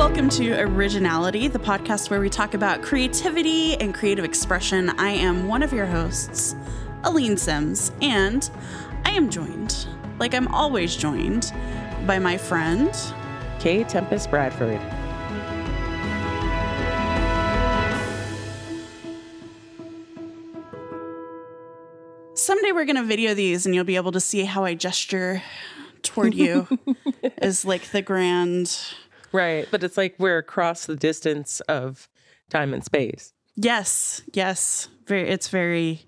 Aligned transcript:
welcome 0.00 0.30
to 0.30 0.58
Originality, 0.58 1.46
the 1.46 1.58
podcast 1.58 2.08
where 2.08 2.20
we 2.20 2.30
talk 2.30 2.54
about 2.54 2.80
creativity 2.80 3.74
and 3.74 3.94
creative 3.94 4.24
expression. 4.24 4.88
I 4.98 5.10
am 5.10 5.46
one 5.46 5.62
of 5.62 5.74
your 5.74 5.84
hosts, 5.84 6.56
Aline 7.04 7.36
Sims, 7.36 7.92
and 8.00 8.50
I 9.04 9.10
am 9.10 9.28
joined, 9.28 9.86
like 10.18 10.32
I'm 10.32 10.48
always 10.54 10.96
joined, 10.96 11.52
by 12.06 12.18
my 12.18 12.38
friend, 12.38 12.90
K. 13.58 13.84
Tempest 13.84 14.30
Bradford. 14.30 14.80
Someday 22.32 22.72
we're 22.72 22.86
going 22.86 22.96
to 22.96 23.04
video 23.04 23.34
these 23.34 23.66
and 23.66 23.74
you'll 23.74 23.84
be 23.84 23.96
able 23.96 24.12
to 24.12 24.20
see 24.20 24.44
how 24.44 24.64
I 24.64 24.72
gesture 24.72 25.42
toward 26.00 26.32
you 26.32 26.66
as 27.36 27.66
like 27.66 27.90
the 27.90 28.00
grand. 28.00 28.80
Right. 29.32 29.66
But 29.70 29.82
it's 29.82 29.96
like 29.96 30.14
we're 30.18 30.38
across 30.38 30.86
the 30.86 30.96
distance 30.96 31.60
of 31.60 32.08
time 32.48 32.74
and 32.74 32.84
space. 32.84 33.32
Yes, 33.56 34.22
yes. 34.32 34.88
Very 35.06 35.28
it's 35.28 35.48
very 35.48 36.06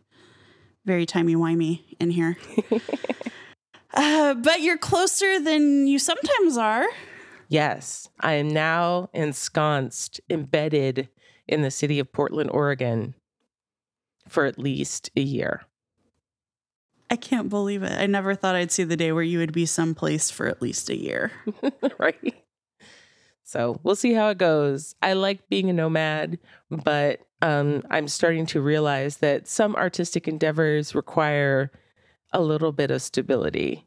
very 0.85 1.07
timey-wimey 1.07 1.97
in 2.01 2.11
here. 2.11 2.37
uh, 3.95 4.35
but 4.35 4.63
you're 4.63 4.79
closer 4.79 5.39
than 5.39 5.87
you 5.87 5.99
sometimes 5.99 6.57
are. 6.57 6.87
Yes. 7.49 8.09
I 8.19 8.35
am 8.35 8.49
now 8.49 9.09
ensconced, 9.13 10.21
embedded 10.29 11.09
in 11.47 11.63
the 11.63 11.71
city 11.71 11.99
of 11.99 12.13
Portland, 12.13 12.51
Oregon 12.51 13.15
for 14.29 14.47
at 14.47 14.59
least 14.59 15.11
a 15.17 15.21
year. 15.21 15.63
I 17.11 17.17
can't 17.17 17.51
believe 17.51 17.83
it. 17.83 17.93
I 17.93 18.07
never 18.07 18.35
thought 18.35 18.57
I'd 18.57 18.73
see 18.73 18.85
the 18.85 18.97
day 18.97 19.13
where 19.13 19.23
you 19.23 19.39
would 19.39 19.53
be 19.53 19.67
someplace 19.67 20.31
for 20.31 20.47
at 20.47 20.63
least 20.63 20.89
a 20.89 20.97
year. 20.97 21.31
right. 21.99 22.42
So 23.53 23.79
we'll 23.83 23.97
see 23.97 24.15
how 24.15 24.31
it 24.31 24.39
goes. 24.39 24.95
I 25.03 25.13
like 25.13 25.47
being 25.51 25.69
a 25.69 25.75
nomad, 25.75 26.39
but 26.71 27.21
um, 27.43 27.83
I'm 27.91 28.09
starting 28.09 28.47
to 28.47 28.63
realize 28.63 29.19
that 29.19 29.47
some 29.47 29.77
artistic 29.77 30.27
endeavors 30.27 30.95
require 30.95 31.71
a 32.33 32.41
little 32.41 32.73
bit 32.73 32.91
of 32.91 33.03
stability. 33.03 33.87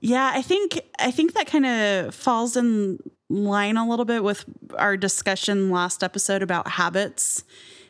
Yeah, 0.00 0.32
I 0.34 0.40
think 0.40 0.80
I 0.98 1.10
think 1.10 1.34
that 1.34 1.46
kind 1.46 1.66
of 1.66 2.14
falls 2.14 2.56
in 2.56 3.00
line 3.28 3.76
a 3.76 3.86
little 3.86 4.06
bit 4.06 4.24
with 4.24 4.46
our 4.78 4.96
discussion 4.96 5.70
last 5.70 6.02
episode 6.02 6.42
about 6.42 6.68
habits 6.68 7.44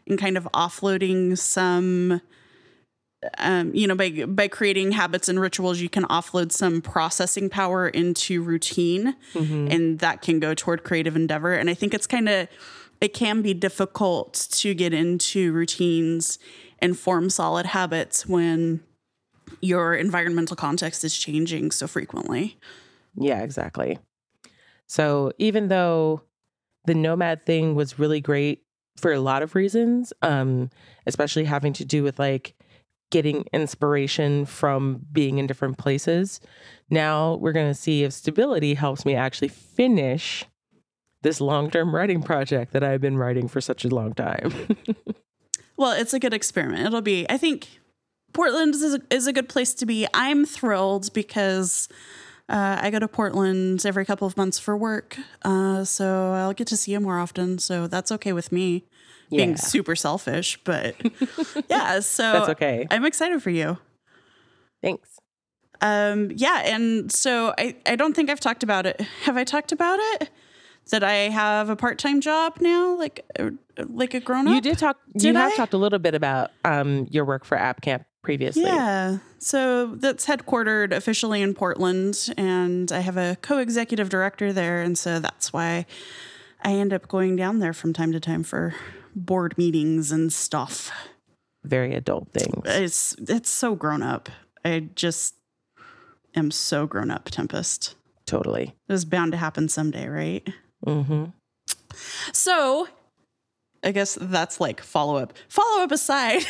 and 0.08 0.18
kind 0.18 0.36
of 0.36 0.48
offloading 0.52 1.38
some 1.38 2.20
um, 3.38 3.74
you 3.74 3.86
know, 3.86 3.94
by 3.94 4.10
by 4.26 4.48
creating 4.48 4.92
habits 4.92 5.28
and 5.28 5.40
rituals, 5.40 5.80
you 5.80 5.88
can 5.88 6.04
offload 6.04 6.52
some 6.52 6.80
processing 6.80 7.48
power 7.48 7.88
into 7.88 8.42
routine, 8.42 9.16
mm-hmm. 9.34 9.68
and 9.70 9.98
that 9.98 10.22
can 10.22 10.38
go 10.38 10.54
toward 10.54 10.84
creative 10.84 11.16
endeavor. 11.16 11.54
And 11.54 11.68
I 11.68 11.74
think 11.74 11.94
it's 11.94 12.06
kind 12.06 12.28
of 12.28 12.48
it 13.00 13.14
can 13.14 13.42
be 13.42 13.54
difficult 13.54 14.48
to 14.52 14.74
get 14.74 14.92
into 14.92 15.52
routines 15.52 16.38
and 16.80 16.98
form 16.98 17.30
solid 17.30 17.66
habits 17.66 18.26
when 18.26 18.80
your 19.60 19.94
environmental 19.94 20.56
context 20.56 21.04
is 21.04 21.16
changing 21.16 21.70
so 21.70 21.86
frequently. 21.86 22.58
Yeah, 23.16 23.42
exactly. 23.42 23.98
So 24.86 25.32
even 25.38 25.68
though 25.68 26.22
the 26.84 26.94
nomad 26.94 27.44
thing 27.44 27.74
was 27.74 27.98
really 27.98 28.20
great 28.20 28.62
for 28.96 29.12
a 29.12 29.20
lot 29.20 29.42
of 29.42 29.54
reasons, 29.54 30.12
um, 30.22 30.70
especially 31.06 31.44
having 31.44 31.72
to 31.74 31.84
do 31.84 32.02
with 32.02 32.18
like 32.18 32.54
getting 33.10 33.44
inspiration 33.52 34.44
from 34.44 35.00
being 35.12 35.38
in 35.38 35.46
different 35.46 35.78
places. 35.78 36.40
Now 36.90 37.34
we're 37.34 37.52
going 37.52 37.68
to 37.70 37.74
see 37.74 38.04
if 38.04 38.12
stability 38.12 38.74
helps 38.74 39.04
me 39.04 39.14
actually 39.14 39.48
finish 39.48 40.44
this 41.22 41.40
long 41.40 41.70
term 41.70 41.94
writing 41.94 42.22
project 42.22 42.72
that 42.72 42.84
I've 42.84 43.00
been 43.00 43.16
writing 43.16 43.48
for 43.48 43.60
such 43.60 43.84
a 43.84 43.88
long 43.88 44.14
time. 44.14 44.52
well, 45.76 45.92
it's 45.92 46.14
a 46.14 46.18
good 46.18 46.34
experiment. 46.34 46.86
It'll 46.86 47.00
be, 47.00 47.26
I 47.28 47.38
think 47.38 47.80
Portland 48.32 48.74
is 48.74 48.94
a, 48.94 49.00
is 49.10 49.26
a 49.26 49.32
good 49.32 49.48
place 49.48 49.74
to 49.74 49.86
be. 49.86 50.06
I'm 50.14 50.44
thrilled 50.44 51.12
because. 51.12 51.88
Uh, 52.50 52.78
I 52.80 52.88
go 52.88 52.98
to 52.98 53.08
Portland 53.08 53.84
every 53.84 54.06
couple 54.06 54.26
of 54.26 54.34
months 54.38 54.58
for 54.58 54.74
work, 54.74 55.18
uh, 55.42 55.84
so 55.84 56.32
I'll 56.32 56.54
get 56.54 56.66
to 56.68 56.78
see 56.78 56.92
you 56.92 57.00
more 57.00 57.18
often. 57.18 57.58
So 57.58 57.86
that's 57.86 58.10
okay 58.10 58.32
with 58.32 58.50
me 58.52 58.86
yeah. 59.30 59.44
being 59.44 59.56
super 59.56 59.96
selfish, 59.96 60.58
but 60.64 60.96
yeah, 61.68 62.00
so 62.00 62.32
that's 62.32 62.48
okay. 62.50 62.86
I'm 62.90 63.04
excited 63.04 63.42
for 63.42 63.50
you. 63.50 63.78
Thanks. 64.82 65.18
Um, 65.80 66.30
yeah, 66.34 66.62
and 66.64 67.10
so 67.12 67.54
I, 67.56 67.76
I 67.86 67.96
don't 67.96 68.14
think 68.14 68.30
I've 68.30 68.40
talked 68.40 68.62
about 68.62 68.86
it. 68.86 69.00
Have 69.22 69.36
I 69.36 69.44
talked 69.44 69.72
about 69.72 69.98
it? 70.00 70.30
That 70.90 71.04
I 71.04 71.28
have 71.28 71.68
a 71.68 71.76
part 71.76 71.98
time 71.98 72.22
job 72.22 72.56
now, 72.60 72.96
like 72.96 73.22
uh, 73.38 73.50
like 73.88 74.14
a 74.14 74.20
grown 74.20 74.48
up. 74.48 74.54
You 74.54 74.62
did 74.62 74.78
talk. 74.78 74.96
Did 75.12 75.22
you 75.22 75.34
have 75.34 75.54
talked 75.54 75.74
a 75.74 75.76
little 75.76 75.98
bit 75.98 76.14
about 76.14 76.50
um, 76.64 77.06
your 77.10 77.26
work 77.26 77.44
for 77.44 77.58
App 77.58 77.82
Camp 77.82 78.04
previously. 78.28 78.64
Yeah. 78.64 79.18
So 79.38 79.94
that's 79.94 80.26
headquartered 80.26 80.92
officially 80.92 81.40
in 81.40 81.54
Portland, 81.54 82.28
and 82.36 82.92
I 82.92 83.00
have 83.00 83.16
a 83.16 83.38
co 83.40 83.56
executive 83.56 84.10
director 84.10 84.52
there. 84.52 84.82
And 84.82 84.98
so 84.98 85.18
that's 85.18 85.50
why 85.50 85.86
I 86.62 86.72
end 86.72 86.92
up 86.92 87.08
going 87.08 87.36
down 87.36 87.60
there 87.60 87.72
from 87.72 87.94
time 87.94 88.12
to 88.12 88.20
time 88.20 88.42
for 88.42 88.74
board 89.14 89.56
meetings 89.58 90.12
and 90.12 90.32
stuff. 90.32 90.90
Very 91.64 91.94
adult 91.94 92.32
things. 92.32 92.62
It's 92.64 93.14
it's 93.18 93.50
so 93.50 93.74
grown 93.74 94.02
up. 94.02 94.28
I 94.64 94.88
just 94.94 95.34
am 96.34 96.50
so 96.50 96.86
grown 96.86 97.10
up, 97.10 97.30
Tempest. 97.30 97.96
Totally. 98.26 98.74
It 98.88 98.92
was 98.92 99.04
bound 99.04 99.32
to 99.32 99.38
happen 99.38 99.68
someday, 99.68 100.06
right? 100.06 100.48
Mm-hmm. 100.86 101.24
So 102.32 102.88
I 103.82 103.92
guess 103.92 104.18
that's 104.20 104.60
like 104.60 104.80
follow 104.80 105.16
up. 105.16 105.32
Follow 105.48 105.82
up 105.82 105.92
aside. 105.92 106.42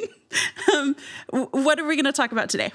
um, 0.74 0.96
what 1.30 1.78
are 1.78 1.86
we 1.86 1.96
going 1.96 2.04
to 2.04 2.12
talk 2.12 2.32
about 2.32 2.48
today? 2.48 2.72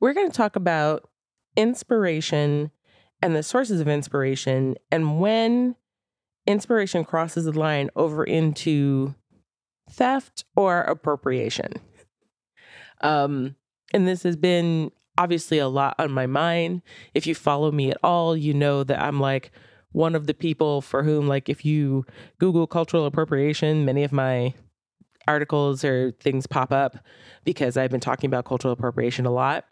We're 0.00 0.14
going 0.14 0.30
to 0.30 0.36
talk 0.36 0.56
about 0.56 1.08
inspiration 1.56 2.70
and 3.20 3.34
the 3.34 3.42
sources 3.42 3.80
of 3.80 3.88
inspiration 3.88 4.76
and 4.92 5.20
when 5.20 5.74
inspiration 6.48 7.04
crosses 7.04 7.44
the 7.44 7.52
line 7.52 7.90
over 7.94 8.24
into 8.24 9.14
theft 9.90 10.44
or 10.56 10.80
appropriation. 10.80 11.74
Um, 13.02 13.54
and 13.92 14.08
this 14.08 14.22
has 14.22 14.36
been 14.36 14.90
obviously 15.16 15.58
a 15.58 15.68
lot 15.68 15.94
on 15.98 16.10
my 16.10 16.26
mind. 16.26 16.82
If 17.14 17.26
you 17.26 17.34
follow 17.34 17.70
me 17.70 17.90
at 17.90 17.98
all, 18.02 18.36
you 18.36 18.54
know 18.54 18.82
that 18.84 19.00
I'm 19.00 19.20
like 19.20 19.52
one 19.92 20.14
of 20.14 20.26
the 20.26 20.34
people 20.34 20.80
for 20.80 21.02
whom, 21.02 21.28
like, 21.28 21.48
if 21.48 21.64
you 21.64 22.04
Google 22.38 22.66
cultural 22.66 23.06
appropriation, 23.06 23.84
many 23.84 24.04
of 24.04 24.12
my 24.12 24.54
articles 25.26 25.84
or 25.84 26.12
things 26.20 26.46
pop 26.46 26.72
up 26.72 26.96
because 27.44 27.76
I've 27.76 27.90
been 27.90 28.00
talking 28.00 28.28
about 28.28 28.46
cultural 28.46 28.72
appropriation 28.72 29.26
a 29.26 29.30
lot 29.30 29.64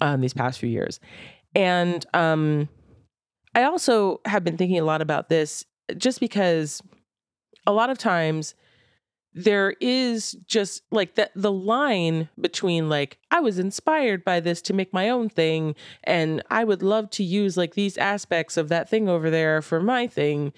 um, 0.00 0.20
these 0.20 0.34
past 0.34 0.58
few 0.58 0.68
years. 0.68 1.00
And 1.54 2.04
um, 2.12 2.68
I 3.54 3.64
also 3.64 4.20
have 4.26 4.44
been 4.44 4.56
thinking 4.56 4.78
a 4.78 4.84
lot 4.84 5.00
about 5.00 5.28
this 5.28 5.64
just 5.96 6.20
because 6.20 6.82
a 7.66 7.72
lot 7.72 7.90
of 7.90 7.98
times 7.98 8.54
there 9.34 9.74
is 9.80 10.32
just 10.46 10.82
like 10.90 11.14
that 11.14 11.30
the 11.34 11.52
line 11.52 12.28
between 12.40 12.88
like 12.88 13.18
I 13.30 13.40
was 13.40 13.58
inspired 13.58 14.24
by 14.24 14.40
this 14.40 14.60
to 14.62 14.72
make 14.72 14.92
my 14.92 15.10
own 15.10 15.28
thing 15.28 15.74
and 16.04 16.42
I 16.50 16.64
would 16.64 16.82
love 16.82 17.10
to 17.10 17.24
use 17.24 17.56
like 17.56 17.74
these 17.74 17.98
aspects 17.98 18.56
of 18.56 18.68
that 18.70 18.88
thing 18.88 19.08
over 19.08 19.30
there 19.30 19.62
for 19.62 19.80
my 19.80 20.06
thing 20.06 20.52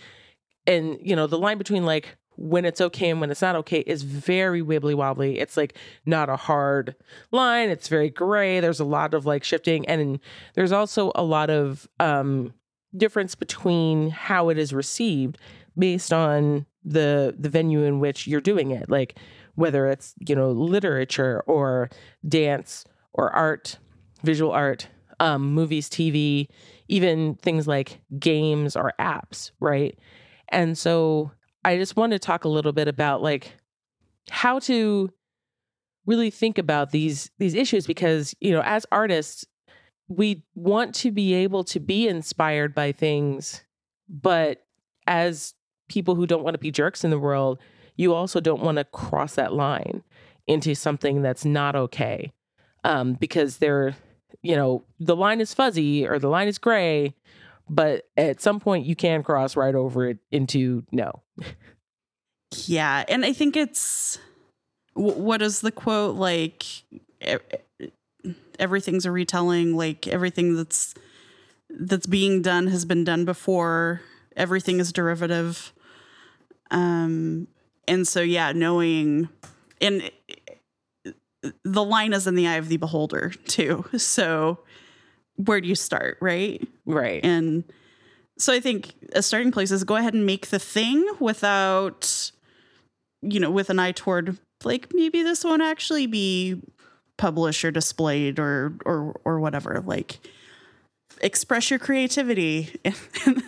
and 0.67 0.99
you 1.03 1.17
know 1.17 1.27
the 1.27 1.39
line 1.39 1.59
between 1.59 1.85
like 1.85 2.17
when 2.37 2.65
it's 2.65 2.81
okay 2.81 3.11
and 3.11 3.21
when 3.21 3.31
it's 3.31 3.43
not 3.43 3.55
okay 3.55 3.81
is 3.81 4.03
very 4.03 4.63
wibbly 4.63 4.95
wobbly. 4.95 5.39
It's 5.39 5.59
like 5.59 5.77
not 6.07 6.31
a 6.31 6.37
hard 6.37 6.97
line. 7.33 7.69
It's 7.69 7.89
very 7.89 8.09
gray. 8.09 8.61
There's 8.61 8.81
a 8.81 8.85
lot 8.85 9.13
of 9.13 9.27
like 9.27 9.45
shifting 9.45 9.87
and 9.87 10.19
there's 10.55 10.73
also 10.73 11.13
a 11.15 11.23
lot 11.23 11.51
of 11.51 11.87
um 11.99 12.55
difference 12.97 13.35
between 13.35 14.11
how 14.11 14.49
it 14.49 14.59
is 14.59 14.73
received 14.73 15.39
based 15.79 16.13
on 16.13 16.67
the 16.85 17.35
the 17.39 17.49
venue 17.49 17.83
in 17.83 18.01
which 18.01 18.27
you're 18.27 18.41
doing 18.41 18.71
it. 18.71 18.91
Like 18.91 19.19
whether 19.55 19.87
it's 19.87 20.15
you 20.27 20.35
know 20.35 20.51
literature 20.51 21.43
or 21.47 21.91
dance 22.27 22.85
or 23.13 23.31
art 23.31 23.79
visual 24.23 24.53
art 24.53 24.89
um, 25.19 25.53
movies 25.53 25.89
tv 25.91 26.49
even 26.89 27.35
things 27.37 27.69
like 27.69 28.01
games 28.19 28.77
or 28.77 28.93
apps 28.99 29.51
right? 29.61 29.99
And 30.49 30.77
so 30.77 31.33
i 31.65 31.77
just 31.77 31.97
want 31.97 32.13
to 32.13 32.19
talk 32.19 32.45
a 32.45 32.49
little 32.49 32.73
bit 32.73 32.89
about 32.89 33.23
like 33.23 33.53
how 34.31 34.59
to 34.59 35.11
really 36.07 36.31
think 36.31 36.59
about 36.59 36.91
these 36.91 37.31
these 37.39 37.55
issues 37.55 37.87
because 37.87 38.35
you 38.41 38.51
know 38.53 38.63
as 38.65 38.87
artists 38.91 39.45
we 40.11 40.43
want 40.57 40.95
to 40.97 41.13
be 41.13 41.33
able 41.35 41.63
to 41.65 41.79
be 41.79 42.09
inspired 42.09 42.75
by 42.75 42.91
things, 42.91 43.63
but 44.09 44.67
as 45.07 45.55
people 45.89 46.17
who 46.17 46.27
don't 46.27 46.43
want 46.43 46.55
to 46.55 46.59
be 46.59 46.73
jerks 46.73 47.05
in 47.05 47.11
the 47.11 47.19
world, 47.19 47.59
you 47.97 48.13
also 48.13 48.41
don't 48.41 48.63
want 48.63 48.77
to 48.77 48.85
cross 48.85 49.37
that 49.37 49.53
line 49.53 50.03
into 50.49 50.75
something 50.75 51.23
that's 51.23 51.45
not 51.45 51.77
okay. 51.77 52.33
Um, 52.83 53.13
because 53.15 53.59
they're, 53.59 53.95
you 54.43 54.57
know, 54.57 54.85
the 54.99 55.15
line 55.15 55.41
is 55.41 55.55
fuzzy 55.55 56.07
or 56.07 56.19
the 56.19 56.29
line 56.29 56.49
is 56.49 56.59
gray, 56.59 57.15
but 57.69 58.09
at 58.17 58.41
some 58.41 58.59
point 58.59 58.87
you 58.87 58.97
can 58.97 59.23
cross 59.23 59.55
right 59.55 59.75
over 59.75 60.09
it 60.09 60.19
into 60.33 60.83
no. 60.91 61.23
Yeah, 62.67 63.05
and 63.09 63.25
I 63.25 63.33
think 63.33 63.57
it's 63.57 64.19
what 64.95 65.41
is 65.41 65.61
the 65.61 65.71
quote 65.71 66.17
like 66.17 66.65
everything's 68.59 69.07
a 69.07 69.11
retelling 69.11 69.77
like 69.77 70.07
everything 70.07 70.57
that's 70.57 70.95
that's 71.69 72.07
being 72.07 72.43
done 72.43 72.67
has 72.67 72.85
been 72.85 73.05
done 73.05 73.25
before. 73.25 74.03
Everything 74.37 74.81
is 74.81 74.93
derivative. 74.93 75.73
Um 76.71 77.49
and 77.89 78.07
so 78.07 78.21
yeah 78.21 78.53
knowing 78.53 79.29
and 79.81 80.11
the 81.65 81.85
line 81.85 82.13
is 82.13 82.27
in 82.27 82.35
the 82.35 82.47
eye 82.47 82.57
of 82.57 82.69
the 82.69 82.77
beholder 82.77 83.31
too. 83.47 83.85
So 83.99 84.61
where 85.37 85.61
do 85.61 85.69
you 85.69 85.75
start 85.75 86.19
right? 86.21 86.67
Right. 86.85 87.25
And 87.25 87.65
so 88.41 88.53
i 88.53 88.61
think 88.61 88.93
a 89.15 89.23
starting 89.23 89.53
place 89.53 89.71
is 89.71 89.85
go 89.85 89.97
ahead 89.97 90.15
and 90.15 90.27
make 90.27 90.49
the 90.49 90.59
thing 90.59 91.07
without 91.21 92.31
you 93.23 93.39
know 93.39 93.51
with 93.51 93.71
an 93.71 93.79
eye 93.79 93.93
toward 93.93 94.39
like 94.65 94.89
maybe 94.95 95.23
this 95.23 95.45
won't 95.45 95.63
actually 95.63 96.07
be 96.07 96.61
published 97.21 97.63
or 97.67 97.71
displayed 97.71 98.39
or 98.39 98.73
or 98.87 99.21
or 99.27 99.39
whatever 99.39 99.83
like 99.85 100.21
express 101.21 101.69
your 101.69 101.79
creativity 101.79 102.81
and, 102.85 103.43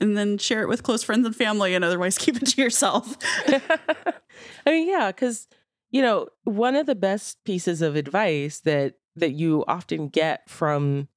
and, 0.00 0.16
then 0.16 0.38
share 0.38 0.62
it 0.62 0.68
with 0.68 0.82
close 0.82 1.02
friends 1.02 1.26
and 1.26 1.36
family 1.36 1.74
and 1.74 1.84
otherwise 1.84 2.16
keep 2.16 2.36
it 2.40 2.46
to 2.46 2.62
yourself. 2.62 3.18
I 3.46 4.70
mean 4.70 4.88
yeah 4.88 5.08
because 5.08 5.46
you 5.90 6.00
know 6.00 6.28
one 6.44 6.74
of 6.74 6.86
the 6.86 6.94
best 6.94 7.44
pieces 7.44 7.82
of 7.82 7.96
advice 7.96 8.60
that 8.60 8.94
that 9.14 9.32
you 9.32 9.62
often 9.68 10.08
get 10.08 10.48
from 10.48 11.08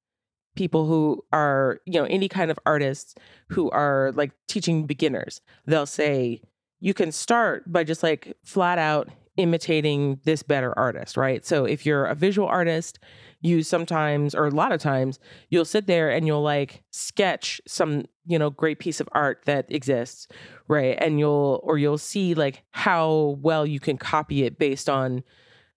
people 0.54 0.86
who 0.86 1.24
are 1.32 1.80
you 1.86 1.94
know 1.94 2.04
any 2.04 2.28
kind 2.28 2.50
of 2.50 2.58
artists 2.66 3.14
who 3.48 3.70
are 3.70 4.12
like 4.14 4.32
teaching 4.48 4.84
beginners 4.84 5.40
they'll 5.66 5.86
say 5.86 6.42
you 6.78 6.92
can 6.92 7.10
start 7.10 7.72
by 7.72 7.84
just 7.84 8.02
like 8.02 8.36
flat 8.44 8.76
out 8.76 9.08
imitating 9.36 10.20
this 10.24 10.42
better 10.42 10.76
artist, 10.78 11.16
right? 11.16 11.44
So 11.44 11.64
if 11.64 11.86
you're 11.86 12.04
a 12.04 12.14
visual 12.14 12.48
artist, 12.48 12.98
you 13.40 13.62
sometimes 13.62 14.34
or 14.34 14.46
a 14.46 14.50
lot 14.50 14.72
of 14.72 14.80
times 14.80 15.18
you'll 15.48 15.64
sit 15.64 15.86
there 15.86 16.10
and 16.10 16.26
you'll 16.26 16.42
like 16.42 16.82
sketch 16.90 17.60
some, 17.66 18.04
you 18.24 18.38
know, 18.38 18.50
great 18.50 18.78
piece 18.78 19.00
of 19.00 19.08
art 19.12 19.42
that 19.46 19.66
exists, 19.68 20.28
right? 20.68 20.96
And 21.00 21.18
you'll 21.18 21.60
or 21.64 21.78
you'll 21.78 21.98
see 21.98 22.34
like 22.34 22.62
how 22.70 23.38
well 23.40 23.66
you 23.66 23.80
can 23.80 23.98
copy 23.98 24.44
it 24.44 24.58
based 24.58 24.88
on 24.88 25.24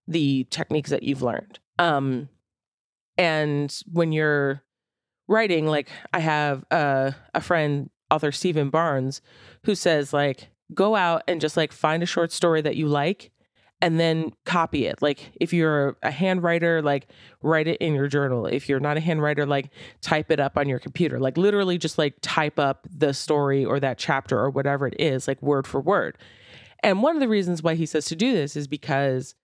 the 0.07 0.45
techniques 0.51 0.91
that 0.91 1.03
you've 1.03 1.23
learned. 1.23 1.59
Um 1.79 2.29
and 3.17 3.75
when 3.91 4.11
you're 4.11 4.63
writing 5.27 5.65
like 5.65 5.89
I 6.13 6.19
have 6.19 6.65
uh, 6.69 7.11
a 7.33 7.41
friend 7.41 7.89
author 8.11 8.31
Steven 8.31 8.69
Barnes 8.69 9.21
who 9.63 9.75
says 9.75 10.13
like 10.13 10.49
go 10.73 10.95
out 10.95 11.23
and 11.27 11.41
just 11.41 11.57
like 11.57 11.71
find 11.71 12.03
a 12.03 12.07
short 12.07 12.31
story 12.31 12.61
that 12.61 12.75
you 12.75 12.87
like 12.87 13.31
and 13.85 13.99
then 13.99 14.33
copy 14.45 14.87
it. 14.87 14.99
Like 14.99 15.31
if 15.39 15.53
you're 15.53 15.95
a 16.01 16.09
handwriter, 16.09 16.83
like 16.83 17.07
write 17.43 17.67
it 17.67 17.77
in 17.77 17.93
your 17.93 18.07
journal. 18.07 18.47
If 18.47 18.67
you're 18.67 18.79
not 18.79 18.97
a 18.97 18.99
handwriter, 18.99 19.47
like 19.47 19.69
type 20.01 20.31
it 20.31 20.39
up 20.39 20.57
on 20.57 20.67
your 20.67 20.79
computer. 20.79 21.19
Like 21.19 21.37
literally 21.37 21.77
just 21.77 21.99
like 21.99 22.15
type 22.21 22.57
up 22.57 22.87
the 22.89 23.13
story 23.13 23.63
or 23.63 23.79
that 23.79 23.99
chapter 23.99 24.39
or 24.39 24.49
whatever 24.49 24.87
it 24.87 24.95
is, 24.99 25.27
like 25.27 25.39
word 25.39 25.67
for 25.67 25.79
word. 25.79 26.17
And 26.81 27.03
one 27.03 27.15
of 27.15 27.19
the 27.19 27.27
reasons 27.27 27.61
why 27.61 27.75
he 27.75 27.85
says 27.85 28.05
to 28.05 28.15
do 28.15 28.33
this 28.33 28.55
is 28.55 28.67
because 28.67 29.35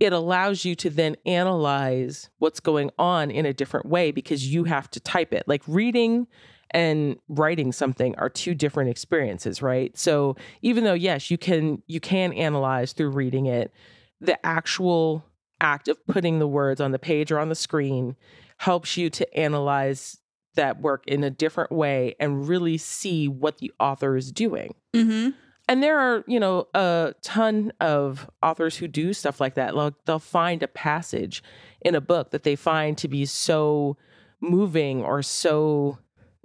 it 0.00 0.14
allows 0.14 0.64
you 0.64 0.74
to 0.76 0.88
then 0.88 1.14
analyze 1.26 2.30
what's 2.38 2.60
going 2.60 2.90
on 2.98 3.30
in 3.30 3.44
a 3.44 3.52
different 3.52 3.84
way 3.84 4.10
because 4.10 4.54
you 4.54 4.64
have 4.64 4.90
to 4.92 5.00
type 5.00 5.34
it. 5.34 5.46
Like 5.46 5.60
reading 5.66 6.28
and 6.72 7.16
writing 7.28 7.72
something 7.72 8.14
are 8.16 8.28
two 8.28 8.54
different 8.54 8.90
experiences, 8.90 9.62
right? 9.62 9.96
So 9.96 10.36
even 10.62 10.84
though 10.84 10.94
yes, 10.94 11.30
you 11.30 11.38
can 11.38 11.82
you 11.86 12.00
can 12.00 12.32
analyze 12.32 12.92
through 12.92 13.10
reading 13.10 13.46
it, 13.46 13.72
the 14.20 14.44
actual 14.44 15.24
act 15.60 15.88
of 15.88 16.04
putting 16.06 16.38
the 16.38 16.48
words 16.48 16.80
on 16.80 16.92
the 16.92 16.98
page 16.98 17.30
or 17.30 17.38
on 17.38 17.48
the 17.48 17.54
screen 17.54 18.16
helps 18.58 18.96
you 18.96 19.10
to 19.10 19.38
analyze 19.38 20.18
that 20.54 20.80
work 20.80 21.04
in 21.06 21.24
a 21.24 21.30
different 21.30 21.72
way 21.72 22.14
and 22.20 22.48
really 22.48 22.76
see 22.76 23.26
what 23.28 23.58
the 23.58 23.72
author 23.80 24.16
is 24.16 24.30
doing. 24.30 24.74
Mm-hmm. 24.94 25.30
And 25.68 25.82
there 25.82 25.98
are, 25.98 26.24
you 26.26 26.38
know, 26.38 26.66
a 26.74 27.14
ton 27.22 27.72
of 27.80 28.28
authors 28.42 28.76
who 28.76 28.88
do 28.88 29.12
stuff 29.12 29.40
like 29.40 29.54
that. 29.54 29.74
Like 29.74 29.94
they'll 30.04 30.18
find 30.18 30.62
a 30.62 30.68
passage 30.68 31.42
in 31.80 31.94
a 31.94 32.00
book 32.00 32.30
that 32.30 32.42
they 32.42 32.56
find 32.56 32.98
to 32.98 33.08
be 33.08 33.24
so 33.24 33.96
moving 34.40 35.02
or 35.02 35.22
so 35.22 35.98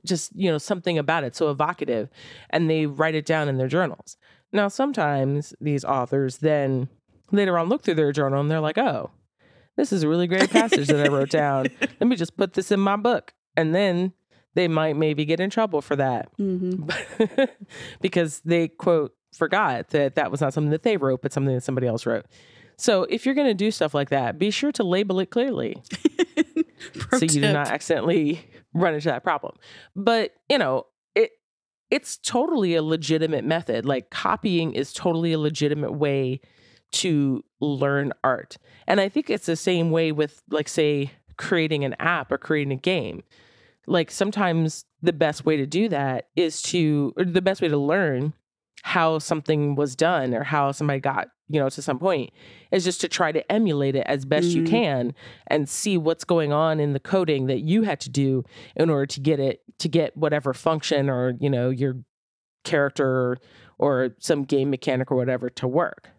just, 0.07 0.35
you 0.35 0.51
know, 0.51 0.57
something 0.57 0.97
about 0.97 1.23
it 1.23 1.35
so 1.35 1.49
evocative 1.49 2.09
and 2.49 2.69
they 2.69 2.85
write 2.85 3.15
it 3.15 3.25
down 3.25 3.49
in 3.49 3.57
their 3.57 3.67
journals. 3.67 4.17
Now, 4.51 4.67
sometimes 4.67 5.53
these 5.59 5.83
authors 5.83 6.37
then 6.37 6.89
later 7.31 7.57
on 7.57 7.69
look 7.69 7.83
through 7.83 7.95
their 7.95 8.11
journal 8.11 8.39
and 8.39 8.49
they're 8.49 8.59
like, 8.59 8.77
oh, 8.77 9.11
this 9.75 9.91
is 9.91 10.03
a 10.03 10.07
really 10.07 10.27
great 10.27 10.49
passage 10.49 10.87
that 10.87 11.05
I 11.05 11.09
wrote 11.09 11.29
down. 11.29 11.67
Let 11.81 12.07
me 12.07 12.15
just 12.15 12.37
put 12.37 12.53
this 12.53 12.71
in 12.71 12.79
my 12.79 12.95
book. 12.95 13.33
And 13.55 13.75
then 13.75 14.13
they 14.55 14.67
might 14.67 14.95
maybe 14.95 15.25
get 15.25 15.39
in 15.39 15.49
trouble 15.49 15.81
for 15.81 15.95
that 15.95 16.35
mm-hmm. 16.37 17.43
because 18.01 18.41
they 18.43 18.67
quote 18.67 19.13
forgot 19.33 19.89
that 19.89 20.15
that 20.15 20.31
was 20.31 20.41
not 20.41 20.53
something 20.53 20.71
that 20.71 20.83
they 20.83 20.97
wrote, 20.97 21.21
but 21.21 21.31
something 21.31 21.53
that 21.53 21.61
somebody 21.61 21.85
else 21.87 22.05
wrote. 22.05 22.25
So 22.77 23.03
if 23.03 23.25
you're 23.25 23.35
going 23.35 23.47
to 23.47 23.53
do 23.53 23.71
stuff 23.71 23.93
like 23.93 24.09
that, 24.09 24.37
be 24.39 24.51
sure 24.51 24.71
to 24.73 24.83
label 24.83 25.19
it 25.19 25.29
clearly 25.31 25.81
so 27.11 27.17
you 27.21 27.27
do 27.27 27.53
not 27.53 27.67
accidentally 27.67 28.47
run 28.81 28.93
into 28.93 29.09
that 29.09 29.23
problem. 29.23 29.55
But, 29.95 30.33
you 30.49 30.57
know, 30.57 30.87
it 31.15 31.31
it's 31.89 32.17
totally 32.17 32.75
a 32.75 32.83
legitimate 32.83 33.45
method. 33.45 33.85
Like 33.85 34.09
copying 34.09 34.73
is 34.73 34.93
totally 34.93 35.33
a 35.33 35.39
legitimate 35.39 35.93
way 35.93 36.41
to 36.91 37.43
learn 37.59 38.13
art. 38.23 38.57
And 38.87 38.99
I 39.01 39.09
think 39.09 39.29
it's 39.29 39.45
the 39.45 39.55
same 39.55 39.91
way 39.91 40.11
with 40.11 40.41
like 40.49 40.67
say 40.67 41.11
creating 41.37 41.83
an 41.83 41.95
app 41.99 42.31
or 42.31 42.37
creating 42.37 42.73
a 42.73 42.77
game. 42.77 43.23
Like 43.85 44.11
sometimes 44.11 44.85
the 45.01 45.13
best 45.13 45.45
way 45.45 45.57
to 45.57 45.65
do 45.65 45.89
that 45.89 46.27
is 46.35 46.61
to 46.63 47.13
or 47.17 47.25
the 47.25 47.41
best 47.41 47.61
way 47.61 47.67
to 47.67 47.77
learn 47.77 48.33
how 48.87 49.19
something 49.19 49.75
was 49.75 49.97
done 49.97 50.33
or 50.33 50.43
how 50.43 50.71
somebody 50.71 50.97
got 50.97 51.27
you 51.49 51.59
know 51.59 51.67
to 51.67 51.81
some 51.81 51.99
point 51.99 52.31
is 52.71 52.85
just 52.85 53.01
to 53.01 53.09
try 53.09 53.33
to 53.33 53.51
emulate 53.51 53.97
it 53.97 54.05
as 54.07 54.23
best 54.23 54.47
mm-hmm. 54.47 54.59
you 54.59 54.63
can 54.63 55.13
and 55.47 55.67
see 55.67 55.97
what's 55.97 56.23
going 56.23 56.53
on 56.53 56.79
in 56.79 56.93
the 56.93 56.99
coding 56.99 57.47
that 57.47 57.59
you 57.59 57.83
had 57.83 57.99
to 57.99 58.09
do 58.09 58.45
in 58.77 58.89
order 58.89 59.05
to 59.05 59.19
get 59.19 59.41
it 59.41 59.61
to 59.77 59.89
get 59.89 60.15
whatever 60.15 60.53
function 60.53 61.09
or 61.09 61.33
you 61.41 61.49
know 61.49 61.69
your 61.69 61.97
character 62.63 63.05
or, 63.05 63.37
or 63.77 64.15
some 64.19 64.45
game 64.45 64.69
mechanic 64.69 65.11
or 65.11 65.17
whatever 65.17 65.49
to 65.49 65.67
work 65.67 66.09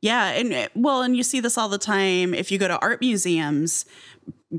yeah 0.00 0.28
and 0.28 0.52
eh, 0.52 0.68
well 0.74 1.02
and 1.02 1.16
you 1.16 1.22
see 1.22 1.40
this 1.40 1.58
all 1.58 1.68
the 1.68 1.78
time. 1.78 2.34
If 2.34 2.50
you 2.50 2.58
go 2.58 2.68
to 2.68 2.78
art 2.80 3.00
museums 3.00 3.84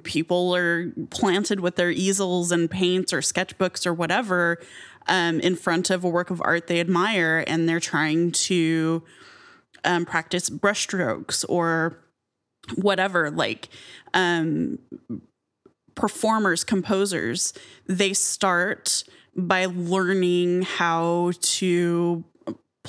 people 0.04 0.56
are 0.56 0.92
planted 1.10 1.60
with 1.60 1.76
their 1.76 1.90
easels 1.90 2.52
and 2.52 2.70
paints 2.70 3.12
or 3.12 3.22
sketchbooks 3.22 3.88
or 3.88 3.94
whatever 3.94 4.60
um, 5.08 5.40
in 5.40 5.56
front 5.56 5.90
of 5.90 6.04
a 6.04 6.10
work 6.10 6.30
of 6.30 6.40
art 6.46 6.68
they 6.68 6.80
admire 6.80 7.44
and 7.48 7.68
they're 7.68 7.80
trying 7.80 8.32
to 8.32 9.04
um, 9.84 10.06
practice 10.06 10.50
brushstrokes 10.50 11.44
or 11.50 11.98
whatever 12.76 13.32
like 13.32 13.70
um, 14.14 14.78
performers 15.96 16.64
composers. 16.64 17.54
They 17.88 18.14
start 18.14 19.04
by 19.36 19.66
learning 19.66 20.64
how 20.64 21.32
to 21.42 22.24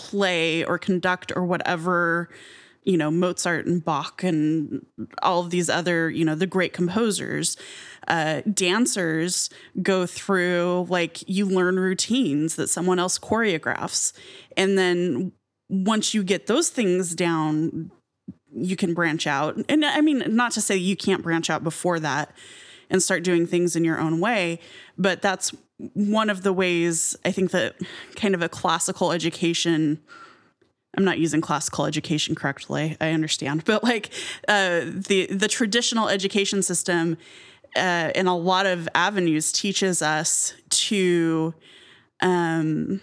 play 0.00 0.64
or 0.64 0.78
conduct 0.78 1.32
or 1.36 1.44
whatever 1.44 2.30
you 2.84 2.96
know 2.96 3.10
Mozart 3.10 3.66
and 3.66 3.84
Bach 3.84 4.24
and 4.24 4.86
all 5.22 5.40
of 5.40 5.50
these 5.50 5.68
other 5.68 6.08
you 6.08 6.24
know 6.24 6.34
the 6.34 6.46
great 6.46 6.72
composers 6.72 7.56
uh, 8.08 8.40
dancers 8.52 9.50
go 9.82 10.06
through 10.06 10.86
like 10.88 11.28
you 11.28 11.46
learn 11.46 11.78
routines 11.78 12.56
that 12.56 12.68
someone 12.68 12.98
else 12.98 13.18
choreographs. 13.18 14.12
And 14.56 14.76
then 14.78 15.32
once 15.68 16.14
you 16.14 16.24
get 16.24 16.46
those 16.46 16.70
things 16.70 17.14
down 17.14 17.90
you 18.52 18.74
can 18.74 18.94
branch 18.94 19.28
out. 19.28 19.56
And 19.68 19.84
i 19.84 20.00
mean 20.00 20.24
not 20.26 20.52
to 20.52 20.60
say 20.60 20.76
you 20.76 20.96
can't 20.96 21.22
branch 21.22 21.50
out 21.50 21.62
before 21.62 22.00
that 22.00 22.34
and 22.88 23.00
start 23.00 23.22
doing 23.22 23.46
things 23.46 23.76
in 23.76 23.84
your 23.84 24.00
own 24.00 24.18
way 24.18 24.58
but 24.98 25.22
that's 25.22 25.54
one 25.94 26.30
of 26.30 26.42
the 26.42 26.52
ways 26.52 27.16
i 27.24 27.32
think 27.32 27.50
that 27.50 27.74
kind 28.16 28.34
of 28.34 28.42
a 28.42 28.48
classical 28.48 29.12
education 29.12 30.00
I'm 30.96 31.04
not 31.04 31.20
using 31.20 31.40
classical 31.40 31.86
education 31.86 32.34
correctly. 32.34 32.96
I 33.00 33.12
understand, 33.12 33.64
but 33.70 33.84
like 33.84 34.10
uh, 34.48 34.80
the 34.84 35.28
the 35.30 35.46
traditional 35.46 36.08
education 36.08 36.62
system 36.62 37.16
uh, 37.76 38.10
in 38.14 38.26
a 38.26 38.36
lot 38.36 38.66
of 38.66 38.88
avenues 38.94 39.52
teaches 39.52 40.02
us 40.02 40.54
to 40.70 41.54
um, 42.20 43.00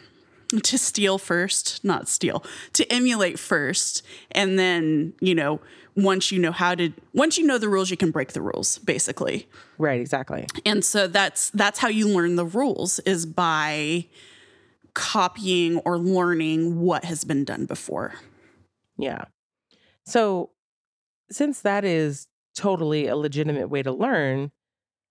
to 0.64 0.78
steal 0.78 1.18
first, 1.18 1.84
not 1.84 2.08
steal, 2.08 2.44
to 2.74 2.92
emulate 2.92 3.40
first. 3.40 4.06
And 4.32 4.58
then, 4.58 5.14
you 5.20 5.36
know, 5.36 5.60
once 5.98 6.32
you 6.32 6.40
know 6.40 6.52
how 6.52 6.76
to 6.76 6.94
once 7.14 7.38
you 7.38 7.46
know 7.46 7.58
the 7.58 7.68
rules, 7.68 7.90
you 7.90 7.98
can 7.98 8.12
break 8.12 8.34
the 8.34 8.42
rules, 8.42 8.78
basically. 8.78 9.50
Right, 9.80 10.00
exactly. 10.00 10.46
And 10.66 10.86
so 10.86 11.08
that's 11.08 11.50
that's 11.50 11.80
how 11.80 11.90
you 11.90 12.08
learn 12.08 12.36
the 12.36 12.46
rules 12.46 13.00
is 13.00 13.26
by 13.26 14.06
copying 14.94 15.78
or 15.80 15.98
learning 15.98 16.80
what 16.80 17.04
has 17.04 17.24
been 17.24 17.44
done 17.44 17.66
before. 17.66 18.14
Yeah. 18.98 19.26
So 20.06 20.52
since 21.30 21.62
that 21.62 21.84
is 21.84 22.28
totally 22.56 23.08
a 23.08 23.16
legitimate 23.16 23.70
way 23.70 23.84
to 23.84 23.92
learn, 23.92 24.52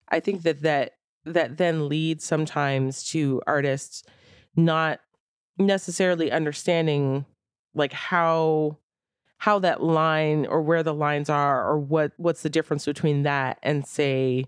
I 0.08 0.20
think 0.20 0.42
that 0.42 0.62
that 0.62 0.92
that 1.24 1.58
then 1.58 1.88
leads 1.88 2.24
sometimes 2.24 3.04
to 3.08 3.42
artists 3.46 4.04
not 4.54 5.00
necessarily 5.58 6.30
understanding 6.30 7.26
like 7.74 7.92
how 7.92 8.78
how 9.38 9.58
that 9.58 9.82
line 9.82 10.46
or 10.46 10.62
where 10.62 10.82
the 10.82 10.94
lines 10.94 11.28
are 11.28 11.68
or 11.68 11.78
what 11.78 12.12
what's 12.16 12.42
the 12.42 12.50
difference 12.50 12.84
between 12.84 13.22
that 13.22 13.58
and 13.62 13.86
say 13.86 14.44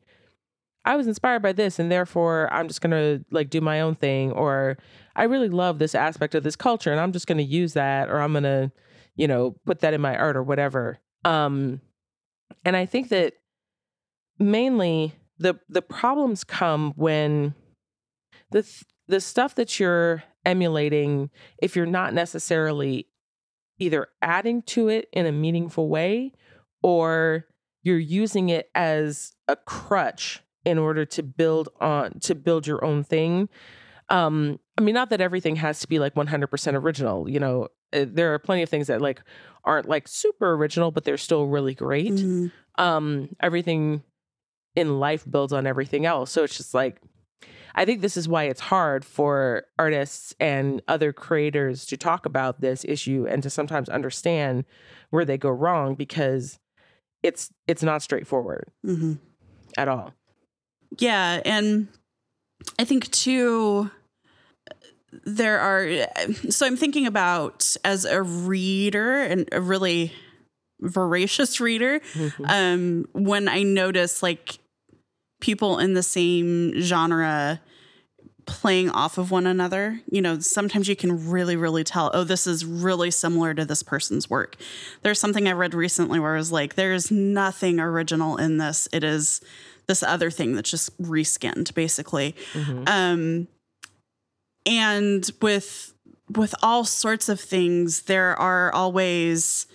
I 0.85 0.97
was 0.97 1.07
inspired 1.07 1.43
by 1.43 1.53
this 1.53 1.79
and 1.79 1.91
therefore 1.93 2.49
I'm 2.53 2.69
just 2.69 2.81
going 2.81 2.93
to 2.93 3.25
like 3.31 3.51
do 3.51 3.61
my 3.61 3.81
own 3.81 3.95
thing 3.95 4.33
or 4.33 4.79
I 5.15 5.25
really 5.25 5.51
love 5.51 5.79
this 5.79 5.95
aspect 5.95 6.35
of 6.35 6.43
this 6.43 6.57
culture 6.57 6.91
and 6.91 7.01
I'm 7.01 7.13
just 7.13 7.27
going 7.27 7.39
to 7.39 7.45
use 7.45 7.75
that 7.75 8.09
or 8.09 8.21
I'm 8.21 8.33
going 8.33 8.45
to 8.45 8.73
you 9.17 9.29
know 9.29 9.57
put 9.67 9.81
that 9.81 9.95
in 9.95 10.01
my 10.01 10.17
art 10.17 10.37
or 10.37 10.43
whatever. 10.43 10.99
Um 11.25 11.81
and 12.65 12.77
I 12.77 12.87
think 12.87 13.11
that 13.11 13.35
mainly 14.39 15.15
the 15.39 15.59
the 15.69 15.83
problems 15.83 16.45
come 16.45 16.93
when 16.97 17.55
the 18.51 18.63
th- 18.63 18.85
the 19.07 19.21
stuff 19.21 19.55
that 19.57 19.79
you're 19.79 20.23
emulating 20.45 21.31
if 21.61 21.77
you're 21.77 21.87
not 21.87 22.15
necessarily 22.15 23.07
either 23.79 24.09
adding 24.23 24.63
to 24.63 24.89
it 24.89 25.09
in 25.13 25.27
a 25.27 25.33
meaningful 25.33 25.89
way 25.89 26.33
or 26.83 27.47
you're 27.83 27.99
using 27.99 28.49
it 28.49 28.71
as 28.75 29.35
a 29.47 29.57
crutch 29.57 30.43
in 30.65 30.79
order 30.79 31.05
to 31.05 31.23
build 31.23 31.69
on 31.81 32.19
to 32.21 32.35
build 32.35 32.67
your 32.67 32.85
own 32.85 33.03
thing 33.05 33.49
um 34.11 34.59
i 34.77 34.81
mean 34.81 34.95
not 34.95 35.11
that 35.11 35.21
everything 35.21 35.57
has 35.57 35.81
to 35.81 35.89
be 35.89 35.99
like 35.99 36.15
100% 36.15 36.75
original 36.75 37.29
you 37.29 37.39
know 37.41 37.69
uh, 37.93 38.05
there 38.07 38.35
are 38.35 38.39
plenty 38.39 38.63
of 38.63 38.69
things 38.69 38.87
that 38.89 39.01
like 39.01 39.23
aren't 39.65 39.89
like 39.89 40.07
super 40.09 40.55
original 40.55 40.91
but 40.91 41.05
they're 41.05 41.17
still 41.17 41.47
really 41.47 41.75
great 41.75 42.13
Mhm. 42.13 42.51
um 42.77 43.29
everything 43.41 44.03
in 44.75 44.99
life 45.01 45.25
builds 45.31 45.53
on 45.53 45.67
everything 45.67 46.05
else 46.07 46.31
so 46.31 46.43
it's 46.45 46.57
just 46.57 46.75
like 46.75 47.01
i 47.79 47.85
think 47.87 48.01
this 48.03 48.17
is 48.17 48.29
why 48.29 48.45
it's 48.45 48.61
hard 48.61 49.05
for 49.05 49.65
artists 49.79 50.35
and 50.41 50.83
other 50.89 51.13
creators 51.13 51.87
to 51.87 51.97
talk 51.97 52.27
about 52.27 52.61
this 52.61 52.85
issue 52.85 53.27
and 53.29 53.43
to 53.43 53.49
sometimes 53.51 53.89
understand 53.89 54.65
where 55.11 55.25
they 55.25 55.39
go 55.39 55.49
wrong 55.51 55.95
because 55.95 56.59
it's 57.23 57.51
it's 57.67 57.83
not 57.83 58.03
straightforward 58.03 58.69
Mhm. 58.85 59.19
at 59.77 59.89
all 59.89 60.13
Yeah, 60.99 61.41
and 61.45 61.89
I 62.79 62.85
think 62.85 63.11
too 63.11 63.91
there 65.25 65.59
are 65.59 66.07
so 66.51 66.67
I'm 66.67 66.77
thinking 66.77 67.07
about 67.07 67.77
as 67.85 68.05
a 68.05 68.23
reader 68.23 69.23
and 69.23 69.49
a 69.53 69.61
really 69.61 70.13
voracious 70.81 71.61
reader 71.61 72.01
um 72.45 73.05
when 73.13 73.49
I 73.49 73.63
notice 73.65 74.23
like 74.23 74.59
people 75.41 75.79
in 75.79 75.95
the 75.95 76.03
same 76.03 76.81
genre 76.81 77.61
playing 78.47 78.89
off 78.91 79.19
of 79.19 79.31
one 79.31 79.47
another. 79.47 80.01
You 80.11 80.23
know 80.23 80.39
sometimes 80.39 80.89
you 80.89 80.97
can 80.97 81.31
really 81.31 81.55
really 81.55 81.85
tell 81.85 82.11
oh 82.15 82.25
this 82.25 82.47
is 82.47 82.65
really 82.65 83.11
similar 83.11 83.55
to 83.55 83.65
this 83.65 83.83
person's 83.83 84.31
work. 84.31 84.57
There's 85.03 85.21
something 85.21 85.47
i 85.47 85.53
read 85.53 85.75
recently 85.75 86.19
where 86.19 86.35
i 86.35 86.39
was 86.39 86.51
like 86.51 86.75
there's 86.75 87.11
nothing 87.11 87.79
original 87.79 88.37
in 88.37 88.57
this. 88.59 88.89
It 88.93 89.05
is 89.05 89.41
this 89.87 90.03
other 90.03 90.31
thing 90.31 90.55
that's 90.55 90.71
just 90.71 91.01
reskinned 91.01 91.75
basically. 91.75 92.35
Um 92.87 93.49
and 94.65 95.31
with 95.43 95.93
with 96.31 96.55
all 96.63 96.85
sorts 96.85 97.29
of 97.29 97.41
things 97.41 98.03
there 98.03 98.39
are 98.39 98.73
always 98.73 99.67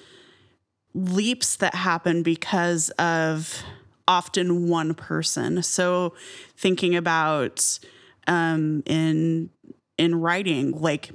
leaps 0.96 1.56
that 1.58 1.76
happen 1.76 2.24
because 2.24 2.90
of 2.92 3.64
often 4.08 4.68
one 4.68 4.94
person. 4.94 5.62
So 5.64 6.14
thinking 6.58 6.96
about 6.96 7.80
um 8.28 8.84
in 8.86 9.50
in 9.98 10.16
writing 10.16 10.72
like 10.72 11.12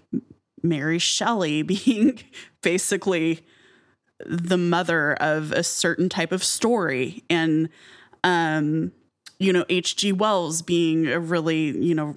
mary 0.62 0.98
shelley 0.98 1.62
being 1.84 2.18
basically 2.62 3.40
the 4.26 4.58
mother 4.58 5.14
of 5.14 5.52
a 5.52 5.62
certain 5.62 6.08
type 6.08 6.32
of 6.32 6.44
story 6.44 7.22
and 7.30 7.68
um 8.24 8.92
you 9.38 9.52
know 9.52 9.64
hg 9.64 10.12
wells 10.14 10.60
being 10.60 11.06
a 11.06 11.18
really 11.18 11.76
you 11.78 11.94
know 11.94 12.14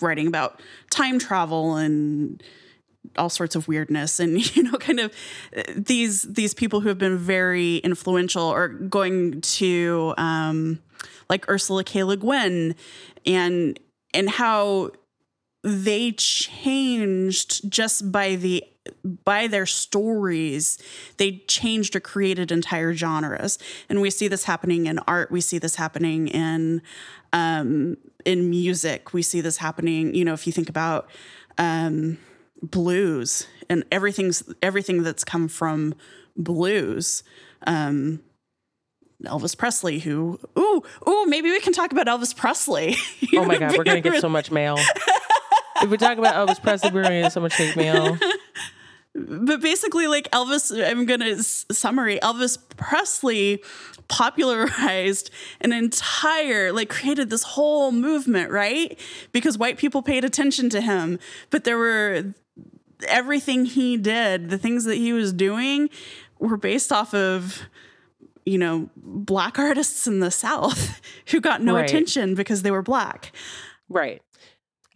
writing 0.00 0.26
about 0.26 0.60
time 0.90 1.18
travel 1.18 1.76
and 1.76 2.42
all 3.16 3.28
sorts 3.28 3.54
of 3.54 3.68
weirdness 3.68 4.20
and 4.20 4.56
you 4.56 4.62
know 4.62 4.78
kind 4.78 5.00
of 5.00 5.12
uh, 5.56 5.62
these 5.76 6.22
these 6.22 6.54
people 6.54 6.80
who 6.80 6.88
have 6.88 6.98
been 6.98 7.18
very 7.18 7.78
influential 7.78 8.46
are 8.48 8.68
going 8.68 9.40
to 9.40 10.14
um 10.16 10.78
like 11.28 11.48
Ursula 11.50 11.84
K. 11.84 12.04
Le 12.04 12.16
Guin 12.16 12.74
and 13.24 13.80
and 14.14 14.30
how 14.30 14.90
they 15.62 16.12
changed 16.12 17.70
just 17.70 18.12
by 18.12 18.36
the 18.36 18.64
by 19.24 19.48
their 19.48 19.66
stories 19.66 20.78
they 21.16 21.38
changed 21.48 21.96
or 21.96 22.00
created 22.00 22.52
entire 22.52 22.94
genres. 22.94 23.58
And 23.88 24.00
we 24.00 24.10
see 24.10 24.28
this 24.28 24.44
happening 24.44 24.86
in 24.86 25.00
art. 25.00 25.32
We 25.32 25.40
see 25.40 25.58
this 25.58 25.74
happening 25.76 26.28
in 26.28 26.82
um 27.32 27.96
in 28.24 28.48
music. 28.48 29.12
We 29.12 29.22
see 29.22 29.40
this 29.40 29.56
happening 29.56 30.14
you 30.14 30.24
know 30.24 30.34
if 30.34 30.46
you 30.46 30.52
think 30.52 30.68
about 30.68 31.10
um 31.58 32.18
blues 32.62 33.46
and 33.68 33.84
everything's 33.92 34.42
everything 34.62 35.02
that's 35.02 35.24
come 35.24 35.48
from 35.48 35.94
blues 36.36 37.22
um 37.66 38.20
Elvis 39.24 39.56
Presley, 39.56 39.98
who 39.98 40.38
ooh 40.58 40.82
ooh 41.08 41.26
maybe 41.26 41.50
we 41.50 41.58
can 41.60 41.72
talk 41.72 41.90
about 41.90 42.06
Elvis 42.06 42.36
Presley. 42.36 42.96
oh 43.34 43.44
my 43.46 43.56
god 43.58 43.76
we're 43.76 43.84
gonna 43.84 44.00
get 44.02 44.20
so 44.20 44.28
much 44.28 44.50
mail. 44.50 44.76
If 45.82 45.90
we 45.90 45.96
talk 45.98 46.16
about 46.18 46.34
elvis 46.34 46.60
presley 46.62 46.90
we're 46.90 47.02
gonna 47.02 47.22
get 47.22 47.32
so 47.32 47.40
much 47.40 47.54
hate 47.54 47.76
mail. 47.76 48.16
But 49.14 49.60
basically 49.62 50.06
like 50.06 50.30
elvis 50.30 50.70
i'm 50.86 51.06
gonna 51.06 51.26
s- 51.26 51.64
summary 51.70 52.18
elvis 52.22 52.58
presley 52.76 53.62
popularized 54.08 55.30
an 55.60 55.72
entire 55.72 56.72
like 56.72 56.88
created 56.88 57.30
this 57.30 57.42
whole 57.42 57.92
movement 57.92 58.50
right? 58.50 58.98
Because 59.32 59.58
white 59.58 59.78
people 59.78 60.02
paid 60.02 60.24
attention 60.24 60.70
to 60.70 60.80
him. 60.80 61.18
But 61.50 61.64
there 61.64 61.78
were 61.78 62.34
everything 63.08 63.64
he 63.66 63.96
did 63.96 64.50
the 64.50 64.58
things 64.58 64.84
that 64.84 64.96
he 64.96 65.12
was 65.12 65.32
doing 65.32 65.88
were 66.38 66.56
based 66.56 66.92
off 66.92 67.14
of 67.14 67.62
you 68.44 68.58
know 68.58 68.88
black 68.96 69.58
artists 69.68 70.06
in 70.06 70.20
the 70.20 70.30
south 70.30 71.00
who 71.30 71.40
got 71.40 71.60
no 71.62 71.74
Right. 71.74 71.84
attention 71.88 72.34
because 72.34 72.62
they 72.62 72.70
were 72.70 72.82
black 72.82 73.32
Right. 73.88 74.20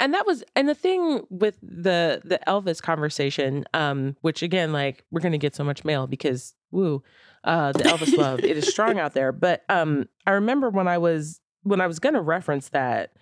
And 0.00 0.14
that 0.14 0.26
was 0.26 0.42
and 0.56 0.66
the 0.68 0.74
thing 0.74 1.26
with 1.28 1.58
the 1.62 2.22
the 2.24 2.40
Elvis 2.48 2.80
conversation, 2.82 3.64
um, 3.74 4.16
which 4.22 4.42
again, 4.42 4.72
like 4.72 5.04
we're 5.10 5.20
gonna 5.20 5.36
get 5.38 5.54
so 5.54 5.62
much 5.62 5.84
mail 5.84 6.06
because 6.06 6.54
woo, 6.70 7.02
uh 7.44 7.72
the 7.74 7.84
Elvis 7.84 8.16
love, 8.16 8.42
it 8.42 8.56
is 8.56 8.66
strong 8.66 8.98
out 8.98 9.12
there. 9.12 9.30
But 9.30 9.62
um 9.68 10.08
I 10.26 10.30
remember 10.32 10.70
when 10.70 10.88
I 10.88 10.96
was 10.98 11.40
when 11.64 11.80
I 11.82 11.86
was 11.86 11.98
gonna 11.98 12.22
reference 12.22 12.70
that 12.70 13.12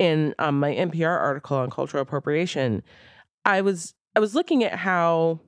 in 0.00 0.34
um, 0.40 0.58
my 0.58 0.72
NPR 0.74 1.16
article 1.20 1.56
on 1.56 1.70
cultural 1.70 2.02
appropriation, 2.02 2.82
I 3.44 3.60
was 3.60 3.94
I 4.16 4.20
was 4.20 4.34
looking 4.34 4.64
at 4.64 4.78
how 4.78 5.40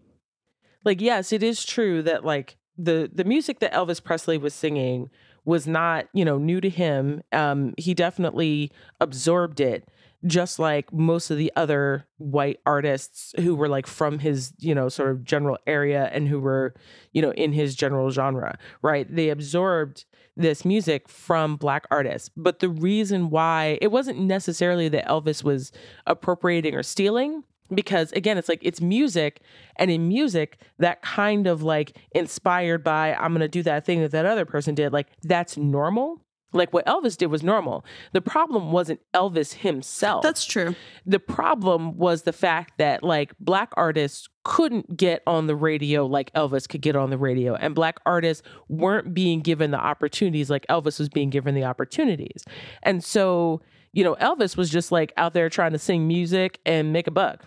like 0.85 1.00
yes, 1.00 1.32
it 1.32 1.42
is 1.42 1.64
true 1.64 2.02
that 2.02 2.25
like 2.25 2.56
the 2.78 3.11
the 3.12 3.25
music 3.25 3.61
that 3.61 3.73
Elvis 3.73 4.02
Presley 4.02 4.38
was 4.38 4.54
singing 4.54 5.11
was 5.44 5.66
not, 5.66 6.06
you 6.12 6.25
know, 6.25 6.38
new 6.38 6.61
to 6.61 6.68
him. 6.68 7.23
Um 7.32 7.75
he 7.78 7.94
definitely 7.94 8.70
absorbed 9.00 9.61
it 9.61 9.88
just 10.26 10.58
like 10.58 10.92
most 10.92 11.30
of 11.30 11.37
the 11.38 11.52
other 11.56 12.06
white 12.18 12.58
artists 12.66 13.35
who 13.38 13.54
were 13.54 13.68
like 13.68 13.87
from 13.87 14.18
his, 14.18 14.52
you 14.58 14.75
know, 14.75 14.88
sort 14.88 15.11
of 15.11 15.25
general 15.25 15.58
area 15.66 16.08
and 16.12 16.28
who 16.28 16.40
were, 16.40 16.75
you 17.12 17.23
know, 17.23 17.32
in 17.32 17.52
his 17.52 17.75
general 17.75 18.11
genre, 18.11 18.58
right? 18.82 19.14
They 19.14 19.28
absorbed 19.28 20.04
this 20.37 20.64
music 20.64 21.08
from 21.08 21.56
black 21.56 21.87
artists. 21.90 22.30
But 22.37 22.58
the 22.58 22.68
reason 22.68 23.30
why 23.30 23.78
it 23.80 23.88
wasn't 23.88 24.18
necessarily 24.20 24.88
that 24.88 25.06
Elvis 25.06 25.44
was 25.44 25.73
appropriating 26.06 26.75
or 26.75 26.82
stealing, 26.82 27.44
because 27.73 28.12
again, 28.12 28.38
it's 28.38 28.49
like 28.49 28.61
it's 28.62 28.80
music, 28.80 29.40
and 29.76 29.90
in 29.90 30.08
music, 30.08 30.58
that 30.78 31.02
kind 31.02 31.46
of 31.46 31.62
like 31.62 31.96
inspired 32.12 32.85
by 32.85 33.14
I'm 33.14 33.32
gonna 33.32 33.49
do 33.49 33.62
that 33.64 33.85
thing 33.85 34.00
that 34.02 34.12
that 34.12 34.26
other 34.26 34.44
person 34.44 34.75
did, 34.75 34.92
like 34.92 35.08
that's 35.23 35.56
normal. 35.56 36.20
Like 36.52 36.73
what 36.73 36.87
Elvis 36.87 37.16
did 37.16 37.26
was 37.26 37.42
normal. 37.42 37.85
The 38.12 38.20
problem 38.20 38.73
wasn't 38.73 39.00
Elvis 39.14 39.52
himself. 39.52 40.23
That's 40.23 40.44
true. 40.44 40.75
the 41.04 41.18
problem 41.18 41.96
was 41.96 42.23
the 42.23 42.32
fact 42.32 42.78
that 42.78 43.02
like 43.02 43.32
black 43.38 43.73
artists 43.76 44.28
couldn't 44.44 44.96
get 44.96 45.23
on 45.26 45.49
the 45.49 45.56
radio 45.56 46.06
like 46.06 46.32
Elvis 46.32 46.68
could 46.68 46.80
get 46.80 46.94
on 46.96 47.11
the 47.11 47.18
radio 47.18 47.54
and 47.56 47.75
black 47.75 47.99
artists 48.06 48.46
weren't 48.68 49.12
being 49.12 49.40
given 49.40 49.73
the 49.73 49.78
opportunities 49.78 50.49
like 50.49 50.64
Elvis 50.68 50.99
was 50.99 51.08
being 51.08 51.30
given 51.30 51.54
the 51.54 51.64
opportunities. 51.64 52.44
And 52.82 53.02
so, 53.02 53.61
you 53.92 54.04
know, 54.04 54.14
Elvis 54.16 54.56
was 54.56 54.70
just 54.70 54.92
like 54.92 55.12
out 55.16 55.35
there 55.35 55.49
trying 55.49 55.73
to 55.73 55.78
sing 55.78 56.06
music 56.06 56.61
and 56.64 56.92
make 56.92 57.06
a 57.06 57.11
buck. 57.11 57.44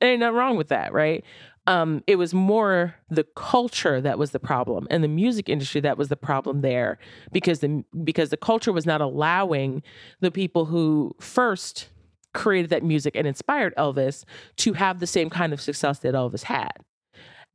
Ain't 0.00 0.20
nothing 0.20 0.36
wrong 0.36 0.56
with 0.56 0.68
that, 0.68 0.92
right? 0.92 1.24
Um, 1.66 2.02
it 2.06 2.16
was 2.16 2.32
more 2.32 2.94
the 3.10 3.24
culture 3.36 4.00
that 4.00 4.18
was 4.18 4.30
the 4.30 4.40
problem 4.40 4.86
and 4.90 5.04
the 5.04 5.08
music 5.08 5.48
industry 5.48 5.80
that 5.82 5.98
was 5.98 6.08
the 6.08 6.16
problem 6.16 6.62
there 6.62 6.98
because 7.32 7.60
the 7.60 7.84
because 8.02 8.30
the 8.30 8.36
culture 8.38 8.72
was 8.72 8.86
not 8.86 9.00
allowing 9.02 9.82
the 10.20 10.30
people 10.30 10.64
who 10.64 11.14
first 11.20 11.90
created 12.32 12.70
that 12.70 12.82
music 12.82 13.14
and 13.14 13.26
inspired 13.26 13.74
Elvis 13.76 14.24
to 14.56 14.72
have 14.72 15.00
the 15.00 15.06
same 15.06 15.28
kind 15.28 15.52
of 15.52 15.60
success 15.60 15.98
that 16.00 16.14
Elvis 16.14 16.44
had. 16.44 16.72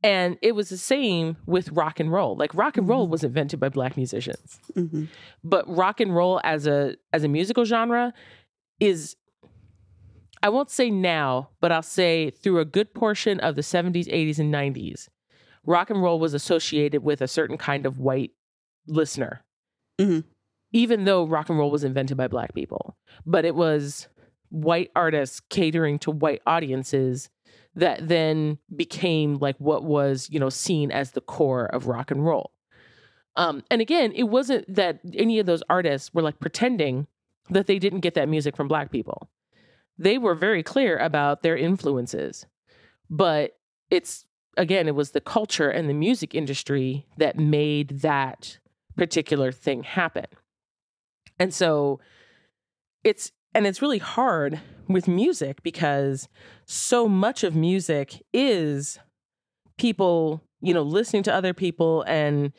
And 0.04 0.36
it 0.40 0.54
was 0.54 0.68
the 0.68 0.76
same 0.76 1.36
with 1.46 1.70
rock 1.72 1.98
and 1.98 2.12
roll. 2.12 2.36
Like 2.36 2.54
rock 2.54 2.76
and 2.76 2.88
roll 2.88 3.06
Mhm. 3.08 3.10
was 3.10 3.24
invented 3.24 3.58
by 3.58 3.70
black 3.70 3.96
musicians. 3.96 4.60
hmm 4.74 5.04
But 5.42 5.64
rock 5.68 6.00
and 6.00 6.14
roll 6.14 6.40
as 6.44 6.66
a 6.66 6.96
as 7.12 7.24
a 7.24 7.28
musical 7.28 7.64
genre 7.64 8.12
is 8.78 9.16
I 10.46 10.48
won't 10.48 10.70
say 10.70 10.92
now, 10.92 11.48
but 11.60 11.72
I'll 11.72 11.82
say 11.82 12.30
through 12.30 12.60
a 12.60 12.64
good 12.64 12.94
portion 12.94 13.40
of 13.40 13.56
the 13.56 13.62
70s, 13.62 14.06
80s 14.06 14.38
and 14.38 14.54
90s, 14.54 15.08
rock 15.64 15.90
and 15.90 16.00
roll 16.00 16.20
was 16.20 16.34
associated 16.34 17.02
with 17.02 17.20
a 17.20 17.26
certain 17.26 17.58
kind 17.58 17.84
of 17.84 17.98
white 17.98 18.30
listener. 18.86 19.42
Mhm. 19.98 20.22
Even 20.70 21.04
though 21.04 21.26
rock 21.26 21.48
and 21.50 21.58
roll 21.58 21.72
was 21.72 21.82
invented 21.82 22.16
by 22.16 22.28
black 22.28 22.54
people, 22.54 22.96
but 23.26 23.44
it 23.44 23.56
was 23.56 24.06
white 24.50 24.92
artists 24.94 25.40
catering 25.40 25.98
to 25.98 26.12
white 26.12 26.42
audiences 26.46 27.28
that 27.74 28.06
then 28.06 28.58
became 28.76 29.38
like 29.40 29.56
what 29.58 29.82
was, 29.82 30.28
you 30.30 30.38
know, 30.38 30.48
seen 30.48 30.92
as 30.92 31.10
the 31.10 31.20
core 31.20 31.66
of 31.66 31.88
rock 31.88 32.12
and 32.12 32.24
roll. 32.24 32.52
Um, 33.34 33.64
and 33.68 33.80
again, 33.82 34.12
it 34.12 34.28
wasn't 34.28 34.72
that 34.72 35.00
any 35.12 35.40
of 35.40 35.46
those 35.46 35.64
artists 35.68 36.14
were 36.14 36.22
like 36.22 36.38
pretending 36.38 37.08
that 37.50 37.66
they 37.66 37.80
didn't 37.80 38.00
get 38.00 38.14
that 38.14 38.28
music 38.28 38.54
from 38.54 38.68
black 38.68 38.92
people. 38.92 39.28
They 39.98 40.18
were 40.18 40.34
very 40.34 40.62
clear 40.62 40.98
about 40.98 41.42
their 41.42 41.56
influences. 41.56 42.46
But 43.08 43.58
it's 43.90 44.26
again, 44.56 44.88
it 44.88 44.94
was 44.94 45.10
the 45.10 45.20
culture 45.20 45.70
and 45.70 45.88
the 45.88 45.94
music 45.94 46.34
industry 46.34 47.06
that 47.18 47.38
made 47.38 48.00
that 48.00 48.58
particular 48.96 49.52
thing 49.52 49.82
happen. 49.82 50.26
And 51.38 51.52
so 51.52 52.00
it's 53.04 53.32
and 53.54 53.66
it's 53.66 53.82
really 53.82 53.98
hard 53.98 54.60
with 54.88 55.08
music 55.08 55.62
because 55.62 56.28
so 56.66 57.08
much 57.08 57.42
of 57.42 57.54
music 57.54 58.22
is 58.32 58.98
people, 59.78 60.42
you 60.60 60.74
know, 60.74 60.82
listening 60.82 61.22
to 61.24 61.34
other 61.34 61.54
people 61.54 62.02
and 62.06 62.52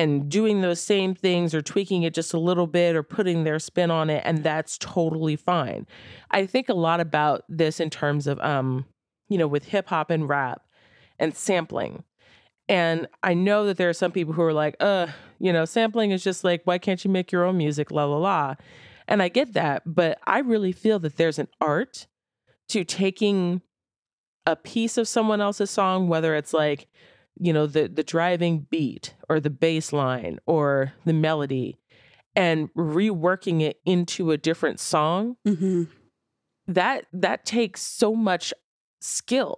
and 0.00 0.30
doing 0.30 0.62
those 0.62 0.80
same 0.80 1.14
things 1.14 1.54
or 1.54 1.60
tweaking 1.60 2.04
it 2.04 2.14
just 2.14 2.32
a 2.32 2.38
little 2.38 2.66
bit 2.66 2.96
or 2.96 3.02
putting 3.02 3.44
their 3.44 3.58
spin 3.58 3.90
on 3.90 4.08
it 4.08 4.22
and 4.24 4.42
that's 4.42 4.78
totally 4.78 5.36
fine. 5.36 5.86
I 6.30 6.46
think 6.46 6.68
a 6.68 6.74
lot 6.74 7.00
about 7.00 7.44
this 7.48 7.80
in 7.80 7.90
terms 7.90 8.26
of 8.26 8.40
um, 8.40 8.86
you 9.28 9.36
know, 9.36 9.46
with 9.46 9.66
hip 9.66 9.88
hop 9.88 10.10
and 10.10 10.28
rap 10.28 10.62
and 11.18 11.34
sampling. 11.34 12.02
And 12.68 13.08
I 13.22 13.34
know 13.34 13.66
that 13.66 13.76
there 13.76 13.88
are 13.88 13.94
some 13.94 14.12
people 14.12 14.32
who 14.32 14.42
are 14.42 14.52
like, 14.52 14.76
uh, 14.80 15.08
you 15.38 15.52
know, 15.52 15.64
sampling 15.64 16.12
is 16.12 16.24
just 16.24 16.44
like, 16.44 16.62
why 16.64 16.78
can't 16.78 17.04
you 17.04 17.10
make 17.10 17.30
your 17.30 17.44
own 17.44 17.56
music? 17.56 17.90
La 17.90 18.04
la 18.04 18.16
la. 18.16 18.54
And 19.06 19.22
I 19.22 19.28
get 19.28 19.54
that, 19.54 19.82
but 19.86 20.18
I 20.26 20.38
really 20.38 20.72
feel 20.72 20.98
that 21.00 21.16
there's 21.16 21.38
an 21.38 21.48
art 21.60 22.06
to 22.68 22.84
taking 22.84 23.60
a 24.46 24.54
piece 24.56 24.96
of 24.96 25.08
someone 25.08 25.40
else's 25.40 25.70
song, 25.70 26.08
whether 26.08 26.34
it's 26.34 26.54
like, 26.54 26.88
you 27.38 27.52
know, 27.52 27.66
the 27.66 27.88
the 27.88 28.02
driving 28.02 28.66
beat 28.70 29.14
or 29.28 29.40
the 29.40 29.50
bass 29.50 29.92
line 29.92 30.38
or 30.46 30.92
the 31.04 31.12
melody, 31.12 31.78
and 32.36 32.72
reworking 32.74 33.60
it 33.62 33.80
into 33.84 34.30
a 34.30 34.36
different 34.36 34.80
song 34.80 35.36
hmm 35.44 35.84
that 36.66 37.06
that 37.12 37.44
takes 37.44 37.82
so 37.82 38.14
much 38.14 38.52
skill. 39.00 39.56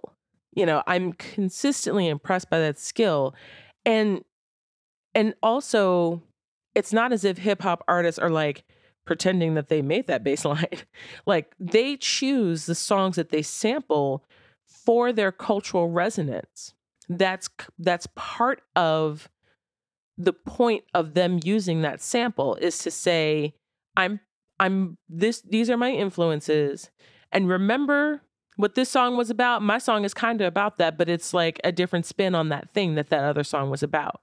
You 0.55 0.65
know 0.67 0.83
i'm 0.85 1.13
consistently 1.13 2.07
impressed 2.07 2.49
by 2.49 2.59
that 2.59 2.77
skill. 2.79 3.33
And 3.85 4.23
and 5.15 5.33
also 5.43 6.21
it's 6.75 6.93
not 6.93 7.11
as 7.11 7.23
if 7.23 7.37
hip 7.37 7.61
hop 7.61 7.83
artists 7.87 8.19
are 8.19 8.29
like 8.29 8.63
pretending 9.05 9.53
that 9.55 9.67
they 9.67 9.81
made 9.81 10.07
that 10.07 10.23
bass 10.23 10.45
line. 10.45 10.65
Like 11.25 11.53
they 11.59 11.97
choose 11.97 12.65
the 12.65 12.75
songs 12.75 13.15
that 13.15 13.29
they 13.29 13.41
sample 13.41 14.23
for 14.65 15.11
their 15.11 15.31
cultural 15.31 15.89
resonance 15.89 16.73
that's 17.09 17.49
that's 17.79 18.07
part 18.15 18.61
of 18.75 19.29
the 20.17 20.33
point 20.33 20.83
of 20.93 21.13
them 21.13 21.39
using 21.43 21.81
that 21.81 22.01
sample 22.01 22.55
is 22.55 22.77
to 22.79 22.91
say 22.91 23.53
i'm 23.97 24.19
i'm 24.59 24.97
this 25.09 25.41
these 25.41 25.69
are 25.69 25.77
my 25.77 25.91
influences. 25.91 26.89
And 27.31 27.49
remember 27.49 28.21
what 28.55 28.75
this 28.75 28.89
song 28.89 29.17
was 29.17 29.31
about? 29.31 29.63
My 29.63 29.79
song 29.79 30.05
is 30.05 30.13
kind 30.13 30.39
of 30.41 30.47
about 30.47 30.77
that 30.77 30.97
but 30.97 31.09
it's 31.09 31.33
like 31.33 31.59
a 31.63 31.71
different 31.71 32.05
spin 32.05 32.35
on 32.35 32.49
that 32.49 32.73
thing 32.73 32.95
that 32.95 33.09
that 33.09 33.23
other 33.23 33.43
song 33.43 33.69
was 33.69 33.83
about. 33.83 34.21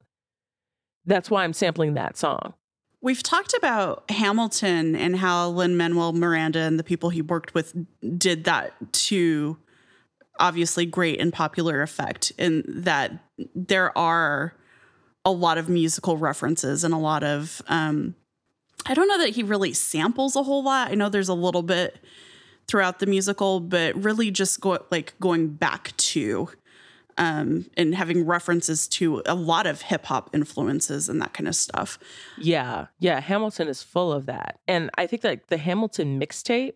That's 1.05 1.31
why 1.31 1.45
i'm 1.45 1.53
sampling 1.53 1.95
that 1.95 2.17
song. 2.17 2.55
We've 3.03 3.23
talked 3.23 3.55
about 3.55 4.11
Hamilton 4.11 4.95
and 4.95 5.17
how 5.17 5.49
Lin 5.49 5.77
Manuel 5.77 6.13
Miranda 6.13 6.61
and 6.61 6.79
the 6.79 6.85
people 6.85 7.09
he 7.09 7.23
worked 7.23 7.55
with 7.55 7.75
did 8.19 8.45
that 8.45 8.75
to 8.93 9.57
obviously 10.41 10.87
great 10.87 11.21
and 11.21 11.33
popular 11.33 11.83
effect, 11.83 12.33
in 12.39 12.65
that 12.67 13.13
there 13.55 13.97
are 13.97 14.55
a 15.25 15.31
lot 15.31 15.59
of 15.59 15.69
musical 15.69 16.17
references 16.17 16.83
and 16.83 16.93
a 16.95 16.99
lot 16.99 17.23
of. 17.23 17.63
Um, 17.69 18.15
I 18.87 18.95
don't 18.95 19.09
know 19.09 19.19
that 19.19 19.31
he 19.31 19.43
really 19.43 19.75
samples 19.75 20.37
a 20.37 20.43
whole 20.43 20.65
lot. 20.65 20.91
I 20.91 20.95
know 20.95 21.11
there's 21.11 21.29
a 21.29 21.35
little 21.35 21.63
bit 21.63 21.99
throughout 22.67 22.99
the 22.99 23.07
musical, 23.07 23.61
but 23.61 23.95
really 24.03 24.31
just 24.31 24.61
go 24.61 24.79
like 24.91 25.15
going 25.21 25.49
back 25.49 25.95
to 25.99 26.49
um, 27.19 27.67
and 27.77 27.95
having 27.95 28.25
references 28.25 28.89
to 28.89 29.23
a 29.27 29.35
lot 29.35 29.67
of 29.67 29.83
hip 29.83 30.07
hop 30.07 30.31
influences 30.33 31.09
and 31.09 31.21
that 31.21 31.35
kind 31.35 31.47
of 31.47 31.55
stuff. 31.55 31.99
Yeah, 32.39 32.87
yeah, 32.99 33.21
Hamilton 33.21 33.69
is 33.69 33.83
full 33.83 34.13
of 34.13 34.27
that. 34.27 34.61
And 34.67 34.91
I 34.97 35.07
think 35.07 35.23
that 35.23 35.49
the 35.49 35.59
Hamilton 35.59 36.19
mixtape, 36.19 36.75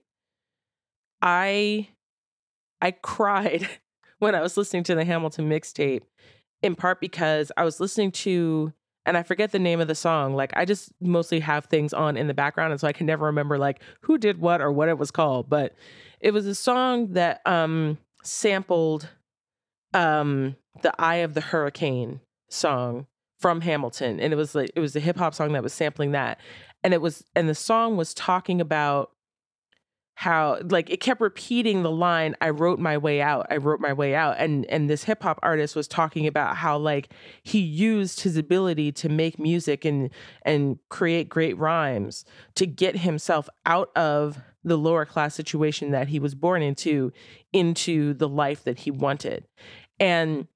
I 1.22 1.88
I 2.84 2.90
cried 2.90 3.66
when 4.18 4.34
I 4.34 4.42
was 4.42 4.56
listening 4.56 4.84
to 4.84 4.94
the 4.94 5.04
Hamilton 5.04 5.48
mixtape 5.48 6.02
in 6.62 6.74
part 6.74 7.00
because 7.00 7.50
I 7.56 7.64
was 7.64 7.80
listening 7.80 8.12
to 8.12 8.72
and 9.06 9.18
I 9.18 9.22
forget 9.22 9.52
the 9.52 9.58
name 9.58 9.80
of 9.80 9.88
the 9.88 9.94
song. 9.94 10.34
Like 10.34 10.52
I 10.56 10.64
just 10.64 10.90
mostly 11.00 11.40
have 11.40 11.66
things 11.66 11.92
on 11.92 12.16
in 12.16 12.26
the 12.26 12.34
background 12.34 12.72
and 12.72 12.80
so 12.80 12.86
I 12.86 12.92
can 12.92 13.06
never 13.06 13.26
remember 13.26 13.58
like 13.58 13.80
who 14.02 14.18
did 14.18 14.38
what 14.38 14.60
or 14.60 14.70
what 14.70 14.88
it 14.88 14.98
was 14.98 15.10
called, 15.10 15.48
but 15.48 15.74
it 16.20 16.32
was 16.32 16.46
a 16.46 16.54
song 16.54 17.12
that 17.14 17.40
um 17.46 17.98
sampled 18.22 19.08
um 19.94 20.56
the 20.82 20.92
Eye 21.00 21.16
of 21.16 21.34
the 21.34 21.40
Hurricane 21.40 22.20
song 22.50 23.06
from 23.40 23.62
Hamilton 23.62 24.20
and 24.20 24.32
it 24.32 24.36
was 24.36 24.54
like 24.54 24.70
it 24.76 24.80
was 24.80 24.94
a 24.94 25.00
hip 25.00 25.16
hop 25.16 25.34
song 25.34 25.52
that 25.52 25.62
was 25.62 25.72
sampling 25.72 26.12
that 26.12 26.38
and 26.82 26.92
it 26.92 27.00
was 27.00 27.24
and 27.34 27.48
the 27.48 27.54
song 27.54 27.96
was 27.96 28.12
talking 28.12 28.60
about 28.60 29.10
how 30.16 30.58
like 30.70 30.90
it 30.90 31.00
kept 31.00 31.20
repeating 31.20 31.82
the 31.82 31.90
line 31.90 32.36
I 32.40 32.50
wrote 32.50 32.78
my 32.78 32.96
way 32.96 33.20
out 33.20 33.46
I 33.50 33.56
wrote 33.56 33.80
my 33.80 33.92
way 33.92 34.14
out. 34.14 34.36
And 34.38 34.64
and 34.66 34.88
this 34.88 35.04
hip 35.04 35.22
hop 35.22 35.38
artist 35.42 35.74
was 35.74 35.88
talking 35.88 36.26
about 36.26 36.56
how 36.56 36.78
like 36.78 37.12
he 37.42 37.58
used 37.58 38.20
his 38.20 38.36
ability 38.36 38.92
to 38.92 39.08
make 39.08 39.38
music 39.38 39.84
and 39.84 40.10
and 40.42 40.78
create 40.88 41.28
great 41.28 41.58
rhymes 41.58 42.24
to 42.54 42.66
get 42.66 42.98
himself 42.98 43.48
out 43.66 43.90
of 43.96 44.38
the 44.62 44.78
lower 44.78 45.04
class 45.04 45.34
situation 45.34 45.90
that 45.90 46.08
he 46.08 46.18
was 46.18 46.34
born 46.34 46.62
into 46.62 47.12
into 47.52 48.14
the 48.14 48.28
life 48.28 48.64
that 48.64 48.80
he 48.80 48.90
wanted. 48.90 49.46
And 50.00 50.48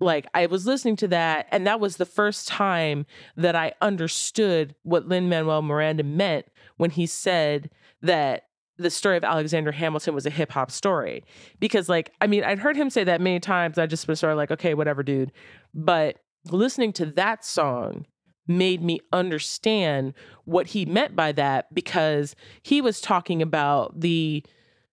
like 0.00 0.26
I 0.34 0.46
was 0.46 0.66
listening 0.66 0.96
to 0.96 1.08
that, 1.08 1.46
and 1.50 1.66
that 1.66 1.80
was 1.80 1.96
the 1.96 2.06
first 2.06 2.48
time 2.48 3.06
that 3.36 3.54
I 3.54 3.72
understood 3.80 4.74
what 4.82 5.06
Lin 5.06 5.28
Manuel 5.28 5.62
Miranda 5.62 6.02
meant 6.02 6.46
when 6.76 6.90
he 6.90 7.06
said 7.06 7.70
that 8.02 8.48
the 8.82 8.90
story 8.90 9.16
of 9.16 9.24
Alexander 9.24 9.72
Hamilton 9.72 10.14
was 10.14 10.26
a 10.26 10.30
hip 10.30 10.52
hop 10.52 10.70
story. 10.70 11.24
Because, 11.60 11.88
like, 11.88 12.12
I 12.20 12.26
mean, 12.26 12.44
I'd 12.44 12.58
heard 12.58 12.76
him 12.76 12.90
say 12.90 13.04
that 13.04 13.20
many 13.20 13.40
times. 13.40 13.78
I 13.78 13.86
just 13.86 14.08
was 14.08 14.20
sort 14.20 14.32
of 14.32 14.36
like, 14.36 14.50
okay, 14.50 14.74
whatever, 14.74 15.02
dude. 15.02 15.32
But 15.74 16.18
listening 16.50 16.92
to 16.94 17.06
that 17.06 17.44
song 17.44 18.06
made 18.46 18.82
me 18.82 19.00
understand 19.12 20.14
what 20.44 20.68
he 20.68 20.84
meant 20.84 21.14
by 21.14 21.32
that 21.32 21.72
because 21.72 22.34
he 22.62 22.80
was 22.80 23.00
talking 23.00 23.40
about 23.40 24.00
the 24.00 24.44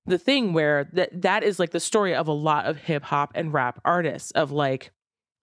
the 0.05 0.17
thing 0.17 0.53
where 0.53 0.89
that 0.93 1.21
that 1.21 1.43
is 1.43 1.59
like 1.59 1.71
the 1.71 1.79
story 1.79 2.15
of 2.15 2.27
a 2.27 2.33
lot 2.33 2.65
of 2.65 2.77
hip 2.77 3.03
hop 3.03 3.31
and 3.35 3.53
rap 3.53 3.79
artists 3.85 4.31
of 4.31 4.51
like 4.51 4.91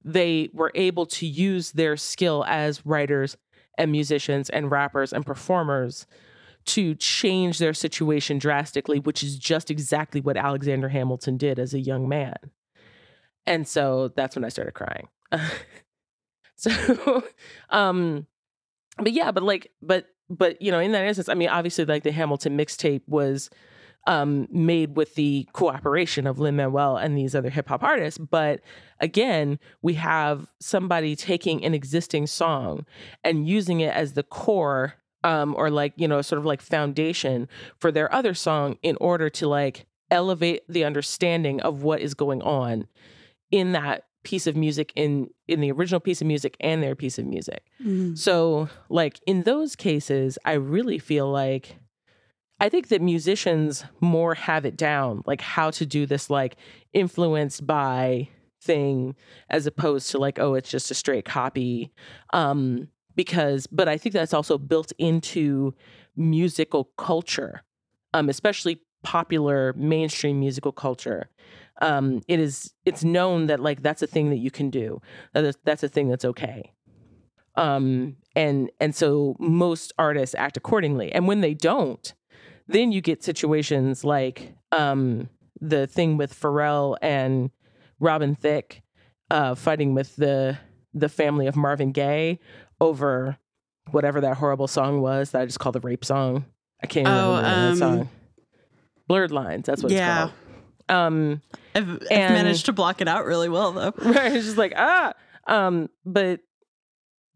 they 0.05 0.49
were 0.53 0.73
able 0.75 1.07
to 1.07 1.27
use 1.27 1.73
their 1.73 1.97
skill 1.97 2.45
as 2.47 2.85
writers 2.87 3.37
and 3.77 3.93
musicians 3.93 4.49
and 4.51 4.71
rappers 4.71 5.13
and 5.13 5.27
performers 5.27 6.07
to 6.67 6.95
change 6.97 7.59
their 7.59 7.75
situation 7.75 8.39
drastically, 8.39 8.99
which 8.99 9.23
is 9.23 9.39
just 9.39 9.71
exactly 9.71 10.21
what 10.21 10.37
Alexander 10.37 10.89
Hamilton 10.89 11.37
did 11.37 11.59
as 11.59 11.75
a 11.75 11.81
young 11.81 12.09
man. 12.09 12.37
And 13.47 13.67
so 13.67 14.09
that's 14.17 14.35
when 14.35 14.45
I 14.45 14.49
started 14.49 14.75
crying. 14.75 15.09
so 16.57 17.23
um 17.71 18.27
but 18.99 19.13
yeah, 19.13 19.31
but 19.31 19.43
like 19.43 19.71
but 19.83 20.07
but 20.29 20.61
you 20.61 20.71
know, 20.71 20.81
in 20.81 20.93
that 20.93 21.05
instance, 21.05 21.29
I 21.29 21.35
mean 21.35 21.49
obviously 21.49 21.85
like 21.85 22.03
the 22.03 22.13
Hamilton 22.13 22.57
mixtape 22.57 23.03
was 23.07 23.51
um, 24.07 24.47
made 24.51 24.97
with 24.97 25.15
the 25.17 25.49
cooperation 25.53 26.27
of 26.27 26.39
Lin 26.39 26.57
Manuel 26.57 26.97
and 26.97 27.19
these 27.19 27.35
other 27.35 27.51
hip 27.51 27.69
hop 27.69 27.83
artists. 27.83 28.19
But 28.19 28.61
again, 29.01 29.59
we 29.83 29.95
have 29.95 30.47
somebody 30.61 31.17
taking 31.17 31.65
an 31.65 31.75
existing 31.75 32.29
song 32.29 32.87
and 33.25 33.49
using 33.49 33.81
it 33.81 33.95
as 33.95 34.13
the 34.13 34.23
core 34.23 34.95
um, 35.27 35.57
or 35.59 35.71
like, 35.71 35.93
you 35.97 36.07
know, 36.07 36.23
sort 36.23 36.39
of 36.39 36.45
like 36.45 36.63
foundation 36.63 37.49
for 37.79 37.91
their 37.91 38.13
other 38.15 38.33
song 38.33 38.79
in 38.83 38.97
order 39.01 39.29
to 39.29 39.49
like 39.49 39.87
elevate 40.09 40.63
the 40.69 40.85
understanding 40.85 41.61
of 41.63 41.83
what 41.83 42.01
is 42.01 42.15
going 42.15 42.41
on 42.43 42.87
in 43.51 43.73
that 43.73 44.05
piece 44.23 44.47
of 44.47 44.57
music 44.57 44.93
in 44.95 45.29
in 45.49 45.61
the 45.61 45.71
original 45.73 46.01
piece 46.01 46.21
of 46.21 46.27
music 46.29 46.57
and 46.61 46.81
their 46.81 46.95
piece 46.95 47.19
of 47.19 47.27
music. 47.27 47.65
Mm-hmm. 47.83 48.15
So 48.15 48.69
like 48.89 49.19
in 49.27 49.43
those 49.43 49.75
cases, 49.75 50.39
I 50.45 50.53
really 50.53 51.01
feel 51.01 51.29
like 51.29 51.77
I 52.61 52.69
think 52.69 52.89
that 52.89 53.03
musicians 53.03 53.85
more 54.01 54.35
have 54.35 54.65
it 54.65 54.77
down, 54.77 55.23
like 55.27 55.41
how 55.41 55.71
to 55.73 55.85
do 55.85 56.07
this, 56.07 56.31
like 56.31 56.57
influenced 56.93 57.67
by 57.67 58.29
thing, 58.63 59.17
as 59.51 59.67
opposed 59.67 60.11
to 60.13 60.19
like, 60.19 60.39
oh, 60.39 60.55
it's 60.55 60.71
just 60.71 60.91
a 60.91 60.95
straight 60.95 61.25
copy. 61.25 61.93
Um, 62.33 62.89
because, 63.17 63.67
but 63.67 63.89
I 63.89 63.97
think 63.99 64.13
that's 64.13 64.35
also 64.35 64.59
built 64.59 64.93
into 64.99 65.75
musical 66.17 66.85
culture, 66.97 67.63
um, 68.15 68.29
especially 68.29 68.81
popular 69.03 69.73
mainstream 69.75 70.39
musical 70.41 70.73
culture. 70.73 71.29
Um, 71.81 72.23
it 72.29 72.39
is, 72.41 72.73
it's 72.85 73.05
known 73.05 73.47
that 73.47 73.61
like 73.61 73.83
that's 73.83 74.03
a 74.03 74.07
thing 74.07 74.31
that 74.31 74.39
you 74.39 74.51
can 74.51 74.71
do. 74.71 75.01
That 75.33 75.57
that's 75.65 75.83
a 75.83 75.89
thing 75.89 76.09
that's 76.09 76.25
okay. 76.25 76.73
Um, 77.57 78.17
and 78.35 78.71
and 78.81 78.95
so 78.95 79.35
most 79.39 79.93
artists 79.99 80.35
act 80.35 80.57
accordingly, 80.57 81.11
and 81.13 81.27
when 81.27 81.41
they 81.41 81.55
don't, 81.55 82.15
then 82.69 82.93
you 82.93 83.01
get 83.01 83.23
situations 83.23 84.05
like 84.05 84.55
um, 84.73 85.29
the 85.61 85.87
thing 85.87 86.17
with 86.17 86.39
Pharrell 86.39 86.97
and 87.01 87.51
Robin 87.99 88.35
Thicke 88.35 88.83
uh, 89.31 89.55
fighting 89.55 89.95
with 89.95 90.17
the 90.17 90.59
the 90.95 91.09
family 91.09 91.47
of 91.47 91.57
Marvin 91.57 91.93
Gaye 91.93 92.39
over 92.81 93.39
whatever 93.91 94.21
that 94.21 94.37
horrible 94.37 94.69
song 94.69 95.01
was 95.01 95.31
that 95.31 95.43
I 95.43 95.47
just 95.47 95.61
called 95.61 95.75
the 95.75 95.81
rape 95.81 96.05
song. 96.05 96.45
I 96.83 96.87
can't 96.87 97.07
remember 97.07 97.31
oh, 97.31 97.35
um, 97.37 97.43
that 97.43 97.77
song. 97.77 98.09
Blurred 99.07 99.31
Lines. 99.31 99.67
That's 99.67 99.83
what 99.83 99.93
yeah. 99.93 100.25
it's 100.25 100.33
called. 100.33 100.43
Um, 100.89 101.43
I've, 101.75 101.91
I've 101.91 102.07
and, 102.11 102.35
managed 102.35 102.67
to 102.67 102.73
block 102.73 103.01
it 103.01 103.09
out 103.09 103.25
really 103.25 103.49
well 103.49 103.73
though. 103.73 103.93
Right. 104.03 104.33
It's 104.33 104.47
just 104.47 104.59
like 104.59 104.73
ah. 104.77 105.13
Um, 105.47 105.89
but 106.05 106.41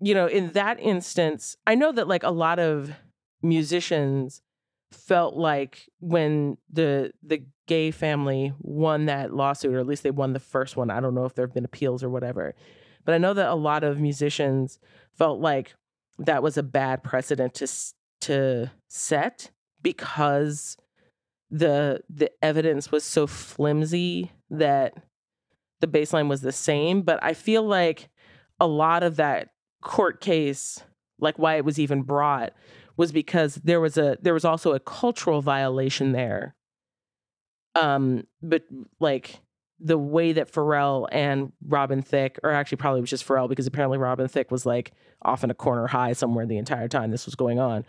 you 0.00 0.14
know, 0.14 0.26
in 0.26 0.52
that 0.52 0.80
instance, 0.80 1.56
I 1.66 1.74
know 1.74 1.92
that 1.92 2.08
like 2.08 2.22
a 2.22 2.30
lot 2.30 2.58
of 2.58 2.90
musicians 3.42 4.42
felt 4.92 5.36
like 5.36 5.88
when 6.00 6.56
the 6.70 7.12
the 7.22 7.44
Gaye 7.66 7.92
family 7.92 8.52
won 8.60 9.06
that 9.06 9.32
lawsuit 9.32 9.74
or 9.74 9.78
at 9.78 9.86
least 9.86 10.02
they 10.02 10.10
won 10.10 10.32
the 10.32 10.40
first 10.40 10.76
one 10.76 10.90
i 10.90 10.98
don't 10.98 11.14
know 11.14 11.24
if 11.24 11.34
there 11.34 11.46
have 11.46 11.54
been 11.54 11.64
appeals 11.64 12.02
or 12.02 12.08
whatever 12.08 12.54
but 13.04 13.14
i 13.14 13.18
know 13.18 13.32
that 13.32 13.48
a 13.48 13.54
lot 13.54 13.84
of 13.84 14.00
musicians 14.00 14.80
felt 15.16 15.40
like 15.40 15.74
that 16.18 16.42
was 16.42 16.56
a 16.56 16.62
bad 16.62 17.02
precedent 17.02 17.54
to 17.54 17.68
to 18.20 18.70
set 18.88 19.50
because 19.82 20.76
the 21.50 22.00
the 22.08 22.30
evidence 22.42 22.92
was 22.92 23.04
so 23.04 23.26
flimsy 23.26 24.30
that 24.50 24.94
the 25.80 25.86
baseline 25.86 26.28
was 26.28 26.42
the 26.42 26.52
same 26.52 27.02
but 27.02 27.18
i 27.22 27.32
feel 27.32 27.62
like 27.62 28.08
a 28.60 28.66
lot 28.66 29.02
of 29.02 29.16
that 29.16 29.48
court 29.82 30.20
case 30.20 30.82
like 31.18 31.38
why 31.38 31.56
it 31.56 31.64
was 31.64 31.78
even 31.78 32.02
brought 32.02 32.52
was 32.96 33.12
because 33.12 33.56
there 33.56 33.80
was 33.80 33.96
a 33.96 34.18
there 34.20 34.34
was 34.34 34.44
also 34.44 34.72
a 34.72 34.80
cultural 34.80 35.40
violation 35.40 36.12
there. 36.12 36.54
Um, 37.74 38.24
but 38.42 38.64
like 39.00 39.40
the 39.80 39.98
way 39.98 40.32
that 40.32 40.52
Pharrell 40.52 41.08
and 41.10 41.52
Robin 41.66 42.02
Thicke, 42.02 42.38
or 42.42 42.50
actually 42.50 42.76
probably 42.76 43.00
was 43.00 43.10
just 43.10 43.26
Pharrell 43.26 43.48
because 43.48 43.66
apparently 43.66 43.98
Robin 43.98 44.28
Thicke 44.28 44.50
was 44.50 44.66
like 44.66 44.92
off 45.22 45.42
in 45.42 45.50
a 45.50 45.54
corner 45.54 45.86
high 45.86 46.12
somewhere 46.12 46.46
the 46.46 46.58
entire 46.58 46.88
time 46.88 47.10
this 47.10 47.26
was 47.26 47.34
going 47.34 47.58
on. 47.58 47.84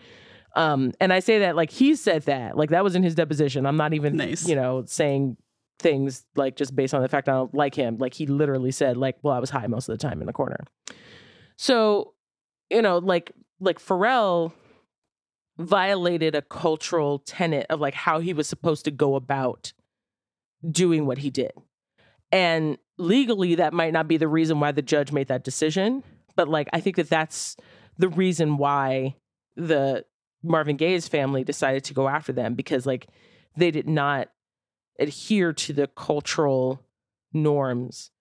Um, 0.56 0.92
and 1.00 1.14
I 1.14 1.20
say 1.20 1.40
that 1.40 1.56
like 1.56 1.70
he 1.70 1.96
said 1.96 2.24
that, 2.24 2.58
like 2.58 2.70
that 2.70 2.84
was 2.84 2.96
in 2.96 3.04
his 3.04 3.16
deposition. 3.16 3.66
I'm 3.66 3.78
not 3.78 3.94
even, 3.94 4.16
nice. 4.18 4.48
you 4.48 4.56
know, 4.56 4.84
saying 4.86 5.38
things 5.80 6.26
like 6.36 6.56
just 6.56 6.76
based 6.76 6.94
on 6.94 7.02
the 7.02 7.10
fact 7.10 7.28
I 7.28 7.34
don't 7.34 7.54
like 7.54 7.76
him. 7.76 7.98
Like 7.98 8.14
he 8.14 8.26
literally 8.26 8.72
said, 8.72 8.98
like, 8.98 9.18
well, 9.22 9.34
I 9.34 9.40
was 9.40 9.50
high 9.50 9.68
most 9.68 9.90
of 9.90 9.98
the 9.98 10.02
time 10.02 10.22
in 10.22 10.28
the 10.28 10.34
corner. 10.34 10.60
So, 11.58 12.14
you 12.70 12.82
know, 12.82 13.00
like 13.00 13.32
like 13.60 13.80
Pharrell 13.80 14.54
violated 15.58 16.36
a 16.36 16.42
cultural 16.42 17.20
tenet 17.20 17.68
of 17.70 17.80
like 17.80 17.94
how 17.94 18.20
he 18.20 18.34
was 18.34 18.48
supposed 18.48 18.86
to 18.86 18.92
go 18.92 19.16
about 19.16 19.74
doing 20.70 21.06
what 21.06 21.20
he 21.20 21.30
did. 21.30 21.52
And 22.32 22.78
legally, 22.98 23.56
that 23.56 23.74
might 23.74 23.94
not 23.94 24.08
be 24.08 24.18
the 24.18 24.28
reason 24.28 24.60
why 24.60 24.72
the 24.72 24.82
judge 24.82 25.12
made 25.12 25.28
that 25.28 25.44
decision. 25.44 26.04
But 26.36 26.48
like, 26.48 26.70
I 26.74 26.80
think 26.80 26.96
that 26.96 27.10
that's 27.10 27.58
the 27.98 28.10
reason 28.10 28.58
why 28.58 29.16
the 29.56 30.06
Marvin 30.44 30.78
Gaye's 30.78 31.08
family 31.08 31.44
decided 31.44 31.84
to 31.86 31.94
go 31.94 32.08
after 32.08 32.34
them 32.34 32.56
because 32.56 32.86
like 32.86 33.08
they 33.56 33.72
did 33.72 33.88
not 33.88 34.30
adhere 35.00 35.54
to 35.54 35.74
the 35.74 35.88
cultural 35.88 36.82
norms 37.34 38.12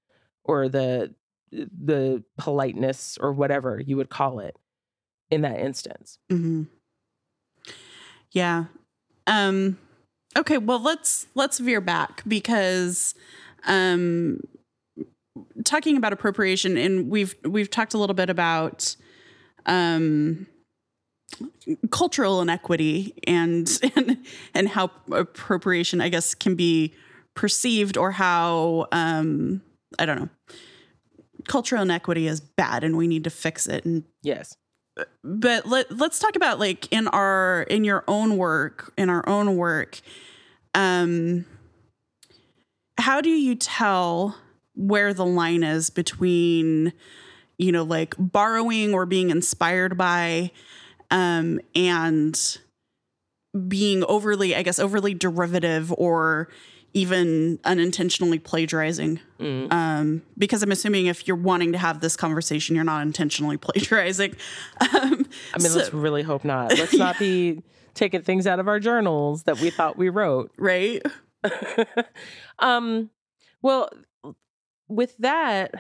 or 0.45 0.69
the 0.69 1.15
the 1.51 2.23
politeness 2.39 3.19
or 3.21 3.33
whatever 3.33 3.81
you 3.85 3.97
would 3.97 4.09
call 4.09 4.39
it 4.39 4.57
in 5.31 5.41
that 5.43 5.59
instance. 5.59 6.19
Mm-hmm. 6.31 6.65
Yeah. 8.31 8.67
Um 9.27 9.79
okay, 10.37 10.59
well 10.59 10.81
let's 10.81 11.27
let's 11.35 11.59
veer 11.59 11.81
back 11.81 12.23
because 12.29 13.15
um 13.67 14.41
talking 15.65 15.97
about 15.97 16.13
appropriation 16.13 16.77
and 16.77 17.11
we've 17.11 17.35
we've 17.45 17.71
talked 17.71 17.95
a 17.95 17.99
little 17.99 18.15
bit 18.15 18.31
about 18.31 18.97
um 19.67 20.47
cultural 21.91 22.41
inequity 22.41 23.15
and 23.27 23.79
and 23.97 24.25
and 24.55 24.69
how 24.69 24.91
appropriation 25.13 26.01
I 26.01 26.09
guess 26.09 26.35
can 26.35 26.55
be 26.55 26.95
perceived 27.35 27.97
or 27.97 28.13
how 28.13 28.87
um 28.93 29.63
I 29.99 30.07
don't 30.07 30.19
know 30.19 30.29
cultural 31.47 31.83
inequity 31.83 32.27
is 32.27 32.41
bad 32.41 32.85
and 32.85 32.97
we 32.97 33.07
need 33.07 33.25
to 33.25 33.31
fix 33.31 33.67
it. 33.67 33.85
And 33.85 34.05
yes. 34.23 34.57
But 35.25 35.67
let 35.67 35.91
let's 35.91 36.19
talk 36.19 36.37
about 36.37 36.59
like 36.59 36.93
in 36.93 37.09
our 37.09 37.63
in 37.63 37.85
your 37.85 38.05
own 38.07 38.37
work 38.37 38.93
in 38.99 39.09
our 39.09 39.27
own 39.29 39.57
work 39.57 40.01
um 40.75 41.47
how 43.01 43.21
do 43.21 43.31
you 43.31 43.55
tell 43.55 44.37
where 44.75 45.13
the 45.13 45.27
line 45.27 45.63
is 45.63 45.91
between 45.91 46.93
you 47.59 47.73
know 47.73 47.83
like 47.83 48.15
borrowing 48.19 48.95
or 48.95 49.07
being 49.07 49.31
inspired 49.31 49.97
by 49.97 50.51
um 51.11 51.61
and 51.75 52.59
being 53.67 54.05
overly 54.05 54.55
i 54.55 54.63
guess 54.63 54.79
overly 54.79 55.15
derivative 55.15 55.93
or 55.99 56.49
even 56.93 57.59
unintentionally 57.65 58.39
plagiarizing. 58.39 59.21
Mm. 59.39 59.73
Um, 59.73 60.23
because 60.37 60.63
I'm 60.63 60.73
assuming 60.73 61.07
if 61.07 61.27
you're 61.29 61.37
wanting 61.37 61.73
to 61.73 61.79
have 61.79 62.01
this 62.01 62.17
conversation, 62.17 62.75
you're 62.75 62.85
not 62.85 63.03
intentionally 63.03 63.57
plagiarizing. 63.59 64.35
Um, 64.81 65.27
I 65.55 65.59
mean, 65.59 65.71
so, 65.71 65.79
let's 65.79 65.93
really 65.93 66.23
hope 66.23 66.45
not. 66.45 66.77
Let's 66.77 66.95
not 66.97 67.19
be 67.19 67.63
taking 67.95 68.23
things 68.23 68.47
out 68.47 68.59
of 68.59 68.69
our 68.69 68.81
journals 68.81 69.45
that 69.45 69.61
we 69.61 69.71
thought 69.71 69.97
we 69.97 70.09
wrote. 70.09 70.51
Right. 70.57 71.03
um, 72.59 73.11
well, 73.63 73.91
with 74.89 75.17
that, 75.19 75.75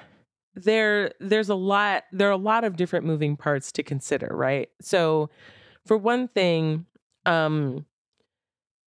there 0.55 1.12
there's 1.20 1.49
a 1.49 1.55
lot 1.55 2.05
there 2.12 2.29
are 2.29 2.33
a 2.33 2.37
lot 2.37 2.64
of 2.64 2.77
different 2.77 3.07
moving 3.07 3.37
parts 3.37 3.73
to 3.73 3.83
consider, 3.83 4.29
right? 4.33 4.68
So, 4.81 5.31
for 5.87 5.96
one 5.96 6.29
thing, 6.29 6.87
um, 7.27 7.87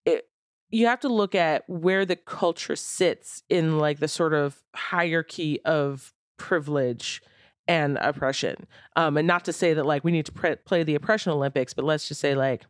it, 0.06 0.28
you 0.70 0.88
have 0.88 1.00
to 1.02 1.10
look 1.10 1.36
at 1.36 1.64
where 1.70 2.06
the 2.06 2.16
culture 2.16 2.76
sits 2.76 3.44
in 3.50 3.78
like 3.78 4.00
the 4.00 4.08
sort 4.08 4.34
of 4.34 4.64
hierarchy 4.76 5.62
of 5.64 6.14
privilege 6.38 7.22
and 7.68 7.98
oppression. 8.02 8.68
Um, 8.96 9.18
and 9.18 9.28
not 9.28 9.46
to 9.46 9.54
say 9.54 9.74
that 9.74 9.86
like 9.86 10.04
we 10.04 10.12
need 10.12 10.26
to 10.26 10.32
pre- 10.32 10.56
play 10.58 10.84
the 10.84 10.96
oppression 10.96 11.32
Olympics, 11.32 11.74
but 11.74 11.86
let's 11.86 12.08
just 12.08 12.20
say 12.20 12.36
like 12.36 12.66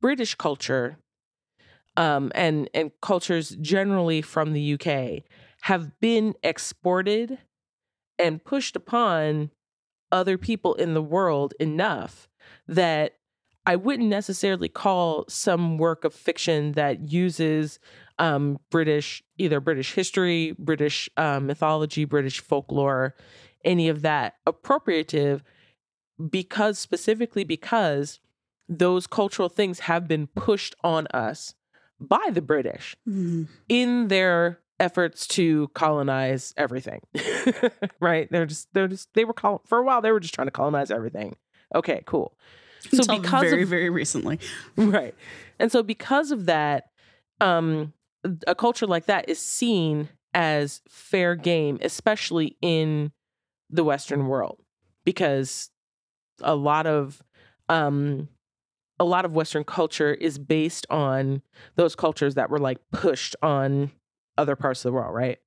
British 0.00 0.34
culture 0.34 0.98
um, 1.96 2.32
and 2.34 2.68
and 2.74 2.90
cultures 3.00 3.50
generally 3.60 4.22
from 4.22 4.52
the 4.52 4.74
UK 4.74 5.22
have 5.62 5.98
been 6.00 6.34
exported 6.42 7.38
and 8.18 8.44
pushed 8.44 8.76
upon 8.76 9.50
other 10.12 10.38
people 10.38 10.74
in 10.74 10.94
the 10.94 11.02
world 11.02 11.54
enough 11.58 12.28
that 12.68 13.14
I 13.66 13.76
wouldn't 13.76 14.08
necessarily 14.08 14.68
call 14.68 15.24
some 15.28 15.78
work 15.78 16.04
of 16.04 16.12
fiction 16.12 16.72
that 16.72 17.10
uses 17.10 17.78
um, 18.18 18.58
British, 18.70 19.22
either 19.38 19.58
British 19.60 19.94
history, 19.94 20.54
British 20.58 21.08
um, 21.16 21.46
mythology, 21.46 22.04
British 22.04 22.40
folklore, 22.40 23.14
any 23.64 23.88
of 23.88 24.02
that 24.02 24.34
appropriative, 24.46 25.40
because 26.30 26.78
specifically 26.78 27.42
because 27.42 28.20
those 28.68 29.06
cultural 29.06 29.48
things 29.48 29.80
have 29.80 30.06
been 30.06 30.26
pushed 30.26 30.74
on 30.84 31.06
us 31.08 31.54
by 32.00 32.30
the 32.32 32.42
British 32.42 32.96
Mhm. 33.08 33.48
in 33.68 34.08
their 34.08 34.60
efforts 34.80 35.26
to 35.28 35.68
colonize 35.74 36.52
everything. 36.56 37.00
right? 38.00 38.28
They're 38.30 38.46
just 38.46 38.68
they're 38.74 38.88
just 38.88 39.12
they 39.14 39.24
were 39.24 39.32
col- 39.32 39.62
for 39.66 39.78
a 39.78 39.82
while 39.84 40.00
they 40.02 40.10
were 40.12 40.20
just 40.20 40.34
trying 40.34 40.46
to 40.48 40.52
colonize 40.52 40.90
everything. 40.90 41.36
Okay, 41.74 42.02
cool. 42.06 42.36
So 42.92 42.98
Until 43.02 43.20
because 43.20 43.40
very, 43.50 43.62
of 43.62 43.68
very 43.68 43.90
recently. 43.90 44.38
right. 44.76 45.14
And 45.58 45.70
so 45.72 45.82
because 45.82 46.30
of 46.32 46.46
that 46.46 46.84
um 47.40 47.92
a 48.46 48.54
culture 48.54 48.86
like 48.86 49.06
that 49.06 49.28
is 49.28 49.38
seen 49.38 50.08
as 50.34 50.80
fair 50.88 51.34
game 51.36 51.78
especially 51.82 52.56
in 52.62 53.12
the 53.70 53.84
western 53.84 54.26
world 54.28 54.60
because 55.04 55.70
a 56.40 56.54
lot 56.54 56.86
of 56.86 57.22
um 57.68 58.28
a 59.00 59.04
lot 59.04 59.24
of 59.24 59.34
western 59.34 59.64
culture 59.64 60.14
is 60.14 60.38
based 60.38 60.86
on 60.90 61.42
those 61.76 61.94
cultures 61.96 62.34
that 62.36 62.48
were 62.50 62.58
like 62.58 62.78
pushed 62.92 63.34
on 63.42 63.90
other 64.38 64.54
parts 64.56 64.84
of 64.84 64.90
the 64.90 64.92
world 64.92 65.14
right 65.14 65.38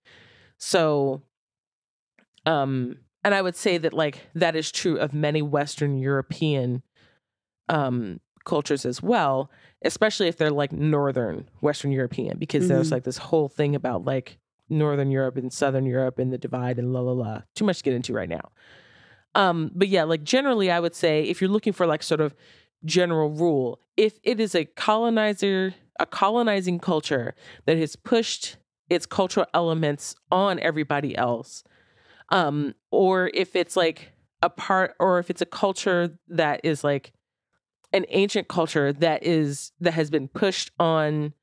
so 0.58 1.22
um 2.46 2.98
and 3.24 3.34
i 3.34 3.42
would 3.42 3.56
say 3.56 3.78
that 3.78 3.94
like 3.94 4.28
that 4.36 4.56
is 4.56 4.72
true 4.72 4.98
of 4.98 5.14
many 5.14 5.42
western 5.42 5.98
european 5.98 6.82
um 7.70 8.20
cultures 8.46 8.86
as 8.86 9.02
well 9.02 9.52
especially 9.84 10.28
if 10.28 10.38
they're 10.38 10.50
like 10.52 10.72
northern 10.72 11.50
western 11.62 11.92
european 11.92 12.38
because 12.38 12.68
there's 12.68 12.88
Mhm. 12.90 12.94
like 12.94 13.04
this 13.04 13.18
whole 13.18 13.50
thing 13.50 13.76
about 13.76 14.06
like 14.06 14.38
northern 14.70 15.12
europe 15.12 15.36
and 15.38 15.52
southern 15.52 15.86
europe 15.86 16.18
and 16.20 16.32
the 16.32 16.38
divide 16.38 16.80
and 16.80 16.94
la 16.94 17.02
la 17.02 17.12
la 17.12 17.42
too 17.56 17.66
much 17.66 17.80
to 17.80 17.84
get 17.84 17.94
into 17.94 18.14
right 18.14 18.30
now 18.30 18.52
um 19.36 19.70
but 19.76 19.88
yeah 19.90 20.04
like 20.04 20.24
generally 20.24 20.72
i 20.72 20.80
would 20.80 20.96
say 20.96 21.24
if 21.24 21.42
you're 21.42 21.50
looking 21.50 21.74
for 21.74 21.86
like 21.86 22.02
sort 22.04 22.22
of 22.22 22.34
general 22.86 23.30
rule 23.30 23.80
if 23.96 24.20
it 24.24 24.40
is 24.40 24.56
a 24.56 24.66
colonizer 24.66 25.74
a 26.00 26.06
colonizing 26.06 26.80
culture 26.80 27.34
that 27.66 27.78
has 27.78 27.96
pushed 27.96 28.58
its 28.90 29.06
cultural 29.06 29.46
elements 29.54 30.16
on 30.32 30.60
everybody 30.60 31.18
else 31.18 31.64
um 32.30 32.74
or 32.92 33.32
if 33.34 33.56
it's 33.56 33.76
like 33.76 34.12
a 34.42 34.50
part 34.50 34.96
or 35.00 35.20
if 35.20 35.30
it's 35.30 35.42
a 35.42 35.46
culture 35.46 36.18
that 36.28 36.62
is 36.64 36.84
like 36.84 37.12
an 37.94 38.06
ancient 38.10 38.48
culture 38.48 38.94
that 38.94 39.24
is 39.24 39.72
that 39.80 39.94
has 39.94 40.10
been 40.10 40.28
pushed 40.28 40.72
on 40.80 41.34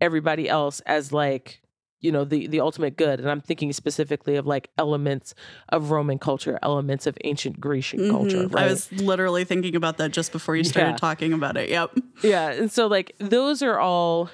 everybody 0.00 0.48
else 0.48 0.80
as 0.80 1.12
like 1.12 1.60
you 2.00 2.12
know 2.12 2.24
the 2.24 2.46
the 2.46 2.60
ultimate 2.60 2.96
good 2.96 3.18
and 3.20 3.28
i'm 3.30 3.40
thinking 3.40 3.72
specifically 3.72 4.36
of 4.36 4.46
like 4.46 4.70
elements 4.78 5.34
of 5.70 5.90
roman 5.90 6.18
culture 6.18 6.58
elements 6.62 7.06
of 7.06 7.16
ancient 7.24 7.60
grecian 7.60 8.10
culture 8.10 8.38
Mhm. 8.48 8.54
right 8.54 8.64
I 8.66 8.68
was 8.70 8.90
literally 8.92 9.44
thinking 9.44 9.74
about 9.74 9.98
that 9.98 10.12
just 10.12 10.30
before 10.32 10.54
you 10.56 10.64
started 10.64 10.90
Yeah. 10.92 10.96
talking 10.96 11.32
about 11.32 11.56
it. 11.56 11.68
Yep. 11.70 11.98
yeah 12.22 12.50
and 12.52 12.70
so 12.70 12.86
like 12.86 13.12
those 13.18 13.62
are 13.62 13.78
all 13.78 14.30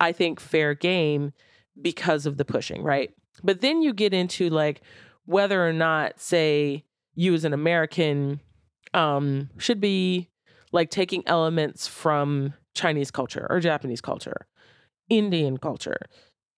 i 0.00 0.12
think 0.12 0.40
fair 0.40 0.74
game 0.74 1.32
because 1.80 2.26
of 2.26 2.36
the 2.36 2.44
pushing 2.44 2.82
right 2.82 3.10
but 3.44 3.60
then 3.60 3.82
you 3.82 3.92
get 3.92 4.12
into 4.12 4.50
like 4.50 4.82
whether 5.26 5.66
or 5.66 5.72
not 5.72 6.18
say 6.20 6.84
you 7.14 7.32
as 7.34 7.44
an 7.44 7.52
american 7.52 8.40
um 8.94 9.48
should 9.58 9.80
be 9.80 10.28
like 10.72 10.90
taking 10.90 11.22
elements 11.28 11.86
from 11.86 12.52
chinese 12.74 13.10
culture 13.12 13.46
or 13.48 13.60
japanese 13.60 14.00
culture 14.00 14.46
indian 15.08 15.56
culture 15.56 15.98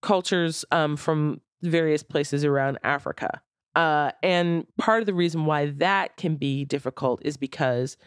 cultures 0.03 0.63
um 0.71 0.95
from 0.95 1.41
various 1.63 2.03
places 2.03 2.43
around 2.45 2.77
africa 2.83 3.41
uh 3.75 4.11
and 4.21 4.67
part 4.77 5.01
of 5.01 5.05
the 5.07 5.13
reason 5.13 5.45
why 5.45 5.67
that 5.67 6.15
can 6.17 6.35
be 6.35 6.65
difficult 6.65 7.21
is 7.25 7.37
because 7.37 7.97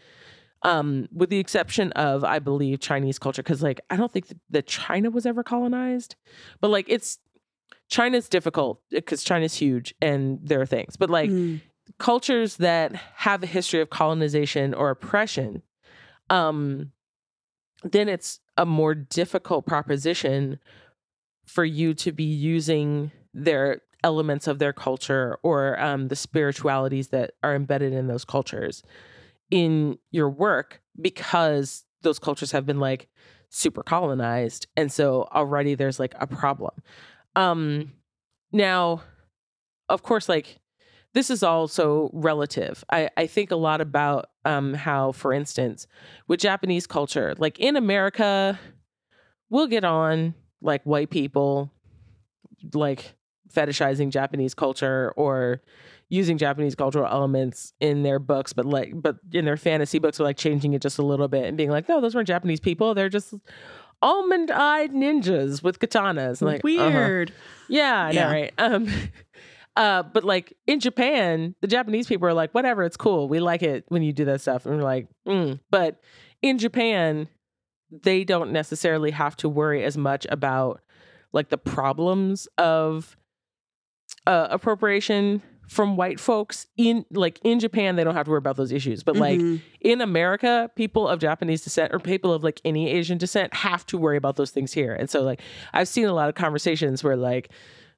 um 0.63 1.09
with 1.13 1.31
the 1.31 1.39
exception 1.39 1.91
of 1.93 2.23
i 2.23 2.39
believe 2.39 2.79
chinese 2.81 3.19
culture 3.19 3.43
because 3.43 3.63
like 3.63 3.81
i 3.91 3.97
don't 3.97 4.13
think 4.13 4.27
that, 4.51 4.67
china 4.67 5.11
was 5.11 5.25
ever 5.27 5.43
colonized 5.43 6.15
but 6.61 6.69
like 6.69 6.85
it's 6.89 7.19
china's 7.89 8.29
difficult 8.29 8.81
because 8.91 9.25
china's 9.25 9.55
huge 9.55 9.95
and 10.03 10.39
there 10.43 10.61
are 10.61 10.67
things 10.67 10.97
but 10.97 11.11
like 11.11 11.31
Mm. 11.31 11.61
cultures 11.99 12.57
that 12.59 12.95
have 13.15 13.43
a 13.43 13.47
history 13.47 13.81
of 13.81 13.89
colonization 13.91 14.75
or 14.75 14.91
oppression 14.91 15.63
um 16.31 16.91
then 17.85 18.09
it's 18.09 18.41
a 18.57 18.67
more 18.67 18.95
difficult 18.95 19.67
proposition 19.67 20.59
for 21.47 21.65
you 21.65 21.95
to 21.95 22.13
be 22.13 22.25
using 22.25 23.11
their 23.33 23.81
elements 24.05 24.47
of 24.47 24.59
their 24.59 24.73
culture 24.73 25.39
or 25.43 25.81
um, 25.81 26.09
the 26.09 26.17
spiritualities 26.17 27.09
that 27.09 27.33
are 27.43 27.55
embedded 27.55 27.93
in 27.93 28.07
those 28.07 28.25
cultures 28.25 28.83
in 29.51 29.99
your 30.11 30.29
work 30.29 30.81
because 31.01 31.85
those 32.03 32.19
cultures 32.19 32.53
have 32.53 32.67
been 32.67 32.81
like 32.81 33.09
super 33.49 33.83
colonized 33.83 34.67
and 34.77 34.91
so 34.91 35.29
already 35.33 35.75
there's 35.75 35.99
like 36.01 36.15
a 36.19 36.27
problem. 36.27 36.73
Um 37.35 37.93
now 38.53 39.03
of 39.89 40.03
course 40.03 40.29
like 40.29 40.59
this 41.15 41.31
is 41.31 41.43
also 41.43 42.11
relative. 42.13 42.85
I 42.91 43.11
i 43.17 43.27
think 43.27 43.51
a 43.51 43.57
lot 43.57 43.81
about 43.81 44.27
um 44.45 44.75
how 44.75 45.13
for 45.13 45.33
instance 45.33 45.87
with 46.29 46.41
japanese 46.41 46.87
culture 46.87 47.35
like 47.39 47.59
in 47.59 47.77
america 47.77 48.59
we'll 49.51 49.67
get 49.67 49.85
on 49.85 50.35
like 50.61 50.83
white 50.85 51.11
people 51.11 51.71
like 52.73 53.15
fetishizing 53.53 54.11
japanese 54.11 54.55
culture 54.55 55.13
or 55.17 55.63
using 56.09 56.39
japanese 56.39 56.75
cultural 56.75 57.07
elements 57.07 57.73
in 57.81 58.03
their 58.03 58.19
books 58.19 58.53
but 58.53 58.65
like 58.65 58.91
but 58.95 59.17
in 59.33 59.45
their 59.45 59.57
fantasy 59.57 59.99
books 59.99 60.19
are 60.21 60.25
like 60.25 60.37
changing 60.37 60.73
it 60.75 60.83
just 60.83 60.99
a 60.99 61.03
little 61.03 61.29
bit 61.29 61.45
and 61.45 61.57
being 61.57 61.71
like 61.71 61.89
no 61.89 62.01
those 62.01 62.15
weren't 62.15 62.27
japanese 62.29 62.61
people 62.61 62.95
they're 62.95 63.09
just 63.09 63.35
almond-eyed 64.03 64.93
ninjas 64.93 65.63
with 65.63 65.79
katanas 65.79 66.43
like 66.43 66.57
uh-huh. 66.65 66.91
Weird. 66.91 67.33
yeah, 67.69 68.05
I 68.05 68.13
know, 68.13 68.21
Yeah. 68.21 68.31
right? 68.31 68.53
Um, 68.59 68.89
uh, 69.77 70.03
but 70.03 70.23
like 70.25 70.53
in 70.67 70.81
Japan, 70.81 71.55
the 71.61 71.67
Japanese 71.67 72.07
people 72.07 72.29
are 72.29 72.35
like, 72.35 72.53
whatever, 72.53 72.83
it's 72.85 72.97
cool. 72.97 73.29
We 73.29 73.41
like 73.41 73.63
it 73.63 73.85
when 73.89 74.03
you 74.03 74.13
do 74.13 74.25
that 74.27 74.41
stuff. 74.43 74.67
And 74.67 74.77
we're 74.77 74.83
like, 74.83 75.09
mm. 75.27 75.59
but 75.71 76.01
in 76.43 76.59
Japan, 76.59 77.29
they 77.91 78.25
don't 78.25 78.53
necessarily 78.53 79.11
have 79.13 79.37
to 79.37 79.49
worry 79.49 79.85
as 79.85 79.97
much 79.97 80.27
about 80.31 80.81
like 81.33 81.49
the 81.51 81.59
problems 81.59 82.47
of 82.59 83.17
uh, 84.27 84.49
appropriation 84.51 85.43
from 85.69 85.97
white 85.97 86.21
folks 86.21 86.69
in 86.77 87.05
like 87.11 87.41
in 87.43 87.59
Japan 87.59 87.97
they 87.97 88.05
don't 88.05 88.15
have 88.15 88.27
to 88.27 88.31
worry 88.31 88.39
about 88.39 88.57
those 88.57 88.71
issues 88.71 89.03
but 89.03 89.17
like 89.17 89.41
Mhm. 89.41 89.61
in 89.81 90.01
America, 90.01 90.71
people 90.77 91.09
of 91.09 91.19
Japanese 91.19 91.65
descent 91.65 91.93
or 91.93 91.99
people 91.99 92.33
of 92.33 92.45
like 92.45 92.61
any 92.65 92.89
Asian 92.89 93.19
descent 93.19 93.53
have 93.53 93.85
to 93.87 93.99
worry 93.99 94.17
about 94.17 94.37
those 94.37 94.53
things 94.53 94.73
here. 94.73 94.95
And 94.95 95.11
so 95.11 95.23
like 95.23 95.41
I've 95.73 95.89
seen 95.89 96.07
a 96.07 96.13
lot 96.13 96.29
of 96.29 96.37
conversations 96.37 97.03
where 97.03 97.17
like, 97.17 97.51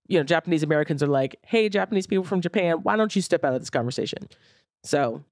you 0.07 0.19
know, 0.19 0.25
Japanese 0.25 0.63
Americans 0.63 1.03
are 1.03 1.09
like, 1.09 1.37
hey, 1.45 1.69
Japanese 1.69 2.07
people 2.07 2.25
from 2.25 2.41
Japan, 2.41 2.77
why 2.83 2.97
don't 2.97 3.15
you 3.15 3.21
step 3.21 3.45
out 3.45 3.53
of 3.53 3.61
this 3.61 3.69
conversation? 3.71 4.29
So, 4.83 5.23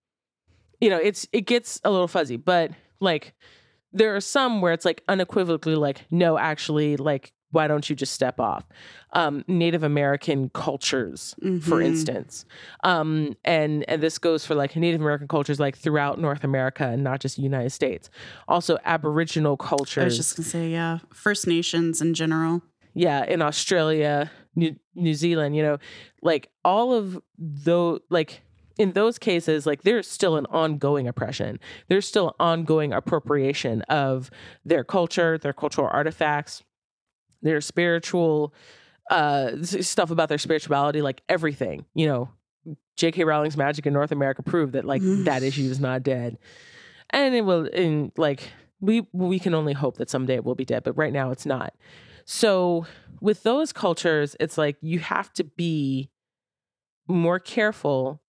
you 0.78 0.90
know, 0.90 0.98
it's 0.98 1.26
it 1.32 1.42
gets 1.46 1.80
a 1.84 1.90
little 1.90 2.08
fuzzy, 2.08 2.36
but 2.36 2.70
like 3.00 3.32
there 3.92 4.14
are 4.16 4.20
some 4.20 4.60
where 4.60 4.72
it's 4.72 4.84
like 4.84 5.02
unequivocally 5.08 5.74
like, 5.76 6.04
no, 6.10 6.38
actually, 6.38 6.96
like, 6.96 7.32
why 7.52 7.68
don't 7.68 7.88
you 7.88 7.96
just 7.96 8.12
step 8.12 8.38
off? 8.40 8.64
Um, 9.12 9.44
Native 9.48 9.82
American 9.82 10.50
cultures, 10.50 11.34
for 11.62 11.78
Mhm. 11.78 11.84
instance 11.84 12.44
um 12.84 13.34
and 13.44 13.84
and 13.88 14.02
this 14.02 14.18
goes 14.18 14.44
for 14.44 14.54
like 14.54 14.76
native 14.76 15.00
american 15.00 15.26
cultures 15.28 15.58
like 15.58 15.76
throughout 15.76 16.18
north 16.20 16.44
america 16.44 16.84
and 16.88 17.02
not 17.02 17.20
just 17.20 17.38
united 17.38 17.70
states 17.70 18.10
also 18.48 18.76
aboriginal 18.84 19.56
cultures. 19.56 20.02
I 20.02 20.04
was 20.04 20.16
just 20.16 20.36
gonna 20.36 20.48
say, 20.48 20.70
yeah, 20.70 20.98
First 21.14 21.46
Nations 21.46 22.02
in 22.02 22.12
general. 22.14 22.62
yeah 22.94 23.24
in 23.24 23.40
australia 23.42 24.30
new, 24.54 24.74
new 24.94 25.14
zealand 25.14 25.56
you 25.56 25.62
know 25.62 25.78
like 26.22 26.50
all 26.64 26.92
of 26.92 27.18
those 27.38 28.00
like 28.10 28.42
in 28.78 28.92
those 28.92 29.18
cases 29.18 29.66
like 29.66 29.82
there's 29.82 30.08
still 30.08 30.36
an 30.36 30.46
ongoing 30.46 31.08
oppression. 31.08 31.58
There's 31.88 32.06
still 32.06 32.36
ongoing 32.38 32.92
appropriation 32.92 33.82
of 33.82 34.30
their 34.64 34.84
culture 34.84 35.38
their 35.38 35.52
cultural 35.52 35.88
artifacts 35.92 36.62
their 37.42 37.60
spiritual 37.60 38.52
uh 39.10 39.62
stuff 39.62 40.10
about 40.10 40.28
their 40.28 40.38
spirituality 40.38 41.00
like 41.02 41.22
everything 41.28 41.84
you 41.94 42.06
know? 42.06 42.28
J.k 42.96 43.24
rowling's 43.24 43.56
magic 43.56 43.86
in 43.86 43.92
north 43.92 44.10
america 44.12 44.42
proved 44.42 44.72
that 44.72 44.84
like 44.84 45.02
Mhm. 45.02 45.24
that 45.26 45.42
issue 45.42 45.68
is 45.70 45.78
not 45.80 46.02
dead. 46.02 46.38
And 47.10 47.34
it 47.34 47.42
will 47.42 47.66
in 47.66 48.10
like 48.16 48.50
we 48.80 49.06
we 49.12 49.38
can 49.38 49.54
only 49.54 49.72
hope 49.74 49.96
that 49.98 50.10
someday 50.10 50.34
it 50.34 50.44
will 50.44 50.54
be 50.56 50.64
dead 50.64 50.82
but 50.82 50.96
right 50.96 51.12
now 51.12 51.30
it's 51.30 51.46
not. 51.46 51.74
So 52.24 52.86
with 53.20 53.42
those 53.44 53.72
cultures 53.72 54.34
it's 54.40 54.58
like 54.58 54.76
you 54.80 54.98
have 54.98 55.32
to 55.34 55.44
be 55.44 56.10
more 57.08 57.38
careful 57.38 58.20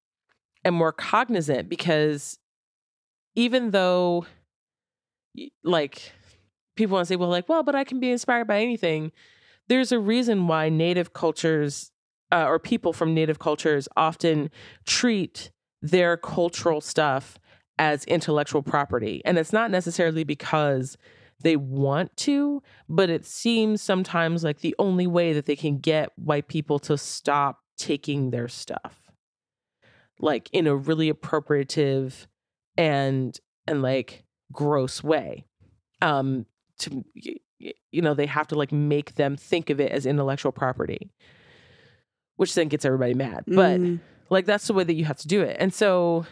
and 0.67 0.75
more 0.75 0.91
cognizant 0.91 1.69
because 1.69 2.37
even 3.35 3.71
though 3.71 4.25
like 5.63 6.11
people 6.75 6.95
want 6.95 7.05
to 7.07 7.13
say 7.13 7.15
well 7.15 7.29
like 7.29 7.47
well 7.47 7.63
but 7.63 7.75
i 7.75 7.83
can 7.83 7.99
be 7.99 8.11
inspired 8.11 8.47
by 8.47 8.59
anything 8.59 9.11
there's 9.69 9.91
a 9.91 9.99
reason 9.99 10.47
why 10.47 10.69
native 10.69 11.13
cultures 11.13 11.91
uh, 12.31 12.45
or 12.45 12.59
people 12.59 12.93
from 12.93 13.13
native 13.13 13.39
cultures 13.39 13.87
often 13.95 14.49
treat 14.85 15.51
their 15.81 16.17
cultural 16.17 16.81
stuff 16.81 17.39
as 17.79 18.03
intellectual 18.05 18.63
property. 18.63 19.21
And 19.23 19.37
it's 19.37 19.53
not 19.53 19.71
necessarily 19.71 20.23
because 20.23 20.97
they 21.39 21.55
want 21.55 22.15
to 22.17 22.63
but 22.89 23.11
it 23.11 23.23
seems 23.23 23.79
sometimes 23.79 24.43
like 24.43 24.61
the 24.61 24.75
only 24.79 25.05
way 25.05 25.33
that 25.33 25.45
they 25.45 25.55
can 25.55 25.77
get 25.77 26.09
white 26.17 26.47
people 26.47 26.79
to 26.79 26.97
stop 26.97 27.59
taking 27.77 28.31
their 28.31 28.47
stuff 28.47 29.06
like 30.19 30.49
in 30.51 30.67
a 30.67 30.75
really 30.75 31.11
appropriative 31.11 32.27
and 32.77 33.39
and 33.67 33.81
like 33.81 34.23
gross 34.51 35.03
way. 35.03 35.45
Um 36.01 36.45
to 36.79 37.03
you 37.59 38.01
know 38.01 38.13
they 38.13 38.27
have 38.27 38.47
to 38.47 38.55
like 38.55 38.71
make 38.71 39.15
them 39.15 39.35
think 39.35 39.69
of 39.69 39.79
it 39.79 39.91
as 39.91 40.05
intellectual 40.05 40.51
property 40.51 41.09
which 42.35 42.53
then 42.53 42.67
gets 42.67 42.85
everybody 42.85 43.15
mad. 43.15 43.43
But 43.47 43.79
Mm. 43.79 43.99
like 44.29 44.45
that's 44.45 44.67
the 44.67 44.73
way 44.73 44.83
that 44.83 44.93
you 44.93 45.05
have 45.05 45.17
to 45.17 45.27
do 45.27 45.41
it. 45.41 45.57
And 45.59 45.73
so 45.73 46.25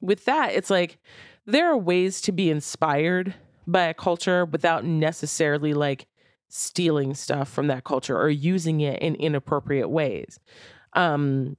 with 0.00 0.24
that 0.24 0.52
it's 0.54 0.70
like 0.70 0.98
there 1.46 1.70
are 1.70 1.76
ways 1.76 2.20
to 2.22 2.32
be 2.32 2.50
inspired 2.50 3.34
by 3.66 3.82
a 3.84 3.94
culture 3.94 4.44
without 4.44 4.84
necessarily 4.84 5.72
like 5.72 6.06
stealing 6.48 7.14
stuff 7.14 7.48
from 7.48 7.68
that 7.68 7.84
culture 7.84 8.18
or 8.18 8.28
using 8.28 8.80
it 8.80 9.00
in 9.00 9.14
inappropriate 9.14 9.88
ways. 9.88 10.40
Um 10.94 11.56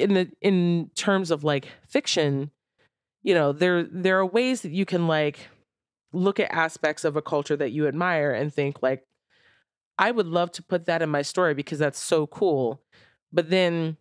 in 0.00 0.14
the 0.14 0.30
in 0.40 0.90
terms 0.94 1.30
of 1.30 1.44
like 1.44 1.68
fiction 1.88 2.50
you 3.22 3.34
know 3.34 3.52
there 3.52 3.84
there 3.84 4.18
are 4.18 4.26
ways 4.26 4.62
that 4.62 4.72
you 4.72 4.84
can 4.84 5.06
like 5.06 5.48
look 6.12 6.40
at 6.40 6.52
aspects 6.52 7.04
of 7.04 7.16
a 7.16 7.22
culture 7.22 7.56
that 7.56 7.72
you 7.72 7.86
admire 7.86 8.32
and 8.32 8.52
think 8.52 8.82
like 8.82 9.06
i 9.98 10.10
would 10.10 10.26
love 10.26 10.50
to 10.52 10.62
put 10.62 10.86
that 10.86 11.02
in 11.02 11.08
my 11.08 11.22
story 11.22 11.54
because 11.54 11.78
that's 11.78 11.98
so 11.98 12.26
cool. 12.26 12.82
But 13.32 13.50
then 13.50 13.96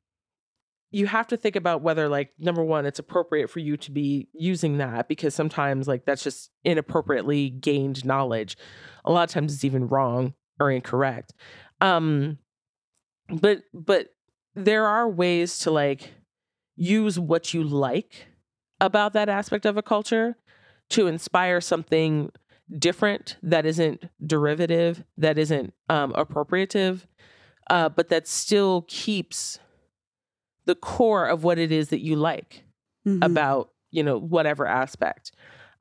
you 0.89 1.07
have 1.07 1.27
to 1.27 1.37
think 1.37 1.55
about 1.55 1.81
whether 1.81 2.09
like 2.09 2.31
number 2.37 2.63
one 2.63 2.85
it's 2.85 2.99
appropriate 2.99 3.49
for 3.49 3.59
you 3.59 3.77
to 3.77 3.91
be 3.91 4.27
using 4.33 4.77
that 4.77 5.07
because 5.07 5.33
sometimes 5.33 5.87
like 5.87 6.05
that's 6.05 6.23
just 6.23 6.51
inappropriately 6.63 7.49
gained 7.49 8.03
knowledge. 8.03 8.57
A 9.05 9.11
lot 9.11 9.23
of 9.23 9.29
times 9.29 9.53
it's 9.53 9.63
even 9.63 9.87
wrong 9.87 10.33
or 10.59 10.69
incorrect. 10.69 11.33
Um 11.79 12.37
but 13.29 13.63
but 13.73 14.09
there 14.55 14.85
are 14.85 15.07
ways 15.09 15.59
to 15.59 15.71
like 15.71 16.11
use 16.75 17.19
what 17.19 17.53
you 17.53 17.63
like 17.63 18.27
about 18.79 19.13
that 19.13 19.29
aspect 19.29 19.65
of 19.65 19.77
a 19.77 19.83
culture 19.83 20.35
to 20.89 21.07
inspire 21.07 21.61
something 21.61 22.31
different 22.77 23.37
that 23.43 23.65
isn't 23.65 24.05
derivative 24.25 25.03
that 25.17 25.37
isn't 25.37 25.73
um 25.89 26.13
appropriative 26.13 27.05
uh 27.69 27.89
but 27.89 28.07
that 28.09 28.27
still 28.27 28.85
keeps 28.87 29.59
the 30.65 30.75
core 30.75 31.25
of 31.25 31.43
what 31.43 31.59
it 31.59 31.71
is 31.71 31.89
that 31.89 31.99
you 32.01 32.15
like 32.15 32.63
Mhm. 33.05 33.23
about 33.25 33.71
you 33.89 34.03
know 34.03 34.17
whatever 34.17 34.65
aspect 34.65 35.31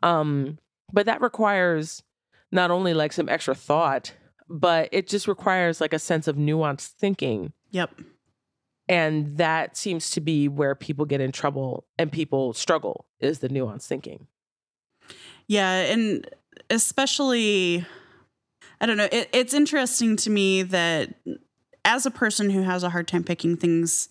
um 0.02 0.58
but 0.92 1.06
that 1.06 1.20
requires 1.20 2.02
not 2.50 2.70
only 2.72 2.92
like 2.94 3.12
some 3.12 3.28
extra 3.28 3.54
thought 3.54 4.14
but 4.48 4.88
it 4.90 5.06
just 5.06 5.28
requires 5.28 5.80
like 5.80 5.92
a 5.92 5.98
sense 5.98 6.26
of 6.26 6.36
nuanced 6.36 6.88
thinking 6.88 7.52
Yep. 7.70 8.00
And 8.90 9.38
that 9.38 9.76
seems 9.76 10.10
to 10.10 10.20
be 10.20 10.48
where 10.48 10.74
people 10.74 11.06
get 11.06 11.20
in 11.20 11.30
trouble 11.32 11.86
and 11.96 12.10
people 12.10 12.52
struggle 12.52 13.06
is 13.20 13.38
the 13.38 13.48
nuanced 13.48 13.86
thinking 13.86 14.26
Yeah, 15.46 15.70
and 15.70 16.28
especially, 16.68 17.86
I 18.80 18.86
don't 18.86 18.96
know. 18.96 19.08
It, 19.10 19.28
it's 19.32 19.54
interesting 19.54 20.16
to 20.16 20.30
me 20.30 20.62
that 20.62 21.14
as 21.84 22.04
a 22.06 22.10
person 22.10 22.50
who 22.50 22.62
has 22.62 22.82
a 22.82 22.90
hard 22.90 23.08
time 23.08 23.24
picking 23.24 23.56
things 23.56 24.08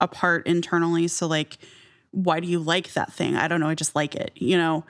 apart 0.00 0.46
internally, 0.46 1.08
so 1.08 1.26
like, 1.26 1.58
why 2.12 2.40
do 2.40 2.48
you 2.48 2.58
like 2.58 2.92
that 2.94 3.12
thing? 3.12 3.36
I 3.36 3.48
don't 3.48 3.60
know. 3.60 3.68
I 3.68 3.74
just 3.74 3.94
like 3.94 4.14
it, 4.14 4.32
you 4.34 4.56
know. 4.56 4.84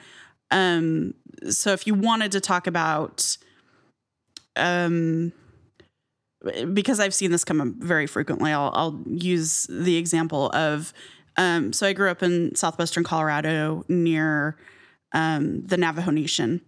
Um, 0.51 1.15
so 1.49 1.73
if 1.73 1.87
you 1.87 1.95
wanted 1.95 2.33
to 2.33 2.41
talk 2.41 2.67
about, 2.67 3.37
um, 4.57 5.33
because 6.73 7.01
I've 7.01 7.15
seen 7.15 7.31
this 7.31 7.45
come 7.45 7.61
up 7.61 7.69
very 7.79 8.07
frequently, 8.07 8.53
I'll, 8.53 8.71
I'll 8.75 9.03
use 9.07 9.67
the 9.69 9.97
example 9.97 10.51
of, 10.51 10.93
um, 11.37 11.73
so 11.73 11.87
I 11.87 11.93
grew 11.93 12.11
up 12.11 12.23
in 12.23 12.55
southwestern 12.55 13.05
Colorado 13.05 13.85
near 13.89 14.57
um, 15.13 15.67
the 15.67 15.77
Navajo 15.77 16.11
Nation, 16.11 16.63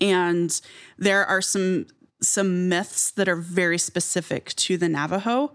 and 0.00 0.60
there 0.98 1.24
are 1.24 1.42
some 1.42 1.86
some 2.20 2.68
myths 2.68 3.10
that 3.10 3.28
are 3.28 3.36
very 3.36 3.78
specific 3.78 4.54
to 4.54 4.76
the 4.76 4.88
Navajo 4.88 5.52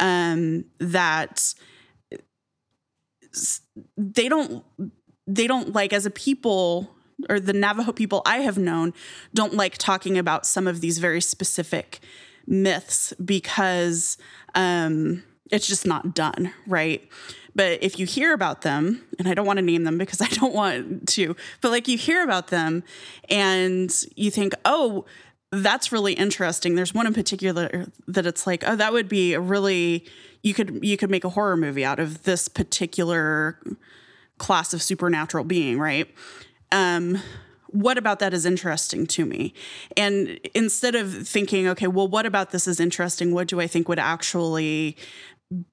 um, 0.00 0.64
that 0.78 1.54
they 3.96 4.28
don't 4.28 4.64
they 5.26 5.46
don't 5.46 5.72
like 5.72 5.92
as 5.92 6.06
a 6.06 6.10
people 6.10 6.90
or 7.28 7.38
the 7.38 7.52
Navajo 7.52 7.92
people 7.92 8.22
I 8.26 8.38
have 8.38 8.58
known 8.58 8.94
don't 9.34 9.54
like 9.54 9.78
talking 9.78 10.18
about 10.18 10.46
some 10.46 10.66
of 10.66 10.80
these 10.80 10.98
very 10.98 11.20
specific 11.20 12.00
myths 12.48 13.12
because 13.24 14.16
um, 14.54 15.22
it's 15.50 15.68
just 15.68 15.86
not 15.86 16.14
done 16.14 16.52
right. 16.66 17.08
But 17.54 17.82
if 17.82 17.98
you 17.98 18.06
hear 18.06 18.32
about 18.32 18.62
them, 18.62 19.04
and 19.18 19.26
I 19.26 19.34
don't 19.34 19.46
want 19.46 19.58
to 19.58 19.64
name 19.64 19.84
them 19.84 19.98
because 19.98 20.20
I 20.20 20.28
don't 20.28 20.54
want 20.54 21.08
to, 21.08 21.36
but 21.60 21.70
like 21.70 21.88
you 21.88 21.98
hear 21.98 22.22
about 22.22 22.48
them 22.48 22.82
and 23.28 23.94
you 24.16 24.30
think, 24.30 24.54
oh, 24.64 25.04
that's 25.50 25.92
really 25.92 26.12
interesting. 26.12 26.74
There's 26.74 26.92
one 26.92 27.06
in 27.06 27.14
particular 27.14 27.86
that 28.06 28.26
it's 28.26 28.46
like, 28.46 28.64
oh, 28.66 28.76
that 28.76 28.92
would 28.92 29.08
be 29.08 29.34
a 29.34 29.40
really 29.40 30.04
you 30.42 30.54
could 30.54 30.78
you 30.82 30.96
could 30.96 31.10
make 31.10 31.24
a 31.24 31.30
horror 31.30 31.56
movie 31.56 31.84
out 31.84 31.98
of 31.98 32.24
this 32.24 32.48
particular 32.48 33.58
class 34.36 34.72
of 34.72 34.82
supernatural 34.82 35.44
being, 35.44 35.78
right? 35.78 36.08
Um, 36.70 37.20
what 37.70 37.98
about 37.98 38.18
that 38.18 38.34
is 38.34 38.46
interesting 38.46 39.06
to 39.06 39.24
me? 39.24 39.54
And 39.96 40.40
instead 40.54 40.94
of 40.94 41.26
thinking, 41.26 41.68
okay, 41.68 41.86
well, 41.86 42.08
what 42.08 42.26
about 42.26 42.50
this 42.50 42.66
is 42.66 42.80
interesting? 42.80 43.32
What 43.32 43.48
do 43.48 43.60
I 43.60 43.66
think 43.66 43.88
would 43.88 43.98
actually 43.98 44.96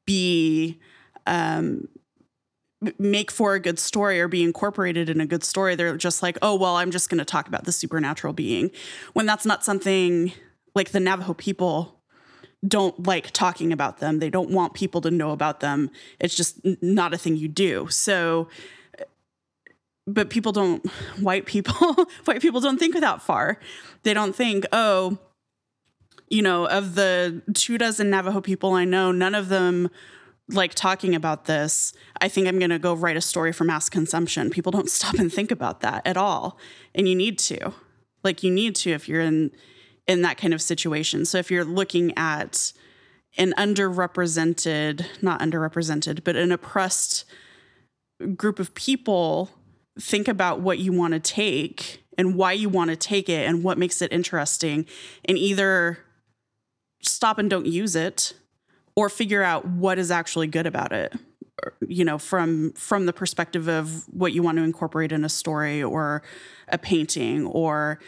be 0.06 0.80
um, 1.26 1.88
make 3.00 3.32
for 3.32 3.56
a 3.56 3.60
good 3.60 3.80
story 3.80 4.20
or 4.20 4.28
be 4.28 4.44
incorporated 4.44 5.10
in 5.10 5.22
a 5.22 5.26
good 5.26 5.44
story? 5.44 5.76
They're 5.76 5.98
just 5.98 6.22
like, 6.22 6.38
oh, 6.42 6.56
well, 6.56 6.76
I'm 6.76 6.92
just 6.92 7.10
going 7.10 7.20
to 7.20 7.26
talk 7.26 7.48
about 7.48 7.66
the 7.66 7.72
supernatural 7.72 8.34
being, 8.34 8.72
when 9.14 9.26
that's 9.26 9.46
not 9.46 9.64
something 9.64 10.32
like 10.74 10.92
the 10.92 11.00
Navajo 11.00 11.34
people 11.34 12.02
don't 12.68 13.06
like 13.06 13.32
talking 13.32 13.72
about 13.72 14.00
them. 14.00 14.20
They 14.20 14.30
don't 14.30 14.50
want 14.50 14.74
people 14.74 15.02
to 15.02 15.12
know 15.12 15.32
about 15.32 15.60
them. 15.60 15.92
It's 16.20 16.36
just 16.36 16.60
not 16.82 17.14
a 17.14 17.18
thing 17.18 17.36
you 17.36 17.48
do. 17.48 17.88
So, 17.90 18.50
but 20.08 20.30
people 20.30 20.52
don't, 20.52 20.86
white 21.20 21.46
people, 21.46 22.08
white 22.26 22.42
people 22.42 22.62
don't 22.62 22.78
think 22.78 23.00
that 23.00 23.22
far. 23.22 23.60
They 24.04 24.14
don't 24.14 24.36
think, 24.36 24.66
oh, 24.72 25.18
you 26.30 26.42
know, 26.42 26.68
of 26.68 26.96
the 26.96 27.42
two 27.54 27.78
dozen 27.78 28.10
Navajo 28.10 28.42
people 28.42 28.74
I 28.74 28.86
know, 28.86 29.12
none 29.12 29.36
of 29.36 29.50
them 29.50 29.90
like 30.50 30.76
talking 30.76 31.16
about 31.16 31.46
this. 31.46 31.94
I 32.22 32.28
think 32.28 32.48
I'm 32.48 32.60
going 32.60 32.70
to 32.70 32.80
go 32.80 32.94
write 32.94 33.18
a 33.18 33.22
story 33.22 33.52
for 33.52 33.64
mass 33.64 33.90
consumption. 33.90 34.50
People 34.50 34.72
don't 34.72 34.90
stop 34.92 35.16
and 35.16 35.32
think 35.32 35.52
about 35.52 35.82
that 35.82 36.06
at 36.06 36.18
all. 36.18 36.58
And 36.94 37.08
you 37.08 37.16
need 37.16 37.40
to. 37.40 37.74
Like 38.24 38.44
you 38.44 38.52
need 38.52 38.76
to 38.78 38.92
if 38.92 39.08
you're 39.08 39.22
in 39.22 39.52
in 40.08 40.22
that 40.22 40.38
kind 40.38 40.54
of 40.54 40.62
situation. 40.62 41.26
So 41.26 41.38
if 41.38 41.50
you're 41.50 41.66
looking 41.66 42.16
at 42.18 42.74
an 43.38 43.54
underrepresented, 43.58 45.06
not 45.22 45.42
underrepresented, 45.42 46.24
but 46.24 46.36
an 46.36 46.52
oppressed 46.52 47.26
group 48.36 48.60
of 48.60 48.74
people, 48.76 49.50
think 50.00 50.28
about 50.28 50.62
what 50.62 50.80
you 50.80 50.92
want 50.92 51.14
to 51.14 51.20
take 51.20 52.04
and 52.18 52.36
why 52.36 52.52
you 52.52 52.70
want 52.70 52.90
to 52.90 52.96
take 52.96 53.30
it 53.30 53.48
and 53.48 53.64
what 53.64 53.78
makes 53.78 54.02
it 54.02 54.12
interesting 54.12 54.86
and 55.26 55.38
either 55.38 56.00
stop 57.02 57.38
and 57.38 57.50
don't 57.50 57.66
use 57.66 57.96
it 57.96 58.34
or 58.96 59.10
figure 59.10 59.44
out 59.44 59.68
what 59.68 60.00
is 60.00 60.12
actually 60.12 60.48
good 60.48 60.66
about 60.66 60.92
it 60.92 61.14
you 61.88 62.04
know 62.04 62.18
from 62.18 62.72
from 62.74 63.06
the 63.06 63.14
perspective 63.14 63.68
of 63.68 64.08
what 64.10 64.34
you 64.34 64.44
want 64.44 64.58
to 64.58 64.64
incorporate 64.64 65.12
in 65.12 65.24
a 65.24 65.30
story 65.30 65.82
or 65.82 66.22
a 66.68 66.78
painting 66.78 67.46
or 67.46 68.00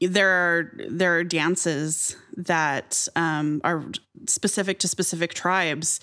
there 0.00 0.28
are 0.28 0.72
there 0.88 1.16
are 1.16 1.24
dances 1.24 2.16
that 2.36 3.06
um, 3.16 3.60
are 3.64 3.84
specific 4.26 4.78
to 4.78 4.88
specific 4.88 5.34
tribes 5.34 6.00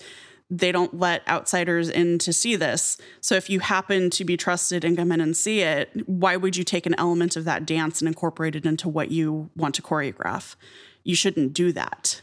they 0.52 0.70
don't 0.70 0.98
let 0.98 1.26
outsiders 1.26 1.88
in 1.88 2.18
to 2.18 2.30
see 2.30 2.56
this. 2.56 2.98
So 3.22 3.36
if 3.36 3.48
you 3.48 3.60
happen 3.60 4.10
to 4.10 4.22
be 4.22 4.36
trusted 4.36 4.84
and 4.84 4.98
come 4.98 5.10
in 5.10 5.22
and 5.22 5.34
see 5.34 5.60
it 5.60 5.90
why 6.06 6.36
would 6.36 6.56
you 6.56 6.62
take 6.62 6.84
an 6.84 6.94
element 6.98 7.36
of 7.36 7.44
that 7.46 7.64
dance 7.64 8.02
and 8.02 8.08
incorporate 8.08 8.54
it 8.54 8.66
into 8.66 8.88
what 8.88 9.10
you 9.10 9.50
want 9.56 9.74
to 9.76 9.82
choreograph? 9.82 10.54
You 11.04 11.16
shouldn't 11.16 11.54
do 11.54 11.72
that. 11.72 12.20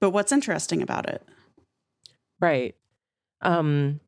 But 0.00 0.10
what's 0.10 0.32
interesting 0.32 0.82
about 0.82 1.08
it? 1.08 1.26
Right. 2.40 2.74
Um 3.40 4.00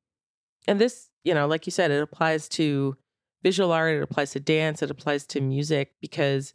and 0.68 0.78
this, 0.78 1.08
you 1.24 1.32
know, 1.32 1.46
like 1.46 1.66
you 1.66 1.72
said, 1.72 1.90
it 1.90 2.02
applies 2.02 2.50
to 2.50 2.98
visual 3.42 3.72
art, 3.72 3.96
it 3.96 4.02
applies 4.02 4.32
to 4.32 4.40
dance, 4.40 4.82
it 4.82 4.90
applies 4.90 5.26
to 5.28 5.40
music 5.40 5.92
because 6.02 6.52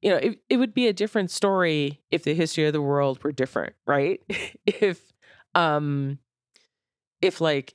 you 0.00 0.10
know, 0.10 0.16
it, 0.16 0.38
it 0.48 0.56
would 0.56 0.72
be 0.72 0.86
a 0.86 0.92
different 0.92 1.30
story 1.30 2.00
if 2.10 2.22
the 2.22 2.32
history 2.32 2.64
of 2.64 2.72
the 2.72 2.80
world 2.80 3.22
were 3.22 3.32
different, 3.32 3.74
right? 3.84 4.20
if 4.66 5.12
um 5.58 6.18
if 7.20 7.40
like 7.40 7.74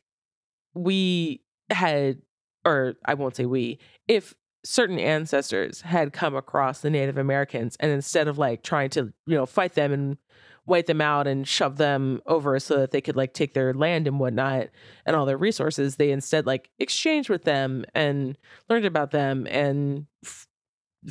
we 0.73 1.41
had 1.69 2.21
or 2.65 2.95
I 3.05 3.13
won't 3.13 3.35
say 3.35 3.45
we, 3.45 3.79
if 4.07 4.33
certain 4.63 4.99
ancestors 4.99 5.81
had 5.81 6.13
come 6.13 6.35
across 6.35 6.79
the 6.79 6.89
Native 6.89 7.17
Americans 7.17 7.75
and 7.79 7.91
instead 7.91 8.27
of 8.27 8.37
like 8.37 8.63
trying 8.63 8.89
to, 8.91 9.13
you 9.25 9.35
know, 9.35 9.45
fight 9.45 9.73
them 9.73 9.91
and 9.91 10.17
wipe 10.65 10.85
them 10.85 11.01
out 11.01 11.27
and 11.27 11.45
shove 11.45 11.75
them 11.75 12.21
over 12.25 12.57
so 12.59 12.77
that 12.77 12.91
they 12.91 13.01
could 13.01 13.17
like 13.17 13.33
take 13.33 13.53
their 13.53 13.73
land 13.73 14.07
and 14.07 14.19
whatnot 14.19 14.69
and 15.05 15.15
all 15.15 15.25
their 15.25 15.37
resources, 15.37 15.97
they 15.97 16.11
instead 16.11 16.45
like 16.45 16.69
exchanged 16.79 17.29
with 17.29 17.43
them 17.43 17.83
and 17.93 18.37
learned 18.69 18.85
about 18.85 19.11
them 19.11 19.45
and 19.49 20.05
f- 20.23 20.47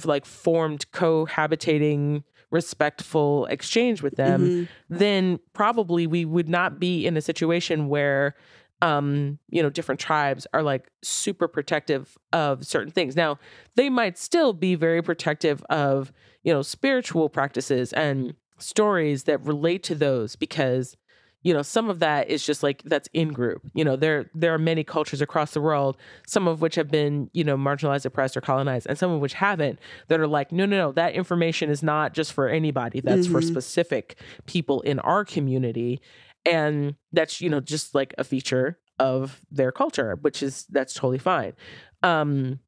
like 0.05 0.25
formed 0.25 0.91
cohabitating 0.91 2.25
respectful 2.53 3.47
exchange 3.47 4.03
with 4.03 4.15
them, 4.15 4.43
mm-hmm. 4.43 4.97
then 4.97 5.41
probably 5.55 6.07
we 6.07 6.25
would 6.25 6.49
not 6.49 6.79
be 6.79 7.07
in 7.07 7.17
a 7.17 7.21
situation 7.21 7.89
where 7.89 8.37
um, 8.83 9.39
you 9.49 9.63
know, 9.63 9.71
different 9.71 10.01
tribes 10.01 10.45
are 10.53 10.63
like 10.63 10.91
super 11.03 11.47
protective 11.47 12.19
of 12.33 12.67
certain 12.67 12.91
things. 12.91 13.15
Now, 13.15 13.39
they 13.77 13.89
might 13.89 14.19
still 14.19 14.53
be 14.53 14.75
very 14.75 15.01
protective 15.01 15.63
of, 15.71 16.13
you 16.43 16.53
know, 16.53 16.63
spiritual 16.63 17.29
practices 17.29 17.93
and 17.93 18.35
stories 18.59 19.25
that 19.25 19.41
relate 19.47 19.85
to 19.85 19.95
those 19.95 20.35
because 20.35 20.97
you 21.43 21.53
know 21.53 21.63
some 21.63 21.91
of 21.91 21.99
that 21.99 22.29
is 22.29 22.45
just 22.45 22.63
like 22.63 22.83
that's 22.85 23.09
in 23.13 23.33
group. 23.33 23.63
You 23.75 23.85
know 23.85 23.97
there 23.97 24.31
there 24.35 24.55
are 24.55 24.59
many 24.59 24.85
cultures 24.85 25.21
across 25.21 25.53
the 25.53 25.61
world 25.61 25.97
some 26.27 26.47
of 26.47 26.61
which 26.61 26.75
have 26.77 26.91
been 26.91 27.31
you 27.33 27.45
know 27.45 27.57
marginalized 27.57 28.05
oppressed 28.05 28.37
or 28.37 28.41
colonized 28.41 28.87
and 28.87 28.99
some 28.99 29.11
of 29.11 29.21
which 29.21 29.35
haven't 29.35 29.79
that 30.09 30.21
are 30.21 30.27
like 30.27 30.53
no 30.53 30.67
no 30.67 30.77
no 30.77 30.93
that 30.93 31.15
information 31.15 31.71
is 31.71 31.83
not 31.83 32.15
just 32.15 32.33
for 32.33 32.49
anybody. 32.49 33.01
That's 33.01 33.27
mm-hmm. 33.27 33.35
for 33.35 33.43
specific 33.43 34.19
people 34.47 34.81
in 34.83 34.99
our 35.01 35.25
community. 35.25 36.01
And 36.45 36.97
that's 37.13 37.41
you 37.41 37.51
know 37.51 37.61
just 37.61 37.95
like 37.95 38.15
a 38.19 38.25
feature 38.25 38.79
of 38.99 39.41
their 39.51 39.73
culture 39.73 40.17
which 40.21 40.43
is 40.43 40.67
that's 40.71 40.95
totally 40.95 41.19
fine. 41.19 41.55
Um 42.03 42.61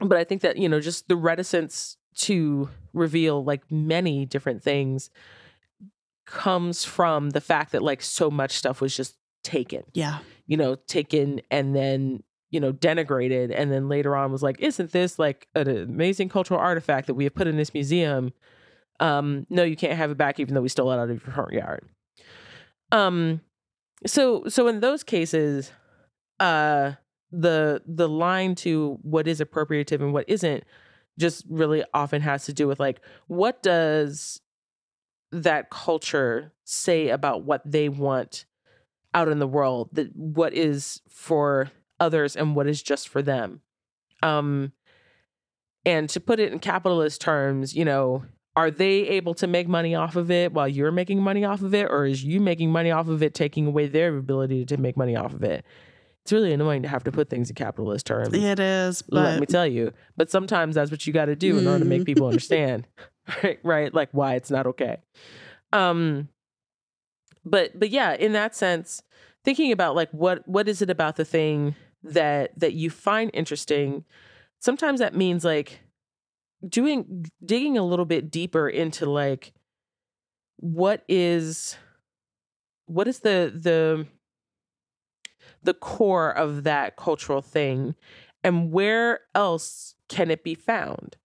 but 0.00 0.18
i 0.18 0.24
think 0.24 0.42
that 0.42 0.56
you 0.56 0.68
know 0.68 0.80
just 0.80 1.08
the 1.08 1.16
reticence 1.16 1.96
to 2.14 2.68
reveal 2.92 3.44
like 3.44 3.62
many 3.70 4.26
different 4.26 4.62
things 4.62 5.10
comes 6.32 6.84
from 6.84 7.30
the 7.30 7.40
fact 7.40 7.72
that 7.72 7.82
like 7.82 8.02
so 8.02 8.30
much 8.30 8.52
stuff 8.52 8.80
was 8.80 8.96
just 8.96 9.16
taken. 9.44 9.82
Yeah. 9.92 10.18
You 10.46 10.56
know 10.56 10.76
taken 10.86 11.40
and 11.50 11.74
then 11.74 12.22
you 12.50 12.60
know 12.60 12.72
denigrated 12.72 13.52
and 13.54 13.70
then 13.70 13.88
later 13.88 14.16
on 14.16 14.32
was 14.32 14.42
like 14.42 14.60
isn't 14.60 14.92
this 14.92 15.18
like 15.18 15.46
an 15.54 15.68
amazing 15.68 16.28
cultural 16.28 16.60
artifact 16.60 17.06
that 17.06 17.14
we 17.14 17.24
have 17.24 17.34
put 17.34 17.46
in 17.46 17.56
this 17.56 17.74
museum? 17.74 18.32
Um 19.00 19.46
no 19.50 19.62
you 19.62 19.76
can't 19.76 19.96
have 19.96 20.10
it 20.10 20.18
back 20.18 20.40
even 20.40 20.54
though 20.54 20.62
we 20.62 20.68
stole 20.68 20.90
it 20.90 20.98
out 20.98 21.10
of 21.10 21.24
your 21.24 21.34
front 21.34 21.52
yard. 21.52 21.88
Um, 22.92 23.40
so 24.06 24.44
so 24.46 24.68
in 24.68 24.80
those 24.80 25.02
cases, 25.02 25.72
uh, 26.38 26.92
the 27.32 27.82
the 27.86 28.08
line 28.08 28.54
to 28.56 28.98
what 29.02 29.26
is 29.26 29.40
appropriative 29.40 30.00
and 30.00 30.12
what 30.12 30.28
isn't 30.28 30.64
just 31.18 31.44
really 31.48 31.82
often 31.94 32.20
has 32.20 32.44
to 32.44 32.52
do 32.52 32.68
with 32.68 32.78
like 32.78 33.00
what 33.26 33.62
does 33.62 34.40
that 35.32 35.70
culture 35.70 36.52
say 36.64 37.08
about 37.08 37.42
what 37.42 37.62
they 37.64 37.88
want 37.88 38.44
out 39.14 39.28
in 39.28 39.38
the 39.38 39.46
world 39.46 39.90
that 39.92 40.14
what 40.14 40.54
is 40.54 41.00
for 41.08 41.70
others 41.98 42.36
and 42.36 42.54
what 42.54 42.66
is 42.66 42.82
just 42.82 43.08
for 43.08 43.22
them. 43.22 43.60
Um 44.22 44.72
and 45.84 46.08
to 46.10 46.20
put 46.20 46.38
it 46.38 46.52
in 46.52 46.60
capitalist 46.60 47.20
terms 47.20 47.74
you 47.74 47.84
know 47.84 48.24
are 48.54 48.70
they 48.70 49.08
able 49.08 49.34
to 49.34 49.46
make 49.46 49.66
money 49.66 49.94
off 49.94 50.16
of 50.16 50.30
it 50.30 50.52
while 50.52 50.68
you're 50.68 50.92
making 50.92 51.22
money 51.22 51.44
off 51.44 51.62
of 51.62 51.74
it 51.74 51.90
or 51.90 52.04
is 52.04 52.22
you 52.22 52.40
making 52.40 52.70
money 52.70 52.90
off 52.90 53.08
of 53.08 53.22
it 53.22 53.34
taking 53.34 53.66
away 53.66 53.86
their 53.86 54.16
ability 54.16 54.66
to 54.66 54.76
make 54.76 54.96
money 54.96 55.16
off 55.16 55.32
of 55.32 55.42
it? 55.42 55.64
It's 56.22 56.32
really 56.32 56.52
annoying 56.52 56.82
to 56.82 56.88
have 56.88 57.02
to 57.04 57.12
put 57.12 57.30
things 57.30 57.48
in 57.48 57.56
capitalist 57.56 58.06
terms 58.06 58.32
it 58.32 58.60
is 58.60 59.02
but... 59.02 59.24
let 59.24 59.40
me 59.40 59.46
tell 59.46 59.66
you. 59.66 59.92
But 60.16 60.30
sometimes 60.30 60.74
that's 60.74 60.90
what 60.90 61.06
you 61.06 61.12
got 61.12 61.24
to 61.26 61.36
do 61.36 61.58
in 61.58 61.66
order 61.66 61.80
to 61.80 61.84
make 61.84 62.04
people 62.04 62.26
understand 62.28 62.86
right? 63.42 63.58
Right 63.64 63.94
like 63.94 64.10
why 64.12 64.34
it's 64.34 64.50
not 64.50 64.66
okay. 64.66 64.98
Um 65.72 66.28
but 67.44 67.78
but 67.78 67.90
yeah 67.90 68.14
in 68.14 68.32
that 68.32 68.54
sense 68.54 69.02
thinking 69.44 69.72
about 69.72 69.96
like 69.96 70.10
what 70.10 70.46
what 70.46 70.68
is 70.68 70.82
it 70.82 70.90
about 70.90 71.16
the 71.16 71.24
thing 71.24 71.74
that 72.02 72.58
that 72.58 72.74
you 72.74 72.90
find 72.90 73.30
interesting 73.34 74.04
sometimes 74.60 75.00
that 75.00 75.14
means 75.14 75.44
like 75.44 75.80
doing 76.68 77.26
digging 77.44 77.76
a 77.76 77.84
little 77.84 78.04
bit 78.04 78.30
deeper 78.30 78.68
into 78.68 79.06
like 79.10 79.52
what 80.58 81.02
is 81.08 81.76
what 82.86 83.08
is 83.08 83.20
the 83.20 83.52
the 83.54 84.06
the 85.64 85.74
core 85.74 86.30
of 86.30 86.64
that 86.64 86.96
cultural 86.96 87.42
thing 87.42 87.94
and 88.44 88.72
where 88.72 89.20
else 89.34 89.94
can 90.08 90.30
it 90.30 90.42
be 90.44 90.54
found? 90.54 91.16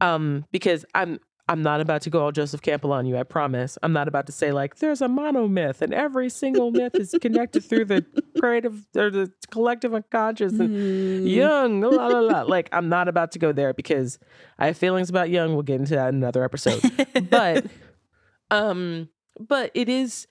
Um 0.00 0.44
because 0.52 0.84
i'm 0.94 1.18
I'm 1.48 1.62
not 1.62 1.80
about 1.80 2.02
to 2.02 2.10
go 2.10 2.24
all 2.24 2.32
Joseph 2.32 2.60
Campbell 2.60 2.92
on 2.92 3.06
you, 3.06 3.16
I 3.16 3.22
promise. 3.22 3.78
I'm 3.82 3.92
not 3.92 4.08
about 4.08 4.26
to 4.26 4.32
say 4.32 4.50
like 4.50 4.76
there's 4.76 5.00
a 5.00 5.06
monomyth 5.06 5.80
and 5.80 5.94
every 5.94 6.28
single 6.28 6.72
myth 6.72 6.96
is 6.96 7.14
connected 7.20 7.64
through 7.64 7.84
the 7.84 8.04
creative 8.38 8.84
or 8.96 9.10
the 9.10 9.32
collective 9.50 9.94
unconscious 9.94 10.52
and 10.58 10.70
mm. 10.70 11.30
Jung, 11.30 11.82
la 11.82 12.06
la 12.08 12.18
la. 12.18 12.42
Like 12.42 12.68
I'm 12.72 12.88
not 12.88 13.06
about 13.06 13.30
to 13.32 13.38
go 13.38 13.52
there 13.52 13.72
because 13.72 14.18
I 14.58 14.66
have 14.66 14.76
feelings 14.76 15.08
about 15.08 15.30
Jung. 15.30 15.54
We'll 15.54 15.62
get 15.62 15.78
into 15.78 15.94
that 15.94 16.08
in 16.08 16.16
another 16.16 16.42
episode. 16.42 16.82
but 17.30 17.66
um 18.50 19.08
but 19.38 19.70
it 19.74 19.88
is 19.88 20.26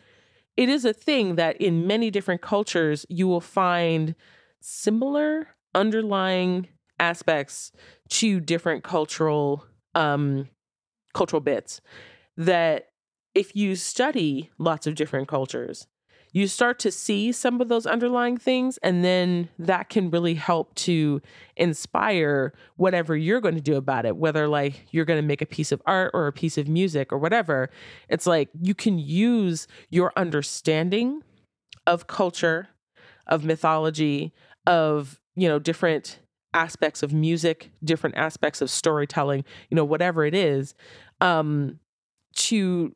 it 0.57 0.67
is 0.67 0.83
a 0.83 0.93
thing 0.93 1.35
that 1.35 1.55
in 1.61 1.87
many 1.87 2.11
different 2.11 2.41
cultures 2.41 3.05
you 3.07 3.25
will 3.27 3.41
find 3.41 4.15
similar 4.59 5.47
underlying 5.73 6.67
aspects 6.99 7.71
to 8.09 8.41
different 8.41 8.83
cultural 8.83 9.65
um 9.93 10.49
cultural 11.15 11.39
bits 11.39 11.81
that 12.37 12.89
if 13.33 13.55
you 13.55 13.75
study 13.75 14.51
lots 14.59 14.85
of 14.85 14.93
different 14.93 15.27
cultures, 15.27 15.87
you 16.31 16.47
start 16.47 16.79
to 16.79 16.91
see 16.91 17.31
some 17.31 17.61
of 17.61 17.69
those 17.69 17.85
underlying 17.85 18.35
things, 18.35 18.77
and 18.83 19.05
then 19.05 19.47
that 19.57 19.87
can 19.87 20.11
really 20.11 20.33
help 20.33 20.75
to 20.75 21.21
inspire 21.55 22.53
whatever 22.75 23.15
you're 23.15 23.39
going 23.39 23.55
to 23.55 23.61
do 23.61 23.77
about 23.77 24.05
it, 24.05 24.17
whether 24.17 24.45
like 24.45 24.85
you're 24.91 25.05
going 25.05 25.21
to 25.21 25.25
make 25.25 25.41
a 25.41 25.45
piece 25.45 25.71
of 25.71 25.81
art 25.85 26.11
or 26.13 26.27
a 26.27 26.33
piece 26.33 26.57
of 26.57 26.67
music 26.67 27.13
or 27.13 27.17
whatever. 27.17 27.69
It's 28.09 28.27
like 28.27 28.49
you 28.61 28.75
can 28.75 28.99
use 28.99 29.65
your 29.89 30.11
understanding 30.17 31.21
of 31.87 32.07
culture, 32.07 32.67
of 33.27 33.45
mythology, 33.45 34.33
of, 34.67 35.21
you 35.35 35.47
know, 35.47 35.57
different 35.57 36.19
aspects 36.53 37.03
of 37.03 37.13
music, 37.13 37.69
different 37.83 38.17
aspects 38.17 38.61
of 38.61 38.69
storytelling, 38.69 39.45
you 39.69 39.75
know, 39.75 39.85
whatever 39.85 40.25
it 40.25 40.33
is, 40.33 40.73
um, 41.21 41.79
to 42.35 42.95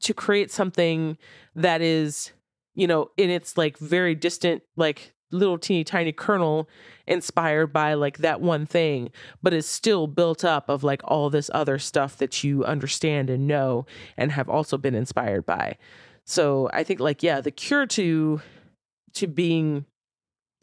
to 0.00 0.14
create 0.14 0.50
something 0.50 1.16
that 1.54 1.80
is, 1.80 2.32
you 2.74 2.86
know, 2.86 3.10
in 3.16 3.30
its 3.30 3.56
like 3.56 3.78
very 3.78 4.14
distant, 4.14 4.62
like 4.76 5.14
little 5.30 5.58
teeny 5.58 5.84
tiny 5.84 6.12
kernel 6.12 6.68
inspired 7.06 7.68
by 7.68 7.94
like 7.94 8.18
that 8.18 8.40
one 8.40 8.66
thing, 8.66 9.10
but 9.42 9.52
is 9.52 9.66
still 9.66 10.06
built 10.06 10.44
up 10.44 10.68
of 10.68 10.84
like 10.84 11.00
all 11.04 11.30
this 11.30 11.50
other 11.52 11.78
stuff 11.78 12.16
that 12.18 12.44
you 12.44 12.64
understand 12.64 13.30
and 13.30 13.46
know 13.46 13.86
and 14.16 14.32
have 14.32 14.48
also 14.48 14.76
been 14.78 14.94
inspired 14.94 15.44
by. 15.44 15.76
So 16.24 16.70
I 16.72 16.84
think 16.84 17.00
like 17.00 17.22
yeah, 17.22 17.40
the 17.40 17.50
cure 17.50 17.86
to 17.86 18.40
to 19.14 19.26
being 19.26 19.84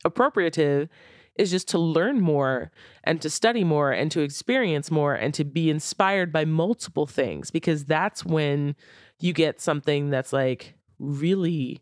appropriative 0.06 0.90
is 1.36 1.52
just 1.52 1.68
to 1.70 1.80
learn 1.80 2.20
more 2.20 2.72
and 3.04 3.22
to 3.22 3.30
study 3.30 3.64
more 3.64 3.92
and 3.92 4.12
to 4.12 4.22
experience 4.22 4.92
more 4.92 5.14
and 5.14 5.34
to 5.34 5.44
be 5.44 5.70
inspired 5.70 6.32
by 6.32 6.46
multiple 6.46 7.08
things 7.08 7.52
because 7.52 7.86
that's 7.86 8.26
when 8.26 8.76
you 9.20 9.34
get 9.34 9.62
something 9.62 10.10
that's 10.10 10.34
like 10.34 10.76
really 11.00 11.82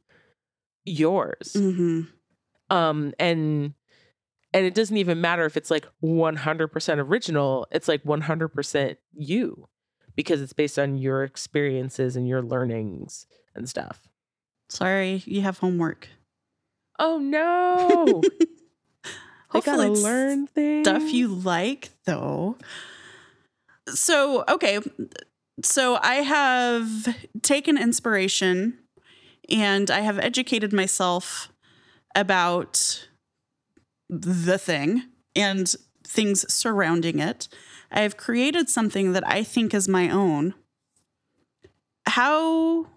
yours. 0.85 1.53
Mm-hmm. 1.55 2.01
Um, 2.75 3.13
and 3.17 3.73
and 4.53 4.65
it 4.65 4.73
doesn't 4.73 4.97
even 4.97 5.21
matter 5.21 5.45
if 5.45 5.57
it's 5.57 5.69
like 5.69 5.87
100% 6.03 6.97
original, 6.97 7.67
it's 7.71 7.87
like 7.87 8.03
100% 8.03 8.97
you 9.13 9.67
because 10.15 10.41
it's 10.41 10.53
based 10.53 10.79
on 10.79 10.97
your 10.97 11.23
experiences 11.23 12.15
and 12.15 12.27
your 12.27 12.41
learnings 12.41 13.27
and 13.55 13.69
stuff. 13.69 14.07
Sorry, 14.67 15.23
you 15.25 15.41
have 15.41 15.59
homework. 15.59 16.07
Oh 16.97 17.17
no. 17.19 18.21
Hopefully 19.49 19.87
gotta 19.87 20.01
learn 20.01 20.47
things. 20.47 20.87
Stuff 20.87 21.11
you 21.11 21.27
like, 21.27 21.89
though. 22.05 22.57
So, 23.87 24.43
okay. 24.47 24.79
So 25.63 25.97
I 26.01 26.15
have 26.15 27.15
taken 27.41 27.77
inspiration 27.77 28.77
and 29.49 29.89
I 29.89 30.01
have 30.01 30.19
educated 30.19 30.71
myself 30.71 31.51
about 32.15 33.07
the 34.09 34.57
thing 34.57 35.03
and 35.35 35.73
things 36.05 36.51
surrounding 36.51 37.19
it. 37.19 37.47
I 37.91 38.01
have 38.01 38.17
created 38.17 38.69
something 38.69 39.13
that 39.13 39.27
I 39.27 39.43
think 39.43 39.73
is 39.73 39.87
my 39.87 40.09
own. 40.09 40.53
How 42.07 42.87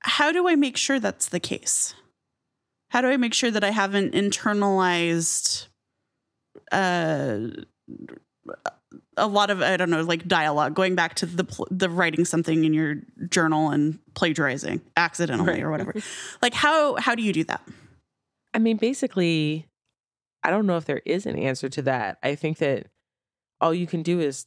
how 0.00 0.32
do 0.32 0.48
I 0.48 0.54
make 0.54 0.76
sure 0.76 1.00
that's 1.00 1.28
the 1.28 1.40
case? 1.40 1.94
How 2.90 3.00
do 3.00 3.08
I 3.08 3.16
make 3.16 3.34
sure 3.34 3.50
that 3.50 3.64
I 3.64 3.70
haven't 3.70 4.14
internalized 4.14 5.66
uh, 6.72 7.38
a 9.16 9.26
lot 9.26 9.50
of 9.50 9.60
I 9.62 9.76
don't 9.76 9.90
know, 9.90 10.02
like 10.02 10.26
dialogue, 10.26 10.74
going 10.74 10.94
back 10.94 11.14
to 11.16 11.26
the 11.26 11.44
pl- 11.44 11.68
the 11.70 11.90
writing 11.90 12.24
something 12.24 12.64
in 12.64 12.72
your 12.72 12.96
journal 13.28 13.70
and 13.70 13.98
plagiarizing 14.14 14.80
accidentally 14.96 15.54
Right. 15.54 15.62
or 15.62 15.70
whatever. 15.70 15.94
like 16.42 16.54
how 16.54 16.96
how 16.96 17.14
do 17.14 17.22
you 17.22 17.32
do 17.32 17.44
that? 17.44 17.62
I 18.54 18.58
mean, 18.58 18.76
basically, 18.78 19.66
I 20.42 20.50
don't 20.50 20.66
know 20.66 20.76
if 20.78 20.86
there 20.86 21.02
is 21.04 21.26
an 21.26 21.38
answer 21.38 21.68
to 21.68 21.82
that. 21.82 22.18
I 22.22 22.34
think 22.34 22.58
that 22.58 22.86
all 23.60 23.74
you 23.74 23.86
can 23.86 24.02
do 24.02 24.20
is 24.20 24.46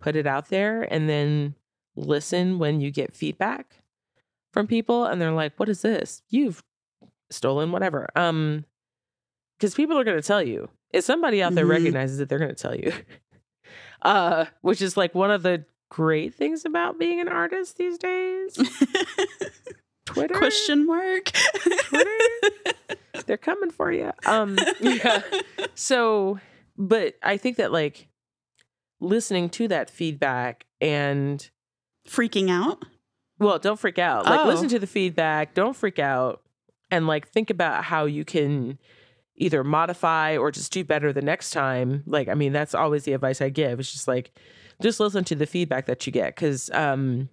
put 0.00 0.14
it 0.16 0.26
out 0.26 0.48
there 0.48 0.82
and 0.82 1.08
then 1.08 1.54
listen 1.96 2.58
when 2.58 2.80
you 2.80 2.90
get 2.90 3.14
feedback 3.14 3.82
from 4.52 4.66
people 4.66 5.04
and 5.04 5.20
they're 5.20 5.32
like, 5.32 5.58
"What 5.58 5.68
is 5.68 5.82
this? 5.82 6.22
You've 6.28 6.62
stolen 7.30 7.72
whatever." 7.72 8.08
Um 8.14 8.64
cuz 9.58 9.74
people 9.74 9.98
are 9.98 10.04
going 10.04 10.16
to 10.20 10.26
tell 10.26 10.42
you. 10.42 10.68
If 10.92 11.04
somebody 11.04 11.42
out 11.42 11.54
there 11.54 11.66
Mhm. 11.66 11.70
recognizes 11.70 12.20
it, 12.20 12.28
they're 12.28 12.38
going 12.38 12.54
to 12.54 12.60
tell 12.62 12.74
you. 12.74 12.92
uh 14.02 14.46
which 14.62 14.80
is 14.80 14.96
like 14.96 15.14
one 15.14 15.30
of 15.30 15.42
the 15.42 15.64
great 15.90 16.34
things 16.34 16.64
about 16.64 16.98
being 16.98 17.20
an 17.20 17.28
artist 17.28 17.76
these 17.76 17.98
days. 17.98 18.56
Twitter 20.06 20.34
Question 20.34 20.86
mark. 20.86 21.30
Twitter? 21.88 22.10
they're 23.26 23.36
coming 23.36 23.70
for 23.70 23.92
you. 23.92 24.10
Um, 24.26 24.58
yeah. 24.80 25.22
So, 25.74 26.40
but 26.76 27.14
I 27.22 27.36
think 27.36 27.56
that 27.58 27.70
like 27.72 28.08
listening 29.00 29.48
to 29.50 29.68
that 29.68 29.90
feedback 29.90 30.66
and 30.80 31.48
Freaking 32.08 32.50
out. 32.50 32.82
well, 33.38 33.58
don't 33.58 33.78
freak 33.78 33.98
out. 33.98 34.24
Like 34.26 34.40
Oh. 34.40 34.48
listen 34.48 34.68
to 34.68 34.78
the 34.78 34.86
feedback, 34.86 35.54
don't 35.54 35.76
freak 35.76 35.98
out, 35.98 36.42
and 36.90 37.06
like 37.06 37.28
think 37.28 37.50
about 37.50 37.84
how 37.84 38.06
you 38.06 38.24
can 38.24 38.78
either 39.40 39.64
modify 39.64 40.36
or 40.36 40.50
just 40.50 40.72
do 40.72 40.84
better 40.84 41.12
the 41.12 41.22
next 41.22 41.50
time. 41.50 42.02
Like, 42.06 42.28
I 42.28 42.34
mean, 42.34 42.52
that's 42.52 42.74
always 42.74 43.04
the 43.04 43.12
advice 43.14 43.40
I 43.40 43.48
give. 43.48 43.80
It's 43.80 43.90
just 43.92 44.06
like 44.06 44.30
just 44.82 45.00
listen 45.00 45.24
to 45.24 45.34
the 45.34 45.46
feedback 45.46 45.86
that 45.86 46.06
you 46.06 46.12
get 46.12 46.34
because 46.36 46.70
um 46.70 47.28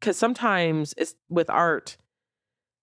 because 0.00 0.16
sometimes 0.16 0.94
it's 0.96 1.14
with 1.28 1.48
art 1.50 1.96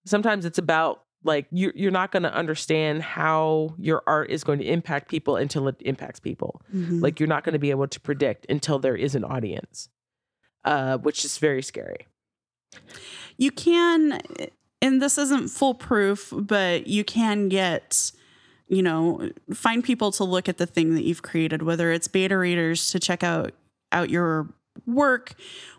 sometimes 0.06 0.44
it's 0.46 0.58
about 0.58 1.04
like 1.24 1.46
you 1.52 1.72
you're 1.76 1.92
not 1.92 2.12
going 2.12 2.24
to 2.24 2.34
understand 2.34 3.02
how 3.04 3.74
your 3.78 4.02
art 4.08 4.30
is 4.30 4.44
going 4.44 4.60
to 4.60 4.66
impact 4.66 5.10
people 5.10 5.36
until 5.38 5.68
it 5.70 5.76
impacts 5.82 6.20
people 6.20 6.62
Mhm. 6.76 7.02
like 7.02 7.20
you're 7.20 7.28
not 7.28 7.44
going 7.46 7.54
to 7.54 7.60
be 7.60 7.70
able 7.72 7.88
to 7.88 8.00
predict 8.02 8.46
until 8.50 8.80
there 8.80 8.96
is 8.98 9.16
an 9.16 9.24
audience 9.24 9.88
uh 10.66 10.98
which 10.98 11.24
is 11.24 11.38
very 11.38 11.62
scary 11.62 12.06
you 13.38 13.52
can 13.52 14.20
and 14.82 15.02
this 15.02 15.18
isn't 15.18 15.50
foolproof 15.50 16.34
but 16.36 16.88
you 16.88 17.04
can 17.06 17.48
get 17.50 18.12
you 18.70 18.84
know 18.84 19.30
find 19.54 19.84
people 19.84 20.12
to 20.12 20.24
look 20.24 20.48
at 20.48 20.58
the 20.58 20.66
thing 20.66 20.96
that 20.96 21.04
you've 21.04 21.24
created 21.24 21.62
whether 21.64 21.92
it's 21.92 22.08
beta 22.08 22.38
readers 22.38 22.92
to 22.92 23.00
check 23.00 23.24
out 23.24 23.54
out 23.92 24.10
your 24.10 24.48
work 24.86 25.34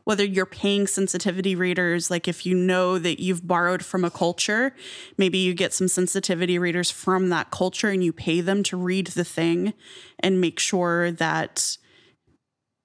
whether 0.05 0.25
you're 0.25 0.45
paying 0.45 0.87
sensitivity 0.87 1.55
readers 1.55 2.11
like 2.11 2.29
if 2.29 2.45
you 2.45 2.55
know 2.55 2.99
that 2.99 3.21
you've 3.21 3.47
borrowed 3.47 3.85
from 3.85 4.05
a 4.05 4.11
culture 4.11 4.75
maybe 5.17 5.39
you 5.39 5.55
get 5.55 5.73
some 5.73 5.89
sensitivity 5.89 6.59
readers 6.59 6.91
from 6.91 7.29
that 7.31 7.51
culture 7.51 7.89
and 7.89 8.05
you 8.05 8.13
pay 8.13 8.41
them 8.41 8.63
to 8.63 8.77
read 8.77 9.07
the 9.09 9.25
thing 9.25 9.73
and 10.19 10.41
make 10.41 10.59
sure 10.59 11.11
that 11.13 11.79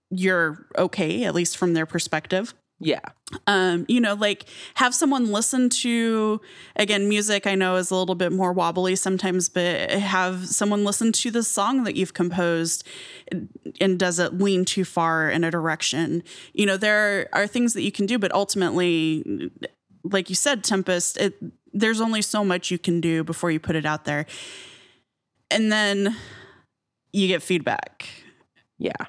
you're 0.09 0.67
okay 0.77 1.25
at 1.25 1.35
least 1.35 1.57
from 1.57 1.73
their 1.73 1.85
perspective 1.85 2.53
yeah. 2.79 2.99
Um 3.47 3.85
you 3.87 4.01
know 4.01 4.13
like 4.13 4.45
have 4.75 4.93
someone 4.93 5.31
listen 5.31 5.69
to 5.69 6.39
again 6.75 7.09
music 7.09 7.47
i 7.47 7.55
know 7.55 7.75
is 7.75 7.89
a 7.89 7.95
little 7.95 8.15
bit 8.15 8.31
more 8.31 8.53
wobbly 8.53 8.95
sometimes 8.95 9.49
but 9.49 9.89
have 9.89 10.47
someone 10.47 10.83
listen 10.83 11.11
to 11.13 11.31
the 11.31 11.41
song 11.41 11.83
that 11.85 11.95
you've 11.95 12.13
composed 12.13 12.85
and 13.81 13.97
does 13.97 14.19
it 14.19 14.37
lean 14.37 14.63
too 14.63 14.85
far 14.85 15.29
in 15.29 15.43
a 15.43 15.51
direction? 15.51 16.23
You 16.53 16.65
know 16.65 16.77
there 16.77 17.29
are 17.33 17.47
things 17.47 17.73
that 17.73 17.81
you 17.81 17.91
can 17.91 18.05
do 18.05 18.19
but 18.19 18.31
ultimately 18.31 19.51
like 20.03 20.29
you 20.29 20.35
said 20.35 20.63
tempest 20.63 21.17
it 21.17 21.35
there's 21.73 22.01
only 22.01 22.21
so 22.21 22.45
much 22.45 22.71
you 22.71 22.77
can 22.77 23.01
do 23.01 23.23
before 23.23 23.51
you 23.51 23.59
put 23.59 23.75
it 23.75 23.85
out 23.85 24.05
there. 24.05 24.25
And 25.51 25.71
then 25.71 26.15
you 27.11 27.27
get 27.27 27.43
feedback. 27.43 28.07
Yeah 28.77 29.07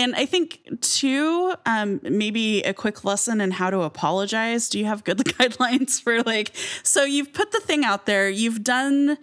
and 0.00 0.14
I 0.16 0.24
think 0.24 0.80
too, 0.80 1.54
um, 1.66 2.00
maybe 2.02 2.62
a 2.62 2.72
quick 2.72 3.04
lesson 3.04 3.38
in 3.42 3.50
how 3.50 3.68
to 3.68 3.82
apologize. 3.82 4.70
Do 4.70 4.78
you 4.78 4.86
have 4.86 5.04
good 5.04 5.18
guidelines 5.18 6.00
for 6.00 6.22
like? 6.22 6.56
So 6.82 7.04
you've 7.04 7.34
put 7.34 7.52
the 7.52 7.60
thing 7.60 7.84
out 7.84 8.06
there. 8.06 8.30
You've 8.30 8.64
done 8.64 9.18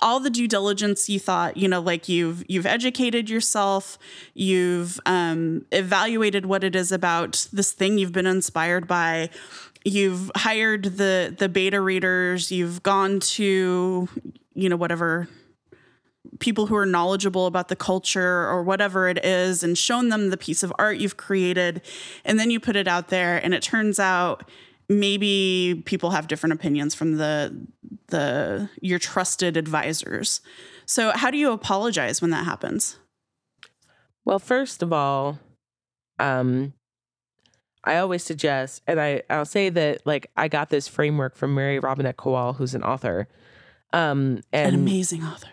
all 0.00 0.18
the 0.18 0.30
due 0.30 0.46
diligence 0.46 1.08
you 1.08 1.18
thought 1.18 1.56
you 1.56 1.66
know 1.66 1.80
like 1.80 2.06
you've 2.06 2.44
you've 2.48 2.66
educated 2.66 3.30
yourself 3.30 3.98
you've 4.34 5.00
um, 5.06 5.64
evaluated 5.72 6.44
what 6.44 6.62
it 6.62 6.76
is 6.76 6.92
about 6.92 7.48
this 7.50 7.72
thing 7.72 7.96
you've 7.96 8.12
been 8.12 8.26
inspired 8.26 8.86
by 8.86 9.30
you've 9.86 10.30
hired 10.36 10.84
the 10.98 11.34
the 11.38 11.48
beta 11.48 11.80
readers 11.80 12.52
you've 12.52 12.82
gone 12.82 13.20
to 13.20 14.06
you 14.52 14.68
know 14.68 14.76
whatever 14.76 15.30
people 16.38 16.66
who 16.66 16.76
are 16.76 16.86
knowledgeable 16.86 17.46
about 17.46 17.68
the 17.68 17.76
culture 17.76 18.46
or 18.46 18.62
whatever 18.62 19.08
it 19.08 19.24
is 19.24 19.62
and 19.62 19.76
shown 19.76 20.08
them 20.08 20.30
the 20.30 20.36
piece 20.36 20.62
of 20.62 20.72
art 20.78 20.98
you've 20.98 21.16
created. 21.16 21.82
And 22.24 22.38
then 22.38 22.50
you 22.50 22.60
put 22.60 22.76
it 22.76 22.88
out 22.88 23.08
there 23.08 23.42
and 23.42 23.54
it 23.54 23.62
turns 23.62 23.98
out 23.98 24.48
maybe 24.88 25.82
people 25.86 26.10
have 26.10 26.28
different 26.28 26.52
opinions 26.52 26.94
from 26.94 27.16
the 27.16 27.66
the 28.08 28.68
your 28.80 28.98
trusted 28.98 29.56
advisors. 29.56 30.40
So 30.84 31.10
how 31.10 31.30
do 31.30 31.38
you 31.38 31.50
apologize 31.50 32.22
when 32.22 32.30
that 32.30 32.44
happens? 32.44 32.98
Well, 34.24 34.38
first 34.38 34.82
of 34.82 34.92
all, 34.92 35.38
um, 36.18 36.72
I 37.84 37.98
always 37.98 38.24
suggest, 38.24 38.82
and 38.86 39.00
I, 39.00 39.22
I'll 39.30 39.44
say 39.44 39.68
that 39.70 40.06
like 40.06 40.30
I 40.36 40.48
got 40.48 40.70
this 40.70 40.88
framework 40.88 41.36
from 41.36 41.54
Mary 41.54 41.78
Robinette 41.78 42.16
Kowal, 42.16 42.56
who's 42.56 42.74
an 42.74 42.82
author. 42.82 43.28
Um, 43.92 44.42
an 44.52 44.66
and 44.66 44.74
amazing 44.74 45.22
author 45.22 45.48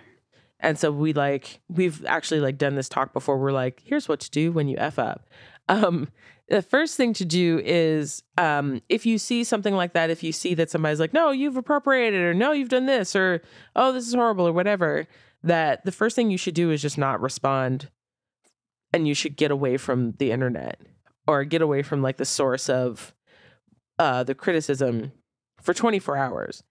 and 0.64 0.80
so 0.80 0.92
we 0.92 1.14
like 1.14 1.60
we've 1.70 2.04
actually 2.06 2.40
like 2.40 2.58
done 2.58 2.76
this 2.76 2.90
talk 2.90 3.14
before. 3.14 3.38
We're 3.38 3.52
like, 3.52 3.84
here's 3.86 4.08
what 4.08 4.22
to 4.22 4.32
do 4.32 4.52
when 4.52 4.68
you 4.68 4.78
f 4.80 4.98
up. 4.98 5.28
Um, 5.70 6.08
the 6.50 6.62
first 6.62 6.98
thing 6.98 7.14
to 7.14 7.26
do 7.26 7.62
is 7.64 8.24
um, 8.38 8.82
if 8.90 9.06
you 9.06 9.18
see 9.18 9.44
something 9.44 9.76
like 9.76 9.94
that, 9.94 10.10
if 10.10 10.24
you 10.24 10.32
see 10.32 10.54
that 10.56 10.70
somebody's 10.70 11.00
like, 11.00 11.14
no, 11.14 11.32
you've 11.32 11.58
appropriated, 11.58 12.22
or 12.22 12.34
no, 12.34 12.52
you've 12.52 12.70
done 12.70 12.86
this, 12.86 13.16
or 13.16 13.42
oh, 13.76 13.92
this 13.92 14.08
is 14.08 14.14
horrible, 14.14 14.48
or 14.48 14.54
whatever, 14.54 15.08
that 15.44 15.86
the 15.86 15.92
first 15.92 16.16
thing 16.16 16.32
you 16.32 16.38
should 16.38 16.56
do 16.56 16.72
is 16.72 16.82
just 16.82 16.98
not 16.98 17.22
respond 17.22 17.90
and 18.94 19.08
you 19.08 19.14
should 19.14 19.36
get 19.36 19.52
away 19.52 19.76
from 19.78 20.14
the 20.14 20.32
internet 20.32 20.80
or 21.28 21.44
get 21.44 21.62
away 21.62 21.82
from 21.82 22.02
like 22.02 22.18
the 22.18 22.26
source 22.26 22.70
of 22.70 23.14
uh, 24.00 24.24
the 24.24 24.36
criticism 24.36 25.12
for 25.62 25.74
24 25.74 26.18
hours. 26.18 26.64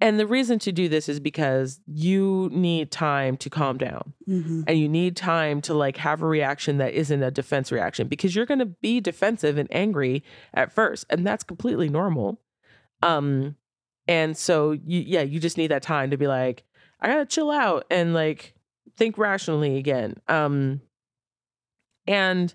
And 0.00 0.20
the 0.20 0.26
reason 0.26 0.58
to 0.60 0.72
do 0.72 0.88
this 0.88 1.08
is 1.08 1.20
because 1.20 1.80
you 1.86 2.50
need 2.52 2.90
time 2.90 3.38
to 3.38 3.48
calm 3.48 3.78
down 3.78 4.12
mm-hmm. 4.28 4.62
and 4.66 4.78
you 4.78 4.88
need 4.88 5.16
time 5.16 5.62
to 5.62 5.74
like 5.74 5.96
have 5.96 6.20
a 6.20 6.26
reaction 6.26 6.76
that 6.78 6.92
isn't 6.92 7.22
a 7.22 7.30
defense 7.30 7.72
reaction 7.72 8.06
because 8.06 8.34
you're 8.34 8.46
going 8.46 8.58
to 8.58 8.66
be 8.66 9.00
defensive 9.00 9.56
and 9.56 9.68
angry 9.72 10.22
at 10.52 10.70
first 10.72 11.06
and 11.08 11.26
that's 11.26 11.44
completely 11.44 11.88
normal. 11.88 12.40
Um 13.02 13.56
and 14.06 14.36
so 14.36 14.72
you 14.72 15.00
yeah, 15.00 15.22
you 15.22 15.40
just 15.40 15.56
need 15.56 15.70
that 15.70 15.82
time 15.82 16.10
to 16.10 16.18
be 16.18 16.26
like 16.26 16.64
I 17.00 17.08
got 17.08 17.16
to 17.16 17.26
chill 17.26 17.50
out 17.50 17.86
and 17.90 18.12
like 18.12 18.54
think 18.98 19.16
rationally 19.16 19.78
again. 19.78 20.16
Um 20.28 20.82
and 22.06 22.54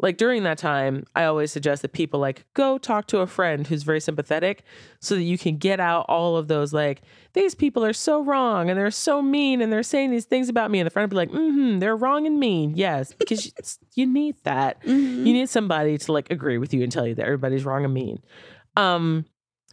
like 0.00 0.16
during 0.16 0.44
that 0.44 0.58
time, 0.58 1.04
I 1.16 1.24
always 1.24 1.50
suggest 1.50 1.82
that 1.82 1.92
people 1.92 2.20
like 2.20 2.44
go 2.54 2.78
talk 2.78 3.06
to 3.08 3.18
a 3.18 3.26
friend 3.26 3.66
who's 3.66 3.82
very 3.82 4.00
sympathetic 4.00 4.62
so 5.00 5.16
that 5.16 5.22
you 5.22 5.36
can 5.36 5.56
get 5.56 5.80
out 5.80 6.06
all 6.08 6.36
of 6.36 6.46
those 6.46 6.72
like 6.72 7.02
these 7.32 7.54
people 7.54 7.84
are 7.84 7.92
so 7.92 8.22
wrong 8.22 8.70
and 8.70 8.78
they're 8.78 8.90
so 8.90 9.20
mean 9.20 9.60
and 9.60 9.72
they're 9.72 9.82
saying 9.82 10.10
these 10.10 10.24
things 10.24 10.48
about 10.48 10.70
me 10.70 10.78
and 10.78 10.86
the 10.86 10.90
friend 10.90 11.10
will 11.10 11.16
be 11.20 11.26
like, 11.26 11.36
mm-hmm, 11.36 11.80
they're 11.80 11.96
wrong 11.96 12.26
and 12.26 12.38
mean. 12.38 12.74
Yes, 12.76 13.12
because 13.12 13.46
you, 13.46 13.52
you 13.94 14.06
need 14.06 14.36
that. 14.44 14.80
Mm-hmm. 14.82 15.26
You 15.26 15.32
need 15.32 15.48
somebody 15.48 15.98
to 15.98 16.12
like 16.12 16.30
agree 16.30 16.58
with 16.58 16.72
you 16.72 16.82
and 16.82 16.92
tell 16.92 17.06
you 17.06 17.14
that 17.16 17.24
everybody's 17.24 17.64
wrong 17.64 17.84
and 17.84 17.92
mean. 17.92 18.22
Um, 18.76 19.24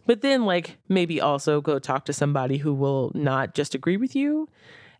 but 0.06 0.22
then 0.22 0.44
like 0.44 0.78
maybe 0.88 1.20
also 1.20 1.60
go 1.60 1.78
talk 1.78 2.04
to 2.06 2.12
somebody 2.12 2.58
who 2.58 2.74
will 2.74 3.12
not 3.14 3.54
just 3.54 3.74
agree 3.74 3.96
with 3.96 4.16
you. 4.16 4.48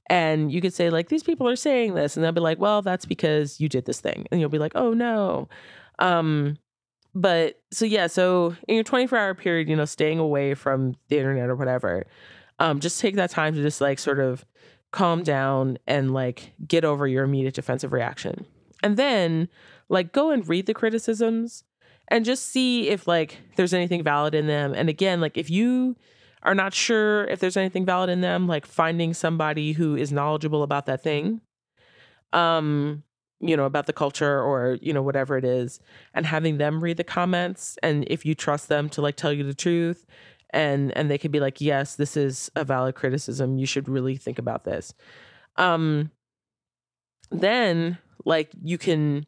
And 0.08 0.52
you 0.52 0.60
could 0.60 0.72
say, 0.72 0.90
like, 0.90 1.08
these 1.08 1.22
people 1.22 1.48
are 1.48 1.56
saying 1.56 1.94
this, 1.94 2.16
and 2.16 2.24
they'll 2.24 2.32
be 2.32 2.40
like, 2.40 2.58
well, 2.58 2.80
that's 2.80 3.04
because 3.04 3.60
you 3.60 3.68
did 3.68 3.86
this 3.86 4.00
thing. 4.00 4.26
And 4.30 4.40
you'll 4.40 4.50
be 4.50 4.58
like, 4.58 4.72
oh 4.74 4.92
no. 4.92 5.48
Um, 5.98 6.58
but 7.14 7.62
so 7.70 7.86
yeah, 7.86 8.06
so 8.08 8.54
in 8.68 8.74
your 8.74 8.84
24 8.84 9.18
hour 9.18 9.34
period, 9.34 9.68
you 9.68 9.74
know, 9.74 9.86
staying 9.86 10.18
away 10.18 10.54
from 10.54 10.94
the 11.08 11.16
internet 11.16 11.48
or 11.48 11.56
whatever, 11.56 12.06
um, 12.58 12.78
just 12.78 13.00
take 13.00 13.16
that 13.16 13.30
time 13.30 13.54
to 13.54 13.62
just 13.62 13.80
like 13.80 13.98
sort 13.98 14.20
of 14.20 14.44
calm 14.92 15.22
down 15.22 15.78
and 15.86 16.12
like 16.12 16.52
get 16.66 16.84
over 16.84 17.06
your 17.06 17.24
immediate 17.24 17.54
defensive 17.54 17.92
reaction. 17.92 18.44
And 18.82 18.96
then 18.98 19.48
like 19.88 20.12
go 20.12 20.30
and 20.30 20.46
read 20.46 20.66
the 20.66 20.74
criticisms 20.74 21.64
and 22.08 22.24
just 22.24 22.46
see 22.46 22.88
if 22.88 23.08
like 23.08 23.38
there's 23.56 23.74
anything 23.74 24.02
valid 24.02 24.34
in 24.34 24.46
them. 24.46 24.74
And 24.74 24.88
again, 24.88 25.20
like 25.20 25.36
if 25.36 25.50
you 25.50 25.96
are 26.46 26.54
not 26.54 26.72
sure 26.72 27.24
if 27.24 27.40
there's 27.40 27.56
anything 27.56 27.84
valid 27.84 28.08
in 28.08 28.20
them, 28.20 28.46
like 28.46 28.64
finding 28.64 29.12
somebody 29.12 29.72
who 29.72 29.96
is 29.96 30.12
knowledgeable 30.12 30.62
about 30.62 30.86
that 30.86 31.02
thing, 31.02 31.40
um, 32.32 33.02
you 33.40 33.56
know, 33.56 33.64
about 33.64 33.86
the 33.86 33.92
culture 33.92 34.40
or, 34.40 34.78
you 34.80 34.92
know, 34.92 35.02
whatever 35.02 35.36
it 35.36 35.44
is, 35.44 35.80
and 36.14 36.24
having 36.24 36.58
them 36.58 36.82
read 36.82 36.96
the 36.96 37.04
comments. 37.04 37.76
And 37.82 38.06
if 38.08 38.24
you 38.24 38.34
trust 38.34 38.68
them 38.68 38.88
to 38.90 39.02
like 39.02 39.16
tell 39.16 39.32
you 39.32 39.42
the 39.42 39.54
truth 39.54 40.06
and 40.50 40.96
and 40.96 41.10
they 41.10 41.18
could 41.18 41.32
be 41.32 41.40
like, 41.40 41.60
yes, 41.60 41.96
this 41.96 42.16
is 42.16 42.50
a 42.54 42.64
valid 42.64 42.94
criticism. 42.94 43.58
You 43.58 43.66
should 43.66 43.88
really 43.88 44.16
think 44.16 44.38
about 44.38 44.64
this. 44.64 44.94
Um 45.56 46.12
then 47.30 47.98
like 48.24 48.50
you 48.62 48.78
can 48.78 49.26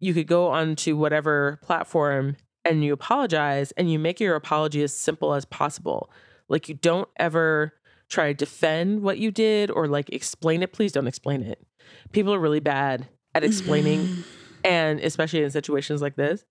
you 0.00 0.12
could 0.12 0.26
go 0.26 0.48
onto 0.48 0.96
whatever 0.96 1.60
platform 1.62 2.36
and 2.64 2.84
you 2.84 2.92
apologize 2.92 3.72
and 3.72 3.90
you 3.90 3.98
make 3.98 4.20
your 4.20 4.34
apology 4.34 4.82
as 4.82 4.94
simple 4.94 5.34
as 5.34 5.44
possible. 5.44 6.10
Like 6.48 6.68
you 6.68 6.74
don't 6.74 7.08
ever 7.16 7.74
try 8.08 8.28
to 8.28 8.34
defend 8.34 9.02
what 9.02 9.18
you 9.18 9.30
did 9.30 9.70
or 9.70 9.86
like 9.86 10.10
explain 10.10 10.62
it. 10.62 10.72
Please 10.72 10.92
don't 10.92 11.06
explain 11.06 11.42
it. 11.42 11.64
People 12.12 12.32
are 12.34 12.38
really 12.38 12.60
bad 12.60 13.08
at 13.34 13.44
explaining 13.44 14.24
and 14.64 14.98
especially 15.00 15.42
in 15.42 15.50
situations 15.50 16.00
like 16.00 16.16
this. 16.16 16.44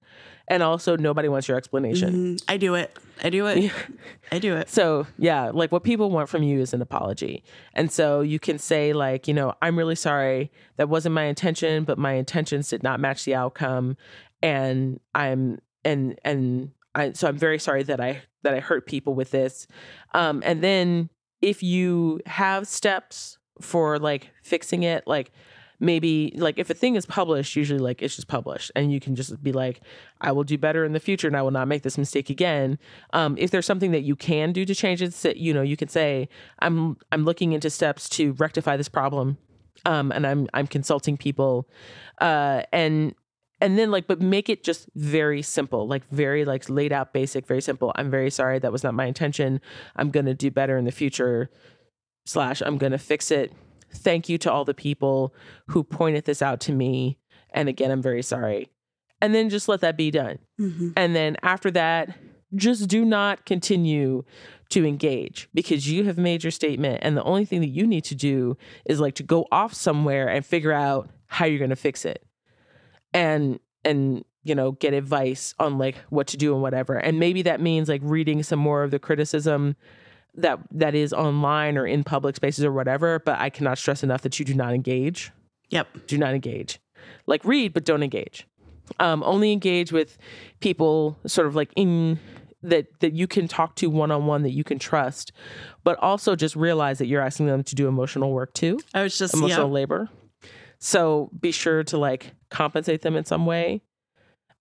And 0.47 0.61
also 0.61 0.97
nobody 0.97 1.29
wants 1.29 1.47
your 1.47 1.57
explanation. 1.57 2.35
Mm, 2.35 2.43
I 2.47 2.57
do 2.57 2.75
it. 2.75 2.95
I 3.23 3.29
do 3.29 3.47
it. 3.47 3.71
I 4.31 4.39
do 4.39 4.55
it. 4.55 4.69
So, 4.69 5.07
yeah, 5.17 5.49
like 5.51 5.71
what 5.71 5.83
people 5.83 6.11
want 6.11 6.29
from 6.29 6.43
you 6.43 6.59
is 6.59 6.73
an 6.73 6.81
apology. 6.81 7.43
And 7.73 7.91
so 7.91 8.21
you 8.21 8.39
can 8.39 8.59
say, 8.59 8.93
like, 8.93 9.27
you 9.27 9.33
know, 9.33 9.53
I'm 9.61 9.77
really 9.77 9.95
sorry. 9.95 10.51
That 10.75 10.89
wasn't 10.89 11.15
my 11.15 11.23
intention, 11.23 11.85
but 11.85 11.97
my 11.97 12.13
intentions 12.13 12.69
did 12.69 12.83
not 12.83 12.99
match 12.99 13.23
the 13.23 13.35
outcome. 13.35 13.95
And 14.41 14.99
I'm, 15.15 15.59
and, 15.85 16.19
and, 16.23 16.71
I, 16.95 17.13
so 17.13 17.27
I'm 17.27 17.37
very 17.37 17.57
sorry 17.57 17.81
that 17.83 17.99
I, 17.99 18.21
that 18.43 18.53
I 18.53 18.59
hurt 18.59 18.85
people 18.85 19.15
with 19.15 19.31
this. 19.31 19.65
Um, 20.13 20.43
and 20.45 20.63
then 20.63 21.09
if 21.41 21.63
you 21.63 22.19
have 22.27 22.67
steps 22.67 23.39
for 23.59 23.97
like 23.97 24.29
fixing 24.43 24.83
it, 24.83 25.07
like, 25.07 25.31
maybe 25.83 26.33
like 26.37 26.57
if 26.57 26.69
a 26.69 26.73
thing 26.73 26.95
is 26.95 27.05
published 27.05 27.55
usually 27.55 27.79
like 27.79 28.01
it's 28.01 28.15
just 28.15 28.27
published 28.27 28.71
and 28.75 28.91
you 28.91 28.99
can 28.99 29.15
just 29.15 29.43
be 29.43 29.51
like 29.51 29.81
i 30.21 30.31
will 30.31 30.43
do 30.43 30.57
better 30.57 30.85
in 30.85 30.93
the 30.93 30.99
future 30.99 31.27
and 31.27 31.35
i 31.35 31.41
will 31.41 31.51
not 31.51 31.67
make 31.67 31.83
this 31.83 31.97
mistake 31.97 32.29
again 32.29 32.79
um, 33.11 33.35
if 33.37 33.51
there's 33.51 33.65
something 33.65 33.91
that 33.91 34.01
you 34.01 34.15
can 34.15 34.53
do 34.53 34.65
to 34.65 34.73
change 34.73 35.01
it 35.01 35.35
you 35.35 35.53
know 35.53 35.61
you 35.61 35.75
can 35.75 35.89
say 35.89 36.29
i'm 36.59 36.95
i'm 37.11 37.25
looking 37.25 37.51
into 37.51 37.69
steps 37.69 38.07
to 38.07 38.31
rectify 38.33 38.77
this 38.77 38.87
problem 38.87 39.37
um, 39.85 40.11
and 40.13 40.25
i'm 40.25 40.47
i'm 40.53 40.67
consulting 40.67 41.17
people 41.17 41.67
uh, 42.21 42.61
and 42.71 43.13
and 43.63 43.79
then 43.79 43.89
like 43.89 44.05
but 44.05 44.21
make 44.21 44.49
it 44.49 44.63
just 44.63 44.87
very 44.93 45.41
simple 45.41 45.87
like 45.87 46.07
very 46.11 46.45
like 46.45 46.69
laid 46.69 46.93
out 46.93 47.13
basic 47.13 47.47
very 47.47 47.61
simple 47.61 47.91
i'm 47.95 48.11
very 48.11 48.29
sorry 48.29 48.59
that 48.59 48.71
was 48.71 48.83
not 48.83 48.93
my 48.93 49.05
intention 49.05 49.59
i'm 49.95 50.11
going 50.11 50.25
to 50.27 50.35
do 50.35 50.51
better 50.51 50.77
in 50.77 50.85
the 50.85 50.91
future 50.91 51.49
slash 52.25 52.61
i'm 52.61 52.77
going 52.77 52.91
to 52.91 52.97
fix 52.99 53.31
it 53.31 53.51
Thank 53.93 54.27
you 54.27 54.37
to 54.39 54.51
all 54.51 54.65
the 54.65 54.73
people 54.73 55.33
who 55.67 55.83
pointed 55.83 56.25
this 56.25 56.41
out 56.41 56.59
to 56.61 56.71
me. 56.71 57.17
And 57.51 57.69
again, 57.69 57.91
I'm 57.91 58.01
very 58.01 58.23
sorry. 58.23 58.69
And 59.21 59.33
then 59.33 59.49
just 59.49 59.69
let 59.69 59.81
that 59.81 59.95
be 59.95 60.11
done. 60.11 60.39
Mm-hmm. 60.59 60.89
And 60.97 61.15
then 61.15 61.37
after 61.43 61.71
that, 61.71 62.17
just 62.55 62.87
do 62.89 63.05
not 63.05 63.45
continue 63.45 64.23
to 64.69 64.85
engage 64.85 65.47
because 65.53 65.89
you 65.89 66.03
have 66.05 66.17
made 66.17 66.43
your 66.43 66.51
statement. 66.51 66.99
And 67.03 67.15
the 67.15 67.23
only 67.23 67.45
thing 67.45 67.61
that 67.61 67.69
you 67.69 67.85
need 67.85 68.03
to 68.05 68.15
do 68.15 68.57
is 68.85 68.99
like 68.99 69.15
to 69.15 69.23
go 69.23 69.45
off 69.51 69.73
somewhere 69.73 70.27
and 70.27 70.45
figure 70.45 70.71
out 70.73 71.09
how 71.27 71.45
you're 71.45 71.59
going 71.59 71.69
to 71.69 71.75
fix 71.75 72.05
it. 72.05 72.25
And, 73.13 73.59
and, 73.85 74.23
you 74.43 74.55
know, 74.55 74.73
get 74.73 74.93
advice 74.93 75.53
on 75.59 75.77
like 75.77 75.95
what 76.09 76.27
to 76.27 76.37
do 76.37 76.53
and 76.53 76.61
whatever. 76.61 76.97
And 76.97 77.19
maybe 77.19 77.41
that 77.43 77.61
means 77.61 77.87
like 77.89 78.01
reading 78.03 78.43
some 78.43 78.59
more 78.59 78.83
of 78.83 78.91
the 78.91 78.99
criticism 78.99 79.75
that 80.35 80.59
that 80.71 80.95
is 80.95 81.13
online 81.13 81.77
or 81.77 81.85
in 81.85 82.03
public 82.03 82.35
spaces 82.35 82.65
or 82.65 82.71
whatever 82.71 83.19
but 83.19 83.37
i 83.39 83.49
cannot 83.49 83.77
stress 83.77 84.03
enough 84.03 84.21
that 84.21 84.39
you 84.39 84.45
do 84.45 84.53
not 84.53 84.73
engage. 84.73 85.31
Yep. 85.69 86.07
Do 86.07 86.17
not 86.17 86.33
engage. 86.33 86.79
Like 87.25 87.43
read 87.45 87.73
but 87.73 87.85
don't 87.85 88.03
engage. 88.03 88.47
Um, 88.99 89.23
only 89.23 89.51
engage 89.51 89.91
with 89.91 90.17
people 90.59 91.17
sort 91.25 91.47
of 91.47 91.55
like 91.55 91.71
in 91.75 92.19
that 92.61 92.87
that 92.99 93.13
you 93.13 93.27
can 93.27 93.47
talk 93.47 93.75
to 93.75 93.89
one 93.89 94.11
on 94.11 94.25
one 94.25 94.43
that 94.43 94.51
you 94.51 94.63
can 94.63 94.79
trust 94.79 95.31
but 95.83 95.97
also 95.99 96.35
just 96.35 96.55
realize 96.55 96.97
that 96.97 97.07
you're 97.07 97.21
asking 97.21 97.45
them 97.45 97.63
to 97.63 97.75
do 97.75 97.87
emotional 97.87 98.31
work 98.31 98.53
too. 98.53 98.79
I 98.93 99.03
was 99.03 99.17
just 99.17 99.33
emotional 99.33 99.69
labor 99.69 100.09
so 100.83 101.29
be 101.39 101.51
sure 101.51 101.83
to 101.83 101.97
like 101.97 102.33
compensate 102.49 103.01
them 103.01 103.15
in 103.15 103.25
some 103.25 103.45
way 103.45 103.81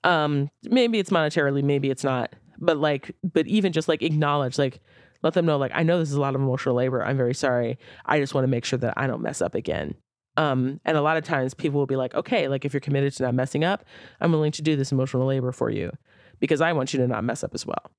um 0.05 0.51
maybe 0.64 0.99
it's 0.99 1.11
monetarily 1.11 1.62
maybe 1.62 1.91
it's 1.91 2.05
not 2.05 2.35
but 2.59 2.79
like 2.79 3.14
but 3.25 3.47
even 3.47 3.73
just 3.73 3.89
like 3.89 4.03
acknowledge 4.03 4.59
like 4.59 4.81
let 5.23 5.35
them 5.35 5.47
know 5.47 5.57
like 5.57 5.73
I 5.75 5.83
know 5.83 5.99
this 5.99 6.11
is 6.11 6.16
a 6.16 6.20
lot 6.20 6.35
of 6.35 6.41
emotional 6.41 6.75
labor. 6.75 7.05
I'm 7.05 7.16
very 7.16 7.35
sorry. 7.35 7.79
I 8.07 8.18
just 8.18 8.35
want 8.35 8.45
to 8.45 8.49
make 8.49 8.64
sure 8.64 8.79
that 8.81 8.95
I 8.97 9.07
don't 9.07 9.23
mess 9.23 9.41
up 9.41 9.55
again. 9.55 9.95
Um, 10.37 10.81
and 10.85 10.97
a 10.97 11.03
lot 11.03 11.16
of 11.16 11.25
times 11.25 11.55
people 11.55 11.79
will 11.79 11.87
be 11.87 11.97
like, 11.97 12.14
okay, 12.14 12.49
like 12.49 12.64
if 12.64 12.73
you're 12.73 12.81
committed 12.81 13.12
to 13.14 13.23
not 13.25 13.35
messing 13.35 13.64
up, 13.64 13.85
I'm 14.20 14.33
willing 14.33 14.53
to 14.53 14.62
do 14.62 14.77
this 14.77 14.91
emotional 14.91 15.27
labor 15.27 15.53
for 15.53 15.70
you 15.70 15.93
because 16.41 16.61
I 16.61 16.73
want 16.73 16.93
you 16.93 16.99
to 17.01 17.07
not 17.07 17.23
mess 17.23 17.45
up 17.45 17.55
as 17.55 17.66
well. 17.66 17.91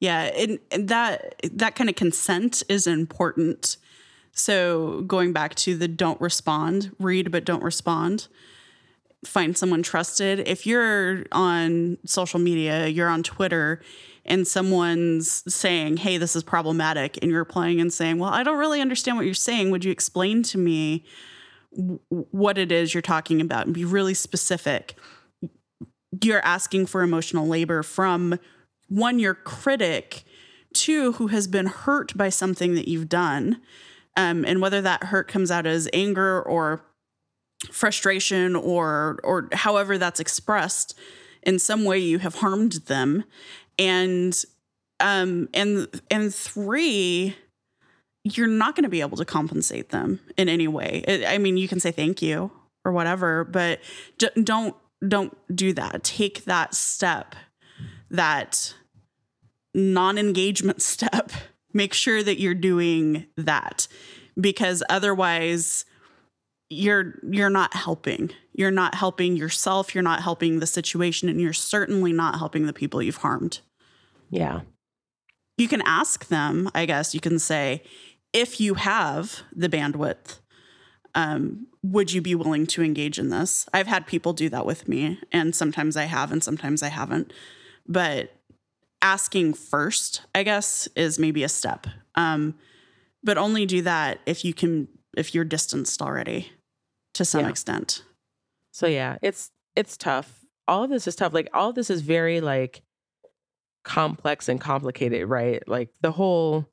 Yeah, 0.00 0.22
and, 0.22 0.58
and 0.70 0.88
that 0.88 1.36
that 1.52 1.76
kind 1.76 1.88
of 1.88 1.96
consent 1.96 2.62
is 2.68 2.86
important. 2.86 3.76
So 4.34 5.02
going 5.02 5.32
back 5.32 5.54
to 5.56 5.76
the 5.76 5.88
don't 5.88 6.20
respond, 6.20 6.94
read 6.98 7.30
but 7.30 7.44
don't 7.44 7.62
respond. 7.62 8.28
Find 9.24 9.56
someone 9.56 9.82
trusted. 9.82 10.40
If 10.40 10.66
you're 10.66 11.24
on 11.32 11.98
social 12.04 12.40
media, 12.40 12.88
you're 12.88 13.08
on 13.08 13.22
Twitter 13.22 13.80
and 14.26 14.46
someone's 14.46 15.44
saying, 15.52 15.98
hey, 15.98 16.16
this 16.18 16.34
is 16.34 16.42
problematic, 16.42 17.18
and 17.20 17.30
you're 17.30 17.40
replying 17.40 17.80
and 17.80 17.92
saying, 17.92 18.18
well, 18.18 18.30
I 18.30 18.42
don't 18.42 18.58
really 18.58 18.80
understand 18.80 19.16
what 19.16 19.26
you're 19.26 19.34
saying. 19.34 19.70
Would 19.70 19.84
you 19.84 19.92
explain 19.92 20.42
to 20.44 20.58
me 20.58 21.04
what 22.08 22.56
it 22.56 22.72
is 22.72 22.94
you're 22.94 23.02
talking 23.02 23.40
about 23.40 23.66
and 23.66 23.74
be 23.74 23.84
really 23.84 24.14
specific? 24.14 24.96
You're 26.22 26.44
asking 26.44 26.86
for 26.86 27.02
emotional 27.02 27.46
labor 27.46 27.82
from 27.82 28.38
one, 28.88 29.18
your 29.18 29.34
critic, 29.34 30.24
two, 30.72 31.12
who 31.12 31.26
has 31.26 31.46
been 31.46 31.66
hurt 31.66 32.16
by 32.16 32.30
something 32.30 32.74
that 32.76 32.88
you've 32.88 33.08
done. 33.08 33.60
Um, 34.16 34.44
and 34.44 34.60
whether 34.60 34.80
that 34.80 35.04
hurt 35.04 35.28
comes 35.28 35.50
out 35.50 35.66
as 35.66 35.88
anger 35.92 36.40
or 36.40 36.84
frustration 37.70 38.56
or 38.56 39.18
or 39.24 39.48
however 39.52 39.98
that's 39.98 40.20
expressed 40.20 40.98
in 41.42 41.58
some 41.58 41.84
way 41.84 41.98
you 41.98 42.18
have 42.18 42.36
harmed 42.36 42.72
them. 42.86 43.24
And 43.78 44.42
um 45.00 45.48
and 45.54 45.88
and 46.10 46.34
three 46.34 47.36
you're 48.26 48.46
not 48.46 48.74
going 48.74 48.84
to 48.84 48.88
be 48.88 49.02
able 49.02 49.18
to 49.18 49.24
compensate 49.24 49.90
them 49.90 50.18
in 50.38 50.48
any 50.48 50.66
way. 50.66 51.24
I 51.26 51.38
mean 51.38 51.56
you 51.56 51.68
can 51.68 51.80
say 51.80 51.90
thank 51.90 52.22
you 52.22 52.50
or 52.84 52.92
whatever 52.92 53.44
but 53.44 53.80
don't 54.42 54.76
don't 55.06 55.36
do 55.54 55.72
that. 55.74 56.04
Take 56.04 56.44
that 56.44 56.74
step 56.74 57.34
that 58.10 58.74
non-engagement 59.74 60.80
step 60.82 61.32
make 61.74 61.92
sure 61.92 62.22
that 62.22 62.40
you're 62.40 62.54
doing 62.54 63.26
that 63.36 63.86
because 64.40 64.82
otherwise 64.88 65.84
you're 66.70 67.14
you're 67.30 67.50
not 67.50 67.74
helping. 67.74 68.30
You're 68.52 68.70
not 68.70 68.94
helping 68.94 69.36
yourself. 69.36 69.94
You're 69.94 70.02
not 70.02 70.22
helping 70.22 70.60
the 70.60 70.66
situation 70.66 71.28
and 71.28 71.40
you're 71.40 71.52
certainly 71.52 72.12
not 72.12 72.38
helping 72.38 72.66
the 72.66 72.72
people 72.72 73.02
you've 73.02 73.16
harmed. 73.16 73.60
Yeah. 74.30 74.60
You 75.58 75.68
can 75.68 75.82
ask 75.82 76.26
them 76.26 76.68
i 76.74 76.84
guess 76.84 77.14
you 77.14 77.20
can 77.20 77.38
say 77.38 77.82
if 78.32 78.60
you 78.60 78.74
have 78.74 79.42
the 79.52 79.68
bandwidth 79.68 80.40
um, 81.16 81.68
would 81.84 82.12
you 82.12 82.20
be 82.20 82.34
willing 82.34 82.66
to 82.66 82.82
engage 82.82 83.20
in 83.20 83.28
this? 83.28 83.68
I've 83.72 83.86
had 83.86 84.04
people 84.04 84.32
do 84.32 84.48
that 84.48 84.66
with 84.66 84.88
me 84.88 85.20
and 85.30 85.54
sometimes 85.54 85.96
i 85.96 86.04
have 86.04 86.32
and 86.32 86.42
sometimes 86.42 86.82
i 86.82 86.88
haven't 86.88 87.32
but 87.86 88.34
asking 89.04 89.54
first 89.54 90.22
i 90.34 90.42
guess 90.42 90.88
is 90.96 91.18
maybe 91.18 91.44
a 91.44 91.48
step 91.48 91.86
um, 92.16 92.54
but 93.22 93.38
only 93.38 93.66
do 93.66 93.82
that 93.82 94.18
if 94.26 94.44
you 94.44 94.52
can 94.52 94.88
if 95.16 95.34
you're 95.34 95.44
distanced 95.44 96.02
already 96.02 96.50
to 97.14 97.24
some 97.24 97.42
yeah. 97.42 97.50
extent. 97.50 98.04
So 98.72 98.86
yeah, 98.86 99.16
it's 99.22 99.50
it's 99.74 99.96
tough. 99.96 100.44
All 100.68 100.84
of 100.84 100.90
this 100.90 101.06
is 101.06 101.16
tough. 101.16 101.32
Like 101.32 101.48
all 101.54 101.70
of 101.70 101.74
this 101.74 101.90
is 101.90 102.02
very 102.02 102.40
like 102.40 102.82
complex 103.84 104.48
and 104.48 104.60
complicated, 104.60 105.28
right? 105.28 105.66
Like 105.68 105.90
the 106.00 106.12
whole 106.12 106.68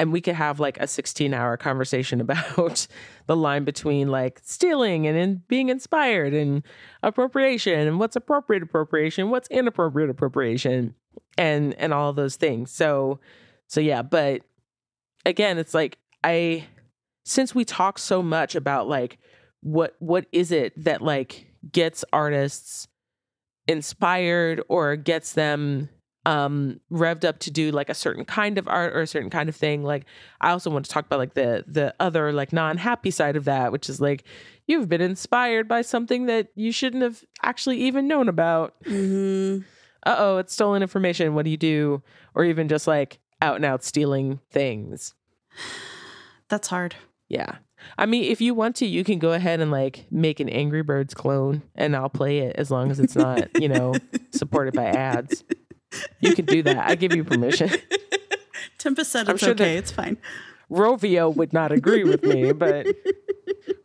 and 0.00 0.12
we 0.12 0.22
could 0.22 0.34
have 0.34 0.58
like 0.58 0.78
a 0.80 0.86
16 0.86 1.34
hour 1.34 1.58
conversation 1.58 2.20
about 2.26 2.86
the 3.26 3.36
line 3.36 3.64
between 3.64 4.08
like 4.08 4.40
stealing 4.42 5.06
and 5.06 5.16
in 5.16 5.42
being 5.46 5.68
inspired 5.68 6.32
and 6.32 6.62
appropriation 7.02 7.86
and 7.86 7.98
what's 8.00 8.16
appropriate 8.16 8.62
appropriation 8.62 9.28
what's 9.28 9.48
inappropriate 9.48 10.08
appropriation 10.08 10.94
and 11.36 11.74
and 11.74 11.92
all 11.92 12.12
those 12.12 12.36
things. 12.36 12.70
So 12.70 13.20
so 13.66 13.80
yeah 13.80 14.02
but 14.02 14.40
again, 15.26 15.58
it's 15.58 15.74
like 15.74 15.98
I 16.24 16.66
since 17.24 17.54
we 17.54 17.64
talk 17.66 17.98
so 17.98 18.22
much 18.22 18.54
about 18.54 18.88
like 18.88 19.18
what 19.60 19.96
what 19.98 20.24
is 20.32 20.50
it 20.50 20.72
that 20.82 21.02
like 21.02 21.46
gets 21.70 22.06
artists 22.10 22.88
inspired 23.68 24.62
or 24.68 24.96
gets 24.96 25.34
them 25.34 25.90
um 26.26 26.78
revved 26.92 27.24
up 27.24 27.38
to 27.38 27.50
do 27.50 27.70
like 27.70 27.88
a 27.88 27.94
certain 27.94 28.24
kind 28.26 28.58
of 28.58 28.68
art 28.68 28.94
or 28.94 29.00
a 29.00 29.06
certain 29.06 29.30
kind 29.30 29.48
of 29.48 29.56
thing. 29.56 29.82
Like 29.82 30.04
i 30.40 30.50
also 30.50 30.68
want 30.70 30.84
to 30.84 30.90
talk 30.90 31.06
about 31.06 31.18
like 31.18 31.34
the 31.34 31.64
the 31.66 31.94
other 31.98 32.32
like 32.32 32.52
non-happy 32.52 33.10
side 33.10 33.36
of 33.36 33.44
that 33.46 33.72
which 33.72 33.88
is 33.88 34.00
like 34.00 34.24
you've 34.66 34.88
been 34.88 35.00
inspired 35.00 35.66
by 35.66 35.80
something 35.82 36.26
that 36.26 36.48
you 36.54 36.72
shouldn't 36.72 37.02
have 37.02 37.24
actually 37.42 37.78
even 37.80 38.06
known 38.06 38.28
about. 38.28 38.74
Mhm. 38.84 39.64
uh-oh 40.06 40.38
it's 40.38 40.52
stolen 40.52 40.82
information. 40.82 41.34
What 41.34 41.44
do 41.44 41.50
you 41.50 41.56
do? 41.56 42.02
Or 42.34 42.44
even 42.44 42.68
just 42.68 42.86
like 42.86 43.18
out 43.42 43.56
and 43.56 43.64
out 43.64 43.82
stealing 43.82 44.40
things. 44.50 45.14
That's 46.48 46.68
hard. 46.68 46.94
yeah. 47.28 47.56
I 47.96 48.04
mean 48.04 48.24
if 48.24 48.42
you 48.42 48.52
want 48.52 48.76
to 48.76 48.86
you 48.86 49.04
can 49.04 49.18
go 49.18 49.32
ahead 49.32 49.58
and 49.60 49.70
like 49.70 50.04
make 50.10 50.38
an 50.38 50.50
angry 50.50 50.82
birds 50.82 51.14
clone 51.14 51.62
and 51.74 51.96
i'll 51.96 52.10
play 52.10 52.40
it 52.40 52.54
as 52.56 52.70
long 52.70 52.90
as 52.90 53.00
it's 53.00 53.16
not 53.16 53.48
you 53.58 53.68
know 53.68 53.94
supported 54.32 54.74
by 54.74 54.84
ads 54.84 55.42
you 56.20 56.34
can 56.34 56.46
do 56.46 56.62
that 56.62 56.88
i 56.88 56.94
give 56.94 57.14
you 57.14 57.24
permission 57.24 57.70
Tempest 58.78 59.12
said 59.12 59.28
I'm 59.28 59.34
it's 59.34 59.44
sure 59.44 59.50
okay. 59.52 59.76
It's 59.76 59.90
fine. 59.90 60.16
rovio 60.70 61.34
would 61.34 61.52
not 61.52 61.70
agree 61.72 62.04
with 62.04 62.22
me 62.24 62.52
but 62.64 62.86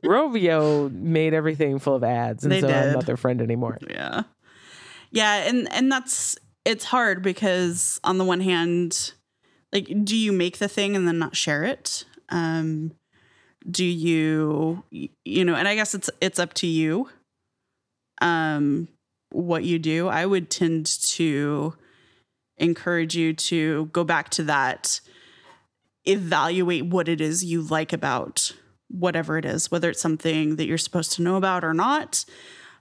rovio 0.06 0.92
made 0.92 1.34
everything 1.34 1.80
full 1.80 1.96
of 1.96 2.04
ads 2.04 2.44
and 2.44 2.52
They 2.52 2.62
so 2.62 2.68
i'm 2.70 2.94
not 2.94 3.06
their 3.06 3.18
friend 3.18 3.42
anymore 3.42 3.78
Yeah. 3.90 4.24
Yeah, 5.12 5.48
and 5.48 5.72
and 5.72 5.90
that's 5.92 6.38
it's 6.66 6.84
hard 6.84 7.22
because 7.22 8.02
on 8.04 8.18
the 8.18 8.26
one 8.26 8.42
hand, 8.42 9.14
like 9.72 9.88
do 10.04 10.18
you 10.18 10.34
make 10.34 10.58
the 10.58 10.68
thing 10.68 10.96
and 10.96 11.08
then 11.08 11.20
not 11.20 11.38
share 11.38 11.64
it? 11.64 12.04
Um 12.30 12.92
do 13.70 13.86
you 13.86 14.84
you 15.24 15.46
know, 15.46 15.56
and 15.56 15.68
I 15.70 15.76
guess 15.76 15.96
it's 15.96 16.10
it's 16.20 16.40
up 16.40 16.54
to 16.56 16.68
you 16.68 17.08
um 18.22 18.90
what 19.32 19.64
you 19.64 19.80
do. 19.80 20.08
I 20.10 20.26
would 20.26 20.50
tend 20.50 20.86
to 21.16 21.76
encourage 22.58 23.16
you 23.16 23.34
to 23.34 23.86
go 23.88 24.04
back 24.04 24.30
to 24.30 24.44
that 24.44 25.02
evaluate 26.06 26.86
what 26.86 27.08
it 27.10 27.20
is 27.20 27.44
you 27.44 27.62
like 27.62 27.92
about 27.92 28.54
whatever 28.90 29.38
it 29.38 29.46
is, 29.46 29.72
whether 29.72 29.90
it's 29.90 30.02
something 30.02 30.56
that 30.58 30.66
you're 30.68 30.78
supposed 30.78 31.12
to 31.14 31.22
know 31.22 31.36
about 31.36 31.64
or 31.64 31.74
not. 31.74 32.24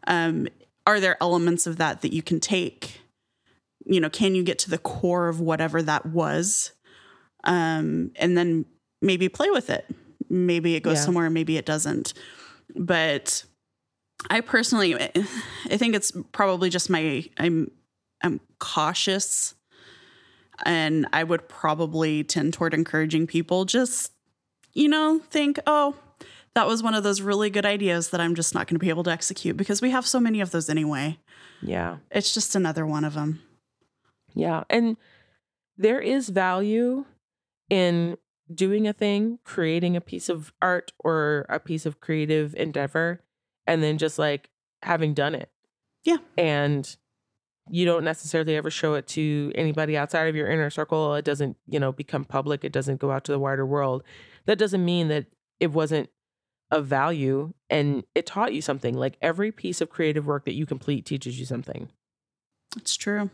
Um, 0.06 0.46
are 0.86 1.00
there 1.00 1.16
elements 1.22 1.66
of 1.66 1.78
that 1.78 2.02
that 2.02 2.12
you 2.12 2.22
can 2.22 2.40
take? 2.40 3.00
You 3.86 4.00
know, 4.00 4.10
can 4.10 4.34
you 4.34 4.42
get 4.42 4.58
to 4.60 4.70
the 4.70 4.78
core 4.78 5.28
of 5.28 5.40
whatever 5.40 5.82
that 5.82 6.04
was? 6.06 6.72
Um, 7.44 8.10
and 8.16 8.36
then 8.36 8.66
maybe 9.00 9.28
play 9.28 9.50
with 9.50 9.70
it. 9.70 9.86
Maybe 10.28 10.74
it 10.74 10.82
goes 10.82 10.98
Yeah. 10.98 11.04
somewhere, 11.04 11.30
maybe 11.30 11.56
it 11.56 11.66
doesn't. 11.66 12.12
But 12.76 13.44
I 14.30 14.40
personally, 14.40 14.94
I 14.94 15.76
think 15.76 15.94
it's 15.94 16.12
probably 16.32 16.70
just 16.70 16.90
my 16.90 17.24
I'm 17.38 17.70
I'm 18.22 18.40
cautious, 18.58 19.54
and 20.64 21.06
I 21.12 21.24
would 21.24 21.48
probably 21.48 22.24
tend 22.24 22.54
toward 22.54 22.74
encouraging 22.74 23.26
people 23.26 23.64
just 23.64 24.12
you 24.72 24.88
know 24.88 25.20
think 25.30 25.58
oh 25.66 25.94
that 26.54 26.66
was 26.66 26.82
one 26.82 26.94
of 26.94 27.02
those 27.02 27.20
really 27.20 27.50
good 27.50 27.66
ideas 27.66 28.10
that 28.10 28.20
I'm 28.20 28.34
just 28.34 28.54
not 28.54 28.68
going 28.68 28.76
to 28.76 28.84
be 28.84 28.88
able 28.88 29.02
to 29.04 29.10
execute 29.10 29.56
because 29.56 29.82
we 29.82 29.90
have 29.90 30.06
so 30.06 30.20
many 30.20 30.40
of 30.40 30.52
those 30.52 30.70
anyway. 30.70 31.18
yeah 31.60 31.96
It's 32.10 32.32
just 32.32 32.54
another 32.54 32.86
one 32.86 33.04
of 33.04 33.14
them. 33.14 33.42
Yeah. 34.34 34.64
And 34.68 34.96
there 35.76 36.00
is 36.00 36.28
value 36.28 37.04
in 37.70 38.16
doing 38.52 38.86
a 38.86 38.92
thing, 38.92 39.38
creating 39.44 39.96
a 39.96 40.00
piece 40.00 40.28
of 40.28 40.52
art 40.60 40.92
or 40.98 41.46
a 41.48 41.58
piece 41.58 41.86
of 41.86 42.00
creative 42.00 42.54
endeavor, 42.54 43.20
and 43.66 43.82
then 43.82 43.98
just 43.98 44.18
like 44.18 44.50
having 44.82 45.14
done 45.14 45.34
it. 45.34 45.50
Yeah. 46.04 46.18
And 46.36 46.94
you 47.70 47.86
don't 47.86 48.04
necessarily 48.04 48.56
ever 48.56 48.70
show 48.70 48.94
it 48.94 49.06
to 49.08 49.52
anybody 49.54 49.96
outside 49.96 50.28
of 50.28 50.36
your 50.36 50.50
inner 50.50 50.70
circle. 50.70 51.14
It 51.14 51.24
doesn't, 51.24 51.56
you 51.66 51.80
know, 51.80 51.92
become 51.92 52.24
public. 52.24 52.64
It 52.64 52.72
doesn't 52.72 53.00
go 53.00 53.10
out 53.10 53.24
to 53.24 53.32
the 53.32 53.38
wider 53.38 53.64
world. 53.64 54.02
That 54.46 54.58
doesn't 54.58 54.84
mean 54.84 55.08
that 55.08 55.26
it 55.60 55.72
wasn't 55.72 56.10
of 56.70 56.86
value 56.86 57.54
and 57.70 58.04
it 58.14 58.26
taught 58.26 58.52
you 58.52 58.60
something. 58.60 58.94
Like 58.94 59.16
every 59.22 59.52
piece 59.52 59.80
of 59.80 59.90
creative 59.90 60.26
work 60.26 60.44
that 60.44 60.54
you 60.54 60.66
complete 60.66 61.06
teaches 61.06 61.38
you 61.38 61.46
something. 61.46 61.88
It's 62.76 62.96
true. 62.96 63.30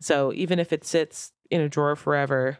So 0.00 0.32
even 0.32 0.58
if 0.58 0.72
it 0.72 0.84
sits 0.84 1.32
in 1.50 1.60
a 1.60 1.68
drawer 1.68 1.96
forever, 1.96 2.58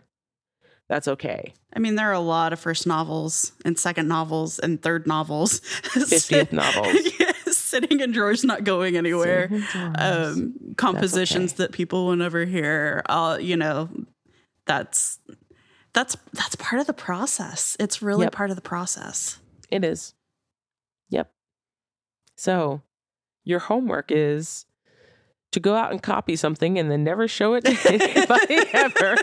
that's 0.88 1.08
okay. 1.08 1.52
I 1.74 1.78
mean, 1.78 1.96
there 1.96 2.08
are 2.08 2.12
a 2.12 2.20
lot 2.20 2.52
of 2.52 2.60
first 2.60 2.86
novels 2.86 3.52
and 3.64 3.78
second 3.78 4.06
novels 4.06 4.58
and 4.58 4.80
third 4.80 5.06
novels. 5.06 5.60
50th 5.60 6.52
novels. 6.52 6.94
Yeah, 7.18 7.32
sitting 7.80 8.00
in 8.00 8.12
drawers, 8.12 8.44
not 8.44 8.64
going 8.64 8.96
anywhere. 8.96 9.48
Sitting 9.48 9.62
in 9.62 9.92
drawers. 9.92 10.36
Um, 10.36 10.54
compositions 10.76 11.52
okay. 11.52 11.64
that 11.64 11.72
people 11.72 12.06
will 12.06 12.16
never 12.16 12.44
hear. 12.44 13.02
Uh, 13.08 13.38
you 13.40 13.56
know, 13.56 13.88
that's 14.66 15.18
that's 15.92 16.16
that's 16.32 16.54
part 16.56 16.80
of 16.80 16.86
the 16.86 16.92
process. 16.92 17.76
It's 17.80 18.02
really 18.02 18.24
Yep. 18.24 18.32
part 18.32 18.50
of 18.50 18.56
the 18.56 18.62
process. 18.62 19.38
It 19.70 19.84
is. 19.84 20.14
Yep. 21.10 21.30
So 22.36 22.82
your 23.44 23.60
homework 23.60 24.10
is 24.10 24.66
to 25.52 25.60
go 25.60 25.74
out 25.74 25.90
and 25.90 26.02
copy 26.02 26.36
something 26.36 26.78
and 26.78 26.90
then 26.90 27.02
never 27.04 27.26
show 27.28 27.54
it 27.54 27.64
to 27.64 27.70
anybody 27.92 28.68
ever. 28.72 29.16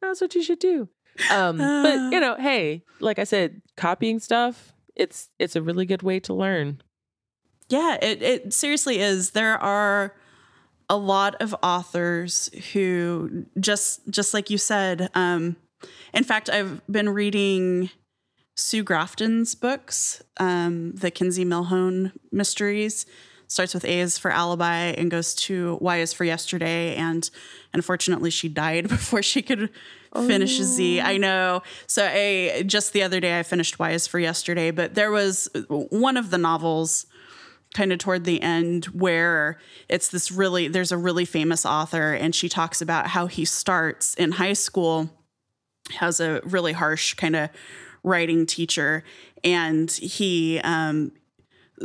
That's 0.00 0.20
what 0.20 0.34
you 0.34 0.42
should 0.42 0.58
do. 0.58 0.88
Um, 1.30 1.58
but 1.58 2.12
you 2.12 2.18
know, 2.20 2.36
hey, 2.36 2.82
like 3.00 3.18
I 3.18 3.24
said, 3.24 3.62
copying 3.76 4.18
stuff, 4.18 4.73
it's 4.96 5.28
it's 5.38 5.56
a 5.56 5.62
really 5.62 5.86
good 5.86 6.02
way 6.02 6.20
to 6.20 6.34
learn. 6.34 6.80
Yeah, 7.68 7.96
it, 8.02 8.22
it 8.22 8.52
seriously 8.52 9.00
is. 9.00 9.30
There 9.30 9.56
are 9.58 10.14
a 10.88 10.96
lot 10.96 11.40
of 11.40 11.54
authors 11.62 12.50
who 12.72 13.46
just 13.58 14.08
just 14.10 14.34
like 14.34 14.50
you 14.50 14.58
said. 14.58 15.10
Um, 15.14 15.56
in 16.12 16.24
fact, 16.24 16.48
I've 16.48 16.80
been 16.86 17.08
reading 17.08 17.90
Sue 18.56 18.84
Grafton's 18.84 19.54
books, 19.54 20.22
um, 20.38 20.92
the 20.92 21.10
Kinsey 21.10 21.44
Millhone 21.44 22.12
mysteries. 22.30 23.06
Starts 23.46 23.74
with 23.74 23.84
A 23.84 24.00
is 24.00 24.16
for 24.18 24.30
alibi 24.30 24.94
and 24.96 25.10
goes 25.10 25.34
to 25.34 25.78
Y 25.80 25.98
is 25.98 26.12
for 26.12 26.24
yesterday. 26.24 26.94
And 26.94 27.28
unfortunately, 27.72 28.30
she 28.30 28.48
died 28.48 28.88
before 28.88 29.22
she 29.22 29.42
could 29.42 29.70
finish 30.22 30.60
Z. 30.60 31.00
I 31.00 31.16
know. 31.16 31.62
So 31.86 32.08
I 32.10 32.62
just 32.66 32.92
the 32.92 33.02
other 33.02 33.20
day 33.20 33.38
I 33.38 33.42
finished 33.42 33.78
Y 33.78 33.90
is 33.90 34.06
for 34.06 34.18
yesterday, 34.18 34.70
but 34.70 34.94
there 34.94 35.10
was 35.10 35.48
one 35.68 36.16
of 36.16 36.30
the 36.30 36.38
novels 36.38 37.06
kind 37.74 37.92
of 37.92 37.98
toward 37.98 38.24
the 38.24 38.40
end 38.40 38.86
where 38.86 39.58
it's 39.88 40.08
this 40.08 40.30
really 40.30 40.68
there's 40.68 40.92
a 40.92 40.96
really 40.96 41.24
famous 41.24 41.66
author 41.66 42.14
and 42.14 42.34
she 42.34 42.48
talks 42.48 42.80
about 42.80 43.08
how 43.08 43.26
he 43.26 43.44
starts 43.44 44.14
in 44.14 44.32
high 44.32 44.52
school 44.52 45.10
has 45.96 46.20
a 46.20 46.40
really 46.44 46.72
harsh 46.72 47.14
kind 47.14 47.34
of 47.34 47.50
writing 48.04 48.46
teacher 48.46 49.02
and 49.42 49.90
he 49.90 50.60
um 50.60 51.10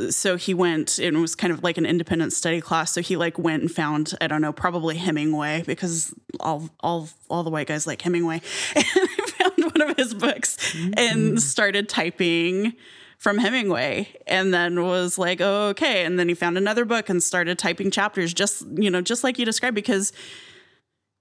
so 0.10 0.36
he 0.36 0.54
went 0.54 0.98
and 1.00 1.18
it 1.18 1.20
was 1.20 1.36
kind 1.36 1.52
of 1.52 1.64
like 1.64 1.78
an 1.78 1.86
independent 1.86 2.34
study 2.34 2.62
class 2.62 2.92
so 2.92 3.02
he 3.02 3.16
like 3.18 3.38
went 3.38 3.62
and 3.62 3.72
found 3.72 4.14
i 4.22 4.28
don't 4.28 4.42
know 4.42 4.54
probably 4.54 4.96
hemingway 4.96 5.64
because 5.66 6.14
all 6.40 6.70
all 6.80 7.10
all 7.30 7.44
the 7.44 7.50
white 7.50 7.68
guys 7.68 7.86
like 7.86 8.02
hemingway 8.02 8.42
and 8.76 8.86
I 8.86 9.26
found 9.28 9.74
one 9.74 9.90
of 9.90 9.98
his 9.98 10.14
books 10.14 10.58
and 10.76 10.96
mm-hmm. 10.96 11.38
started 11.38 11.90
typing 11.90 12.74
from 13.18 13.38
Hemingway 13.38 14.08
and 14.28 14.54
then 14.54 14.82
was 14.82 15.18
like, 15.18 15.42
oh, 15.42 15.68
okay. 15.68 16.06
And 16.06 16.18
then 16.18 16.30
he 16.30 16.34
found 16.36 16.58
another 16.58 16.86
book 16.86 17.10
and 17.10 17.22
started 17.22 17.60
typing 17.60 17.92
chapters, 17.92 18.34
just, 18.34 18.66
you 18.76 18.90
know, 18.90 19.02
just 19.02 19.24
like 19.24 19.38
you 19.38 19.46
described, 19.46 19.76
because 19.76 20.14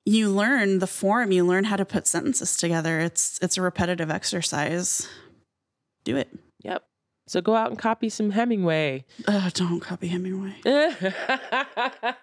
you 0.04 0.30
learn 0.30 0.78
the 0.78 0.86
form, 0.86 1.32
you 1.32 1.44
learn 1.44 1.64
how 1.64 1.76
to 1.76 1.84
put 1.84 2.06
sentences 2.06 2.56
together. 2.56 3.00
It's 3.00 3.38
it's 3.42 3.58
a 3.58 3.62
repetitive 3.62 4.10
exercise. 4.10 5.08
Do 6.04 6.16
it. 6.16 6.28
Yep. 6.62 6.82
So 7.28 7.40
go 7.40 7.54
out 7.54 7.68
and 7.68 7.78
copy 7.78 8.08
some 8.08 8.30
Hemingway. 8.30 9.04
Uh, 9.26 9.50
don't 9.52 9.80
copy 9.80 10.08
Hemingway. 10.08 10.54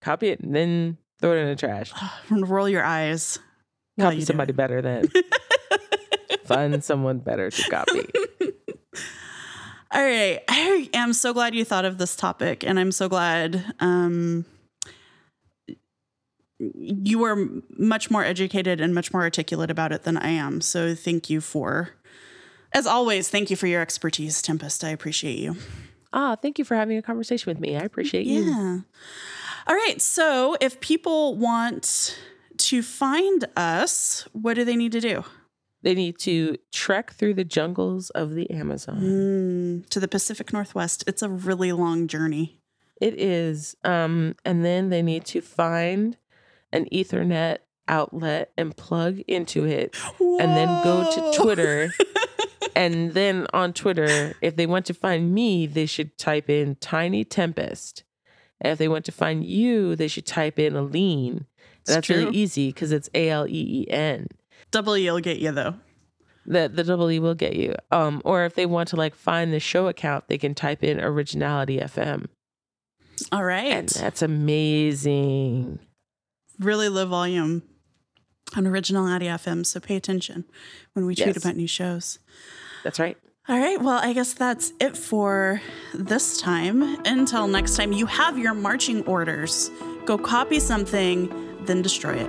copy 0.00 0.28
it 0.28 0.40
and 0.40 0.54
then 0.54 0.98
throw 1.20 1.32
it 1.32 1.36
in 1.36 1.48
the 1.48 1.56
trash. 1.56 1.92
Roll 2.30 2.68
your 2.68 2.82
eyes. 2.82 3.38
Copy 4.00 4.16
you 4.16 4.22
somebody 4.22 4.52
better 4.52 4.80
then. 4.80 5.08
Find 6.44 6.82
someone 6.82 7.18
better 7.18 7.50
to 7.50 7.70
copy. 7.70 8.00
All 9.92 10.02
right. 10.02 10.40
I 10.48 10.88
am 10.94 11.12
so 11.12 11.34
glad 11.34 11.54
you 11.54 11.64
thought 11.64 11.84
of 11.84 11.98
this 11.98 12.16
topic, 12.16 12.64
and 12.64 12.80
I'm 12.80 12.92
so 12.92 13.08
glad 13.08 13.74
um, 13.80 14.46
you 16.58 17.18
were 17.18 17.48
much 17.76 18.10
more 18.10 18.24
educated 18.24 18.80
and 18.80 18.94
much 18.94 19.12
more 19.12 19.22
articulate 19.22 19.70
about 19.70 19.92
it 19.92 20.04
than 20.04 20.16
I 20.16 20.30
am. 20.30 20.60
So 20.60 20.94
thank 20.94 21.28
you 21.28 21.40
for, 21.40 21.90
as 22.74 22.86
always, 22.86 23.28
thank 23.28 23.50
you 23.50 23.56
for 23.56 23.66
your 23.66 23.80
expertise, 23.80 24.42
Tempest. 24.42 24.84
I 24.84 24.90
appreciate 24.90 25.38
you. 25.38 25.56
Ah, 26.12 26.36
thank 26.36 26.58
you 26.58 26.64
for 26.64 26.74
having 26.74 26.98
a 26.98 27.02
conversation 27.02 27.50
with 27.50 27.60
me. 27.60 27.76
I 27.76 27.80
appreciate 27.80 28.26
you. 28.26 28.42
Yeah. 28.42 28.78
All 29.66 29.74
right. 29.74 30.00
So 30.00 30.56
if 30.60 30.80
people 30.80 31.36
want 31.36 32.18
to 32.58 32.82
find 32.82 33.46
us, 33.56 34.26
what 34.32 34.54
do 34.54 34.64
they 34.64 34.76
need 34.76 34.92
to 34.92 35.00
do? 35.00 35.24
They 35.82 35.94
need 35.94 36.18
to 36.20 36.56
trek 36.70 37.12
through 37.12 37.34
the 37.34 37.44
jungles 37.44 38.10
of 38.10 38.34
the 38.34 38.50
Amazon. 38.50 39.00
Mm, 39.00 39.88
to 39.88 39.98
the 39.98 40.08
Pacific 40.08 40.52
Northwest. 40.52 41.02
It's 41.06 41.22
a 41.22 41.28
really 41.28 41.72
long 41.72 42.06
journey. 42.06 42.60
It 43.00 43.20
is. 43.20 43.76
Um, 43.82 44.36
and 44.44 44.64
then 44.64 44.90
they 44.90 45.02
need 45.02 45.24
to 45.26 45.40
find 45.40 46.16
an 46.72 46.86
Ethernet 46.92 47.58
outlet 47.88 48.52
and 48.56 48.76
plug 48.76 49.18
into 49.26 49.64
it, 49.64 49.96
and 50.20 50.56
then 50.56 50.84
go 50.84 51.10
to 51.10 51.38
Twitter. 51.38 51.92
and 52.74 53.12
then 53.12 53.46
on 53.52 53.72
Twitter, 53.72 54.34
if 54.40 54.56
they 54.56 54.66
want 54.66 54.86
to 54.86 54.94
find 54.94 55.32
me, 55.34 55.66
they 55.66 55.86
should 55.86 56.16
type 56.18 56.48
in 56.50 56.76
Tiny 56.76 57.24
Tempest. 57.24 58.04
And 58.60 58.72
if 58.72 58.78
they 58.78 58.88
want 58.88 59.04
to 59.06 59.12
find 59.12 59.44
you, 59.44 59.96
they 59.96 60.08
should 60.08 60.26
type 60.26 60.58
in. 60.58 60.76
It's 60.76 61.94
That's 61.94 62.06
true. 62.06 62.16
really 62.16 62.36
easy 62.36 62.68
because 62.68 62.92
it's 62.92 63.10
A 63.14 63.28
L 63.30 63.46
E 63.48 63.50
E 63.86 63.90
N. 63.90 64.28
Double 64.70 64.96
E 64.96 65.10
will 65.10 65.20
get 65.20 65.38
you 65.38 65.50
though. 65.52 65.74
The 66.46 66.68
the 66.72 66.84
double 66.84 67.10
E 67.10 67.18
will 67.18 67.34
get 67.34 67.54
you. 67.56 67.74
Um, 67.90 68.22
or 68.24 68.44
if 68.44 68.54
they 68.54 68.66
want 68.66 68.88
to 68.90 68.96
like 68.96 69.14
find 69.14 69.52
the 69.52 69.60
show 69.60 69.88
account, 69.88 70.28
they 70.28 70.38
can 70.38 70.54
type 70.54 70.82
in 70.84 71.00
Originality 71.00 71.78
FM, 71.78 72.26
All 73.30 73.44
right. 73.44 73.66
and 73.72 73.88
that's 73.88 74.22
amazing. 74.22 75.78
really 76.58 76.88
low 76.88 77.06
volume 77.06 77.62
on 78.56 78.66
Originality 78.66 79.26
FM, 79.26 79.64
so 79.64 79.80
pay 79.80 79.96
attention 79.96 80.44
when 80.94 81.06
we 81.06 81.14
tweet 81.14 81.28
Yes. 81.28 81.36
about 81.38 81.56
new 81.56 81.66
shows. 81.66 82.18
That's 82.82 82.98
right. 82.98 83.16
All 83.48 83.58
right, 83.58 83.80
well, 83.80 83.98
I 84.00 84.12
guess 84.12 84.34
that's 84.34 84.72
it 84.78 84.96
for 84.96 85.60
this 85.92 86.40
time. 86.40 87.04
Until 87.04 87.48
next 87.48 87.76
time, 87.76 87.92
you 87.92 88.06
have 88.06 88.38
your 88.38 88.54
marching 88.54 89.04
orders. 89.04 89.70
Go 90.04 90.16
copy 90.16 90.60
something, 90.60 91.64
then 91.64 91.82
destroy 91.82 92.14
it. 92.14 92.28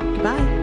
Goodbye. 0.00 0.53